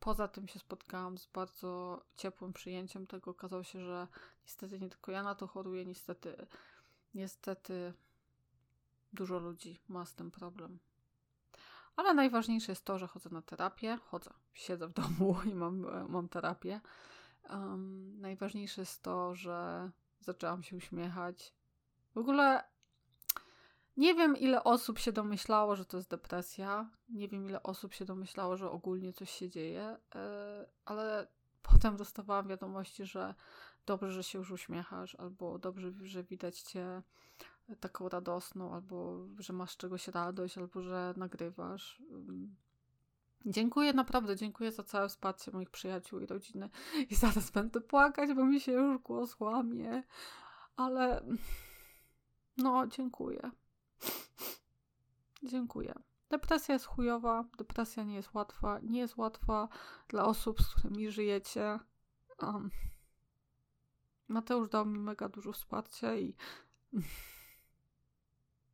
Poza 0.00 0.28
tym 0.28 0.48
się 0.48 0.58
spotkałam 0.58 1.18
z 1.18 1.26
bardzo 1.26 2.02
ciepłym 2.16 2.52
przyjęciem 2.52 3.06
tego. 3.06 3.30
Okazało 3.30 3.62
się, 3.62 3.80
że 3.80 4.08
niestety 4.44 4.80
nie 4.80 4.88
tylko 4.88 5.12
ja 5.12 5.22
na 5.22 5.34
to 5.34 5.46
choruję, 5.46 5.84
niestety, 5.84 6.46
niestety 7.14 7.92
dużo 9.12 9.38
ludzi 9.38 9.80
ma 9.88 10.04
z 10.04 10.14
tym 10.14 10.30
problem. 10.30 10.78
Ale 11.98 12.14
najważniejsze 12.14 12.72
jest 12.72 12.84
to, 12.84 12.98
że 12.98 13.06
chodzę 13.06 13.30
na 13.30 13.42
terapię. 13.42 13.98
Chodzę, 14.04 14.30
siedzę 14.52 14.88
w 14.88 14.92
domu 14.92 15.36
i 15.52 15.54
mam, 15.54 15.86
mam 16.08 16.28
terapię. 16.28 16.80
Um, 17.50 18.20
najważniejsze 18.20 18.80
jest 18.80 19.02
to, 19.02 19.34
że 19.34 19.90
zaczęłam 20.20 20.62
się 20.62 20.76
uśmiechać. 20.76 21.54
W 22.14 22.18
ogóle 22.18 22.64
nie 23.96 24.14
wiem, 24.14 24.36
ile 24.36 24.64
osób 24.64 24.98
się 24.98 25.12
domyślało, 25.12 25.76
że 25.76 25.84
to 25.84 25.96
jest 25.96 26.10
depresja. 26.10 26.90
Nie 27.08 27.28
wiem, 27.28 27.48
ile 27.48 27.62
osób 27.62 27.94
się 27.94 28.04
domyślało, 28.04 28.56
że 28.56 28.70
ogólnie 28.70 29.12
coś 29.12 29.30
się 29.30 29.48
dzieje, 29.48 29.96
yy, 30.14 30.20
ale 30.84 31.26
potem 31.62 31.96
dostawałam 31.96 32.48
wiadomości, 32.48 33.04
że 33.06 33.34
dobrze, 33.86 34.12
że 34.12 34.22
się 34.22 34.38
już 34.38 34.50
uśmiechasz, 34.50 35.14
albo 35.14 35.58
dobrze, 35.58 35.92
że 36.02 36.24
widać 36.24 36.60
cię 36.60 37.02
taką 37.76 38.08
radosną, 38.08 38.74
albo 38.74 39.26
że 39.38 39.52
masz 39.52 39.76
czegoś 39.76 40.08
radość, 40.08 40.58
albo 40.58 40.82
że 40.82 41.14
nagrywasz. 41.16 42.02
Dziękuję, 43.46 43.92
naprawdę 43.92 44.36
dziękuję 44.36 44.72
za 44.72 44.82
całe 44.82 45.08
wsparcie 45.08 45.50
moich 45.50 45.70
przyjaciół 45.70 46.20
i 46.20 46.26
rodziny. 46.26 46.70
I 47.10 47.14
zaraz 47.14 47.50
będę 47.50 47.80
płakać, 47.80 48.34
bo 48.34 48.44
mi 48.44 48.60
się 48.60 48.72
już 48.72 48.98
głos 48.98 49.40
łamie. 49.40 50.02
Ale 50.76 51.24
no, 52.56 52.86
dziękuję. 52.86 53.50
Dziękuję. 55.42 55.94
Depresja 56.30 56.72
jest 56.72 56.86
chujowa, 56.86 57.44
depresja 57.58 58.04
nie 58.04 58.14
jest 58.14 58.34
łatwa, 58.34 58.78
nie 58.82 58.98
jest 59.00 59.16
łatwa 59.16 59.68
dla 60.08 60.24
osób, 60.24 60.62
z 60.62 60.74
którymi 60.74 61.10
żyjecie. 61.10 61.78
Um, 62.42 62.70
Mateusz 64.28 64.68
dał 64.68 64.86
mi 64.86 64.98
mega 64.98 65.28
dużo 65.28 65.52
wsparcia 65.52 66.16
i 66.16 66.34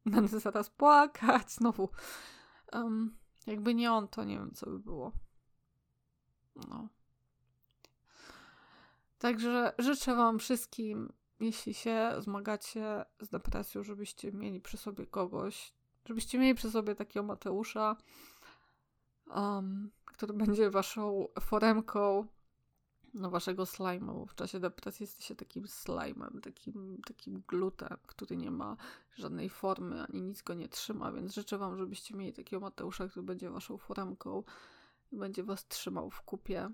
będę 0.07 0.41
zaraz 0.41 0.71
płakać 0.71 1.51
znowu. 1.53 1.89
Um, 2.73 3.17
jakby 3.47 3.75
nie 3.75 3.93
on, 3.93 4.09
to 4.09 4.25
nie 4.25 4.39
wiem, 4.39 4.53
co 4.55 4.71
by 4.71 4.79
było. 4.79 5.13
No. 6.69 6.89
Także 9.19 9.73
życzę 9.79 10.17
Wam 10.17 10.39
wszystkim, 10.39 11.13
jeśli 11.41 11.75
się 11.75 12.13
zmagacie 12.19 13.05
z 13.21 13.29
depresją, 13.29 13.83
żebyście 13.83 14.33
mieli 14.33 14.61
przy 14.61 14.77
sobie 14.77 15.07
kogoś, 15.07 15.75
żebyście 16.05 16.39
mieli 16.39 16.55
przy 16.55 16.71
sobie 16.71 16.95
takiego 16.95 17.27
Mateusza, 17.27 17.97
um, 19.27 19.91
który 20.05 20.33
będzie 20.35 20.71
Waszą 20.71 21.29
foremką 21.41 22.27
no, 23.15 23.31
Waszego 23.31 23.65
slime'u. 23.65 24.27
W 24.27 24.35
czasie 24.35 24.61
depresji 24.61 25.05
jesteście 25.05 25.37
takim 25.37 25.65
slime'em, 25.65 26.41
takim, 26.41 27.03
takim 27.07 27.43
glutem, 27.49 27.99
który 28.07 28.37
nie 28.37 28.51
ma 28.51 28.77
żadnej 29.17 29.51
formy, 29.51 30.03
ani 30.03 30.23
nic 30.23 30.43
go 30.43 30.55
nie 30.55 30.69
trzyma, 30.69 31.12
więc 31.12 31.35
życzę 31.35 31.59
Wam, 31.59 31.79
żebyście 31.79 32.17
mieli 32.17 32.33
takiego 32.33 32.61
Mateusza, 32.61 33.09
który 33.09 33.27
będzie 33.27 33.51
Waszą 33.51 33.79
foremką 33.79 34.43
i 35.12 35.17
będzie 35.17 35.43
Was 35.43 35.69
trzymał 35.69 36.11
w 36.11 36.23
kupie 36.23 36.71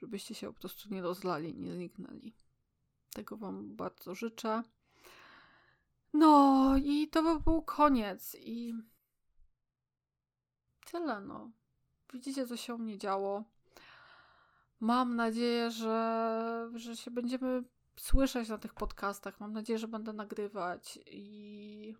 żebyście 0.00 0.34
się 0.34 0.46
po 0.46 0.60
prostu 0.60 0.94
nie 0.94 1.02
rozlali, 1.02 1.54
nie 1.54 1.74
zniknęli. 1.74 2.34
Tego 3.12 3.36
Wam 3.36 3.76
bardzo 3.76 4.14
życzę. 4.14 4.62
No 6.12 6.74
i 6.76 7.08
to 7.08 7.22
by 7.22 7.40
był 7.40 7.62
koniec 7.62 8.36
i 8.40 8.74
tyle 10.90 11.20
no. 11.20 11.50
Widzicie, 12.12 12.46
co 12.46 12.56
się 12.56 12.74
u 12.74 12.78
mnie 12.78 12.98
działo. 12.98 13.44
Mam 14.80 15.16
nadzieję, 15.16 15.70
że, 15.70 16.70
że 16.74 16.96
się 16.96 17.10
będziemy 17.10 17.64
słyszeć 17.96 18.48
na 18.48 18.58
tych 18.58 18.74
podcastach. 18.74 19.40
Mam 19.40 19.52
nadzieję, 19.52 19.78
że 19.78 19.88
będę 19.88 20.12
nagrywać 20.12 20.98
i 21.06 21.96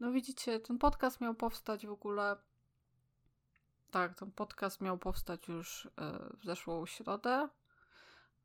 no 0.00 0.12
widzicie, 0.12 0.60
ten 0.60 0.78
podcast 0.78 1.20
miał 1.20 1.34
powstać 1.34 1.86
w 1.86 1.92
ogóle 1.92 2.36
tak, 3.90 4.14
ten 4.14 4.32
podcast 4.32 4.80
miał 4.80 4.98
powstać 4.98 5.48
już 5.48 5.86
e, 5.86 5.90
w 6.40 6.44
zeszłą 6.44 6.86
środę, 6.86 7.48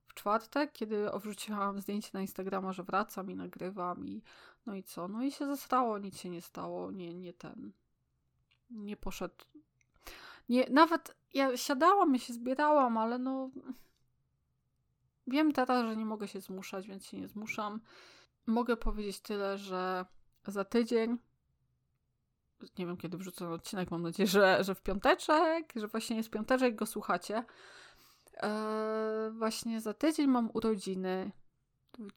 w 0.08 0.14
czwartek, 0.14 0.72
kiedy 0.74 1.10
wrzuciłam 1.14 1.82
zdjęcie 1.82 2.10
na 2.14 2.22
Instagrama, 2.22 2.74
że 2.74 2.84
wracam 2.84 3.32
i 3.32 3.36
nagrywam 3.36 4.06
i 4.06 4.24
no 4.66 4.76
i 4.76 4.84
co? 4.84 5.08
No 5.08 5.24
i 5.24 5.32
się 5.32 5.46
zastało, 5.46 5.98
nic 5.98 6.18
się 6.18 6.30
nie 6.30 6.42
stało, 6.42 6.92
nie, 6.92 7.14
nie 7.14 7.34
ten, 7.34 7.72
nie 8.70 8.98
poszedł. 8.98 9.46
Nie, 10.50 10.66
nawet 10.70 11.16
ja 11.34 11.58
siadałam 11.58 12.16
i 12.16 12.20
się 12.20 12.34
zbierałam, 12.34 12.98
ale 12.98 13.20
no 13.20 13.50
wiem 15.28 15.52
teraz, 15.52 15.86
że 15.86 15.98
nie 15.98 16.06
mogę 16.06 16.28
się 16.28 16.42
zmuszać, 16.42 16.88
więc 16.88 17.06
się 17.06 17.18
nie 17.18 17.28
zmuszam. 17.28 17.82
Mogę 18.46 18.78
powiedzieć 18.78 19.20
tyle, 19.20 19.58
że 19.58 20.06
za 20.48 20.66
tydzień 20.66 21.18
nie 22.78 22.86
wiem 22.86 22.98
kiedy 22.98 23.18
wrzucę 23.18 23.50
odcinek, 23.50 23.92
mam 23.92 24.02
nadzieję, 24.02 24.28
że, 24.28 24.64
że 24.64 24.76
w 24.76 24.82
piąteczek, 24.82 25.74
że 25.76 25.88
właśnie 25.88 26.18
jest 26.18 26.30
piąteczek, 26.30 26.76
go 26.76 26.86
słuchacie. 26.86 27.44
Eee, 28.34 29.32
właśnie 29.32 29.82
za 29.82 29.94
tydzień 29.94 30.28
mam 30.28 30.50
urodziny. 30.54 31.32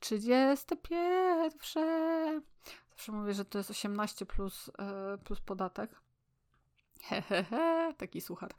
31. 0.01 1.51
Zawsze 2.91 3.13
mówię, 3.13 3.35
że 3.35 3.45
to 3.45 3.59
jest 3.59 3.71
18 3.71 4.27
plus, 4.27 4.71
e, 4.79 5.19
plus 5.19 5.41
podatek. 5.41 6.01
Hehehe, 7.03 7.95
taki 7.97 8.21
suchar. 8.21 8.51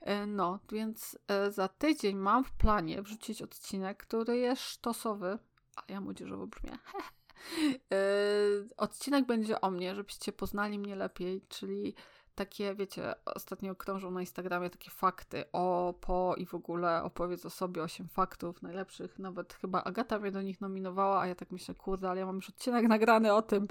E, 0.00 0.26
no, 0.26 0.58
więc 0.72 1.18
e, 1.28 1.50
za 1.50 1.68
tydzień 1.68 2.16
mam 2.16 2.44
w 2.44 2.52
planie 2.52 3.02
wrzucić 3.02 3.42
odcinek, 3.42 3.98
który 3.98 4.38
jest 4.38 4.62
sztosowy, 4.62 5.38
ale 5.76 5.86
ja 5.88 6.00
młodzieżowo 6.00 6.46
brzmię. 6.46 6.78
Yy, 7.90 8.68
odcinek 8.76 9.26
będzie 9.26 9.60
o 9.60 9.70
mnie, 9.70 9.94
żebyście 9.94 10.32
poznali 10.32 10.78
mnie 10.78 10.96
lepiej, 10.96 11.42
czyli 11.48 11.94
takie, 12.34 12.74
wiecie, 12.74 13.14
ostatnio 13.24 13.74
krążą 13.74 14.10
na 14.10 14.20
Instagramie 14.20 14.70
takie 14.70 14.90
fakty 14.90 15.44
o, 15.52 15.94
po 16.00 16.34
i 16.36 16.46
w 16.46 16.54
ogóle 16.54 17.02
opowiedz 17.02 17.46
o 17.46 17.50
sobie 17.50 17.82
8 17.82 18.08
faktów 18.08 18.62
najlepszych. 18.62 19.18
Nawet 19.18 19.54
chyba 19.54 19.84
Agata 19.84 20.18
mnie 20.18 20.30
do 20.30 20.42
nich 20.42 20.60
nominowała, 20.60 21.20
a 21.20 21.26
ja 21.26 21.34
tak 21.34 21.50
myślę, 21.50 21.74
kurde, 21.74 22.10
ale 22.10 22.20
ja 22.20 22.26
mam 22.26 22.36
już 22.36 22.48
odcinek 22.48 22.88
nagrany 22.88 23.34
o 23.34 23.42
tym. 23.42 23.68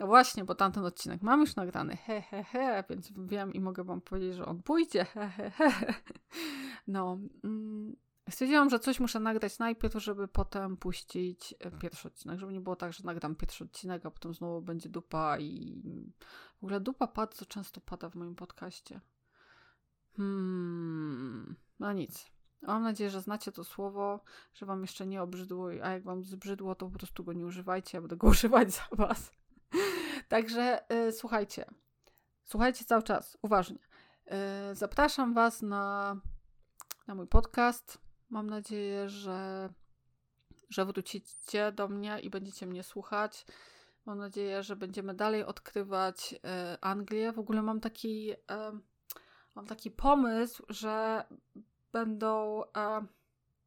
No 0.00 0.06
właśnie, 0.06 0.44
bo 0.44 0.54
tamten 0.54 0.84
odcinek 0.84 1.22
mam 1.22 1.40
już 1.40 1.56
nagrany, 1.56 1.96
he, 1.96 2.22
he, 2.22 2.44
he, 2.44 2.84
więc 2.90 3.12
wiem 3.16 3.52
i 3.52 3.60
mogę 3.60 3.84
wam 3.84 4.00
powiedzieć, 4.00 4.34
że 4.34 4.46
on 4.46 4.62
pójdzie, 4.62 5.04
he, 5.04 5.28
he, 5.28 5.50
he. 5.50 5.70
No, 6.86 7.18
mm, 7.44 7.96
Stwierdziłam, 8.30 8.70
że 8.70 8.78
coś 8.78 9.00
muszę 9.00 9.20
nagrać 9.20 9.58
najpierw, 9.58 9.94
żeby 9.94 10.28
potem 10.28 10.76
puścić 10.76 11.54
e, 11.58 11.70
pierwszy 11.70 12.08
odcinek, 12.08 12.38
żeby 12.38 12.52
nie 12.52 12.60
było 12.60 12.76
tak, 12.76 12.92
że 12.92 13.04
nagram 13.04 13.34
pierwszy 13.34 13.64
odcinek, 13.64 14.06
a 14.06 14.10
potem 14.10 14.34
znowu 14.34 14.62
będzie 14.62 14.88
dupa 14.88 15.38
i 15.38 15.82
w 16.60 16.64
ogóle 16.64 16.80
dupa 16.80 17.06
bardzo 17.06 17.46
często 17.46 17.80
pada 17.80 18.10
w 18.10 18.14
moim 18.14 18.34
podcaście. 18.34 19.00
Hmm, 20.16 21.56
no 21.78 21.92
nic. 21.92 22.30
Mam 22.62 22.82
nadzieję, 22.82 23.10
że 23.10 23.20
znacie 23.20 23.52
to 23.52 23.64
słowo, 23.64 24.20
że 24.54 24.66
wam 24.66 24.82
jeszcze 24.82 25.06
nie 25.06 25.22
obrzydło, 25.22 25.68
a 25.82 25.90
jak 25.90 26.04
wam 26.04 26.24
zbrzydło, 26.24 26.74
to 26.74 26.86
po 26.86 26.98
prostu 26.98 27.24
go 27.24 27.32
nie 27.32 27.46
używajcie, 27.46 27.98
ja 27.98 28.00
będę 28.02 28.16
go 28.16 28.26
używać 28.36 28.72
za 28.72 28.88
was. 28.92 29.39
Także 30.30 30.84
yy, 30.90 31.12
słuchajcie. 31.12 31.64
Słuchajcie 32.44 32.84
cały 32.84 33.02
czas, 33.02 33.38
uważnie. 33.42 33.78
Yy, 34.26 34.34
zapraszam 34.72 35.34
was 35.34 35.62
na, 35.62 36.16
na 37.06 37.14
mój 37.14 37.26
podcast 37.26 37.98
Mam 38.30 38.50
nadzieję, 38.50 39.08
że, 39.08 39.68
że 40.68 40.84
wrócicie 40.84 41.72
do 41.72 41.88
mnie 41.88 42.20
i 42.20 42.30
będziecie 42.30 42.66
mnie 42.66 42.82
słuchać. 42.82 43.46
Mam 44.06 44.18
nadzieję, 44.18 44.62
że 44.62 44.76
będziemy 44.76 45.14
dalej 45.14 45.44
odkrywać 45.44 46.34
e, 46.44 46.78
Anglię. 46.80 47.32
W 47.32 47.38
ogóle 47.38 47.62
mam 47.62 47.80
taki, 47.80 48.32
e, 48.50 48.78
mam 49.54 49.66
taki 49.66 49.90
pomysł, 49.90 50.64
że 50.68 51.24
będą 51.92 52.62
e, 52.76 53.06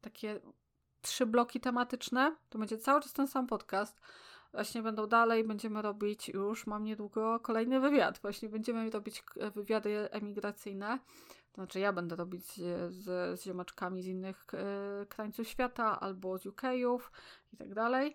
takie 0.00 0.40
trzy 1.02 1.26
bloki 1.26 1.60
tematyczne. 1.60 2.36
To 2.50 2.58
będzie 2.58 2.78
cały 2.78 3.00
czas 3.00 3.12
ten 3.12 3.28
sam 3.28 3.46
podcast. 3.46 4.00
Właśnie 4.54 4.82
będą 4.82 5.06
dalej, 5.06 5.44
będziemy 5.44 5.82
robić 5.82 6.28
już, 6.28 6.66
mam 6.66 6.84
niedługo 6.84 7.40
kolejny 7.40 7.80
wywiad. 7.80 8.18
Właśnie 8.18 8.48
będziemy 8.48 8.90
robić 8.90 9.22
wywiady 9.54 10.10
emigracyjne. 10.10 10.98
Znaczy 11.54 11.80
ja 11.80 11.92
będę 11.92 12.16
robić 12.16 12.46
z, 12.52 12.94
z 12.94 13.42
ziomeczkami 13.42 14.02
z 14.02 14.06
innych 14.06 14.46
e, 14.54 15.06
krańców 15.06 15.48
świata 15.48 16.00
albo 16.00 16.38
z 16.38 16.46
UK'ów 16.46 16.98
i 17.52 17.56
tak 17.56 17.74
dalej. 17.74 18.14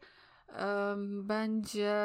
Będzie 1.23 1.95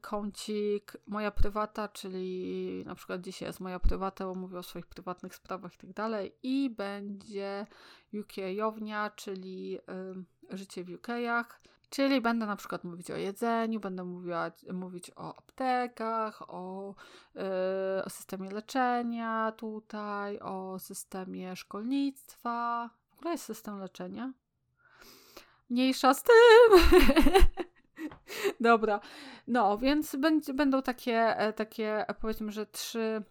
kącik 0.00 0.96
moja 1.06 1.30
prywata, 1.30 1.88
czyli 1.88 2.82
na 2.86 2.94
przykład 2.94 3.20
dzisiaj 3.20 3.48
jest 3.48 3.60
moja 3.60 3.78
prywata, 3.78 4.24
bo 4.24 4.34
mówię 4.34 4.58
o 4.58 4.62
swoich 4.62 4.86
prywatnych 4.86 5.34
sprawach 5.34 5.74
i 5.74 5.78
tak 5.78 5.92
dalej. 5.92 6.36
I 6.42 6.70
będzie 6.70 7.66
UK-ownia, 8.14 9.10
czyli 9.10 9.78
życie 10.50 10.84
w 10.84 10.88
UK'ach. 10.88 11.44
Czyli 11.92 12.20
będę 12.20 12.46
na 12.46 12.56
przykład 12.56 12.84
mówić 12.84 13.10
o 13.10 13.16
jedzeniu, 13.16 13.80
będę 13.80 14.04
mówiła, 14.04 14.50
mówić 14.72 15.10
o 15.16 15.38
aptekach, 15.38 16.42
o, 16.50 16.94
yy, 17.34 17.42
o 18.04 18.10
systemie 18.10 18.50
leczenia 18.50 19.52
tutaj, 19.56 20.38
o 20.38 20.78
systemie 20.78 21.56
szkolnictwa. 21.56 22.90
W 23.14 23.18
ogóle 23.18 23.32
jest 23.32 23.44
system 23.44 23.78
leczenia. 23.78 24.32
Mniejsza 25.70 26.14
z 26.14 26.22
tym. 26.22 26.98
Dobra. 28.60 29.00
No, 29.46 29.78
więc 29.78 30.16
będzie, 30.16 30.54
będą 30.54 30.82
takie, 30.82 31.36
e, 31.36 31.52
takie, 31.52 32.04
powiedzmy, 32.20 32.52
że 32.52 32.66
trzy 32.66 33.22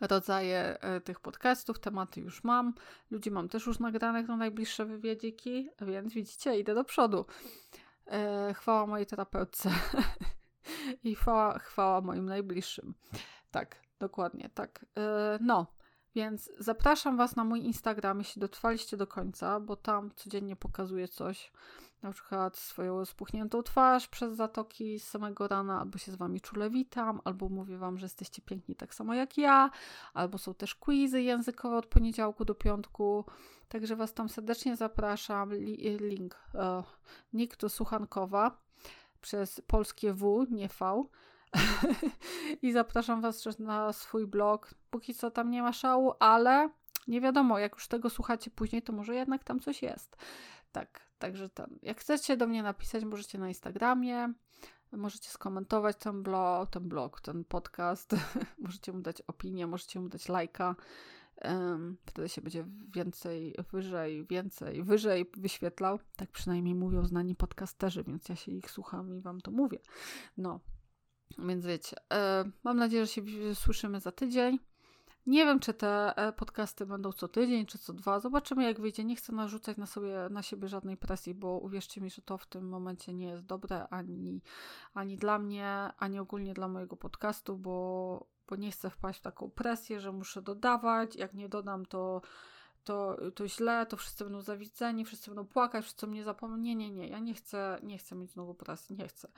rodzaje 0.00 0.80
e, 0.80 1.00
tych 1.00 1.20
podcastów, 1.20 1.78
tematy 1.78 2.20
już 2.20 2.44
mam. 2.44 2.74
Ludzi 3.10 3.30
mam 3.30 3.48
też 3.48 3.66
już 3.66 3.78
nagranych 3.78 4.28
na 4.28 4.36
najbliższe 4.36 4.84
wywiedziki, 4.84 5.70
więc 5.80 6.12
widzicie, 6.12 6.58
idę 6.58 6.74
do 6.74 6.84
przodu. 6.84 7.26
E, 8.06 8.54
chwała 8.54 8.86
mojej 8.86 9.06
terapeutce 9.06 9.70
i 11.04 11.14
chwała, 11.14 11.58
chwała 11.58 12.00
moim 12.00 12.26
najbliższym. 12.26 12.94
Tak, 13.50 13.82
dokładnie, 13.98 14.50
tak. 14.54 14.86
E, 14.98 15.38
no, 15.40 15.66
więc 16.14 16.50
zapraszam 16.58 17.16
Was 17.16 17.36
na 17.36 17.44
mój 17.44 17.64
Instagram, 17.64 18.18
jeśli 18.18 18.40
dotrwaliście 18.40 18.96
do 18.96 19.06
końca, 19.06 19.60
bo 19.60 19.76
tam 19.76 20.10
codziennie 20.14 20.56
pokazuję 20.56 21.08
coś 21.08 21.52
na 22.02 22.12
przykład 22.12 22.56
swoją 22.56 23.04
spuchniętą 23.04 23.62
twarz 23.62 24.08
przez 24.08 24.36
zatoki 24.36 25.00
z 25.00 25.08
samego 25.08 25.48
rana, 25.48 25.80
albo 25.80 25.98
się 25.98 26.12
z 26.12 26.16
wami 26.16 26.40
czule 26.40 26.70
witam, 26.70 27.20
albo 27.24 27.48
mówię 27.48 27.78
wam, 27.78 27.98
że 27.98 28.04
jesteście 28.04 28.42
piękni 28.42 28.76
tak 28.76 28.94
samo 28.94 29.14
jak 29.14 29.38
ja, 29.38 29.70
albo 30.14 30.38
są 30.38 30.54
też 30.54 30.74
quizy 30.74 31.22
językowe 31.22 31.76
od 31.76 31.86
poniedziałku 31.86 32.44
do 32.44 32.54
piątku, 32.54 33.24
także 33.68 33.96
was 33.96 34.14
tam 34.14 34.28
serdecznie 34.28 34.76
zapraszam. 34.76 35.54
Link, 36.00 36.36
uh, 36.54 36.84
nick 37.32 37.56
to 37.56 37.68
Suchankowa 37.68 38.58
przez 39.20 39.60
polskie 39.66 40.12
W, 40.12 40.46
nie 40.50 40.68
V. 40.68 41.04
I 42.62 42.72
zapraszam 42.72 43.20
Was 43.20 43.42
też 43.42 43.58
na 43.58 43.92
swój 43.92 44.26
blog. 44.26 44.74
Póki 44.90 45.14
co 45.14 45.30
tam 45.30 45.50
nie 45.50 45.62
ma 45.62 45.72
szału, 45.72 46.12
ale 46.20 46.70
nie 47.08 47.20
wiadomo, 47.20 47.58
jak 47.58 47.74
już 47.74 47.88
tego 47.88 48.10
słuchacie 48.10 48.50
później, 48.50 48.82
to 48.82 48.92
może 48.92 49.14
jednak 49.14 49.44
tam 49.44 49.60
coś 49.60 49.82
jest. 49.82 50.16
Tak, 50.72 51.07
także 51.18 51.48
tam. 51.48 51.78
Jak 51.82 52.00
chcecie 52.00 52.36
do 52.36 52.46
mnie 52.46 52.62
napisać, 52.62 53.04
możecie 53.04 53.38
na 53.38 53.48
Instagramie. 53.48 54.32
Możecie 54.92 55.30
skomentować 55.30 55.96
ten 55.96 56.22
blog, 56.22 56.70
ten 56.70 56.88
blog, 56.88 57.20
ten 57.20 57.44
podcast. 57.44 58.16
możecie 58.64 58.92
mu 58.92 59.00
dać 59.00 59.22
opinię, 59.26 59.66
możecie 59.66 60.00
mu 60.00 60.08
dać 60.08 60.28
lajka. 60.28 60.76
Wtedy 62.06 62.28
się 62.28 62.40
będzie 62.42 62.64
więcej, 62.94 63.54
wyżej, 63.72 64.26
więcej, 64.26 64.82
wyżej 64.82 65.30
wyświetlał. 65.36 65.98
Tak 66.16 66.30
przynajmniej 66.30 66.74
mówią 66.74 67.04
znani 67.04 67.34
podcasterzy, 67.34 68.04
więc 68.04 68.28
ja 68.28 68.36
się 68.36 68.52
ich 68.52 68.70
słucham 68.70 69.14
i 69.14 69.20
wam 69.20 69.40
to 69.40 69.50
mówię. 69.50 69.78
No, 70.36 70.60
więc 71.38 71.66
wiecie. 71.66 71.96
E, 72.12 72.44
mam 72.64 72.76
nadzieję, 72.76 73.06
że 73.06 73.12
się 73.12 73.22
słyszymy 73.54 74.00
za 74.00 74.12
tydzień. 74.12 74.58
Nie 75.28 75.44
wiem, 75.44 75.60
czy 75.60 75.74
te 75.74 76.16
e, 76.16 76.32
podcasty 76.32 76.86
będą 76.86 77.12
co 77.12 77.28
tydzień, 77.28 77.66
czy 77.66 77.78
co 77.78 77.92
dwa. 77.92 78.20
Zobaczymy, 78.20 78.64
jak 78.64 78.80
wyjdzie. 78.80 79.04
Nie 79.04 79.16
chcę 79.16 79.32
narzucać 79.32 79.76
na, 79.76 79.86
sobie, 79.86 80.28
na 80.30 80.42
siebie 80.42 80.68
żadnej 80.68 80.96
presji, 80.96 81.34
bo 81.34 81.58
uwierzcie 81.58 82.00
mi, 82.00 82.10
że 82.10 82.22
to 82.22 82.38
w 82.38 82.46
tym 82.46 82.68
momencie 82.68 83.14
nie 83.14 83.26
jest 83.28 83.46
dobre 83.46 83.88
ani, 83.88 84.42
ani 84.94 85.16
dla 85.16 85.38
mnie, 85.38 85.90
ani 85.98 86.18
ogólnie 86.18 86.54
dla 86.54 86.68
mojego 86.68 86.96
podcastu, 86.96 87.56
bo, 87.56 88.26
bo 88.48 88.56
nie 88.56 88.70
chcę 88.70 88.90
wpaść 88.90 89.18
w 89.18 89.22
taką 89.22 89.50
presję, 89.50 90.00
że 90.00 90.12
muszę 90.12 90.42
dodawać. 90.42 91.16
Jak 91.16 91.34
nie 91.34 91.48
dodam, 91.48 91.86
to, 91.86 92.22
to, 92.84 93.16
to 93.34 93.48
źle, 93.48 93.86
to 93.86 93.96
wszyscy 93.96 94.24
będą 94.24 94.40
zawidzeni, 94.40 95.04
wszyscy 95.04 95.30
będą 95.30 95.46
płakać, 95.46 95.84
wszyscy 95.84 96.06
mnie 96.06 96.24
zapomną. 96.24 96.56
Nie, 96.56 96.74
nie, 96.74 96.90
nie. 96.90 97.08
Ja 97.08 97.18
nie 97.18 97.34
chcę, 97.34 97.78
nie 97.82 97.98
chcę 97.98 98.14
mieć 98.14 98.30
znowu 98.30 98.54
presji, 98.54 98.96
nie 98.96 99.08
chcę. 99.08 99.28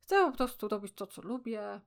Chcę 0.00 0.30
po 0.30 0.36
prostu 0.36 0.68
robić 0.68 0.92
to, 0.92 1.06
co 1.06 1.22
lubię, 1.22 1.80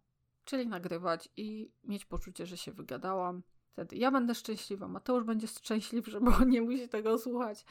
czyli 0.45 0.67
nagrywać 0.67 1.29
i 1.37 1.71
mieć 1.83 2.05
poczucie, 2.05 2.45
że 2.45 2.57
się 2.57 2.71
wygadałam. 2.71 3.43
Wtedy 3.71 3.95
ja 3.95 4.11
będę 4.11 4.35
szczęśliwa, 4.35 4.87
Mateusz 4.87 5.23
będzie 5.23 5.47
szczęśliwszy, 5.47 6.19
bo 6.25 6.43
nie 6.43 6.61
musi 6.61 6.89
tego 6.89 7.17
słuchać. 7.17 7.65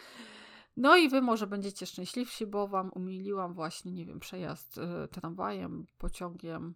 No 0.76 0.96
i 0.96 1.08
wy 1.08 1.22
może 1.22 1.46
będziecie 1.46 1.86
szczęśliwsi, 1.86 2.46
bo 2.46 2.68
wam 2.68 2.90
umiliłam 2.94 3.54
właśnie, 3.54 3.92
nie 3.92 4.06
wiem, 4.06 4.20
przejazd 4.20 4.78
y, 4.78 5.08
tramwajem, 5.08 5.86
pociągiem, 5.98 6.74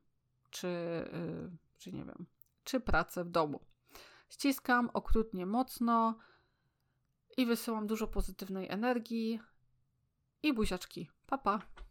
czy, 0.51 0.69
y, 0.69 1.51
czy 1.79 1.93
nie 1.93 2.05
wiem, 2.05 2.27
czy 2.65 2.81
pracę 2.81 3.25
w 3.25 3.31
domu. 3.31 3.61
Ściskam 4.29 4.91
okrutnie 4.93 5.47
mocno 5.47 6.19
i 7.37 7.47
wysyłam 7.47 7.87
dużo 7.87 8.07
pozytywnej 8.07 8.69
energii 8.69 9.41
i 10.43 10.53
buziaczki. 10.53 11.11
Pa, 11.27 11.39
pa. 11.39 11.88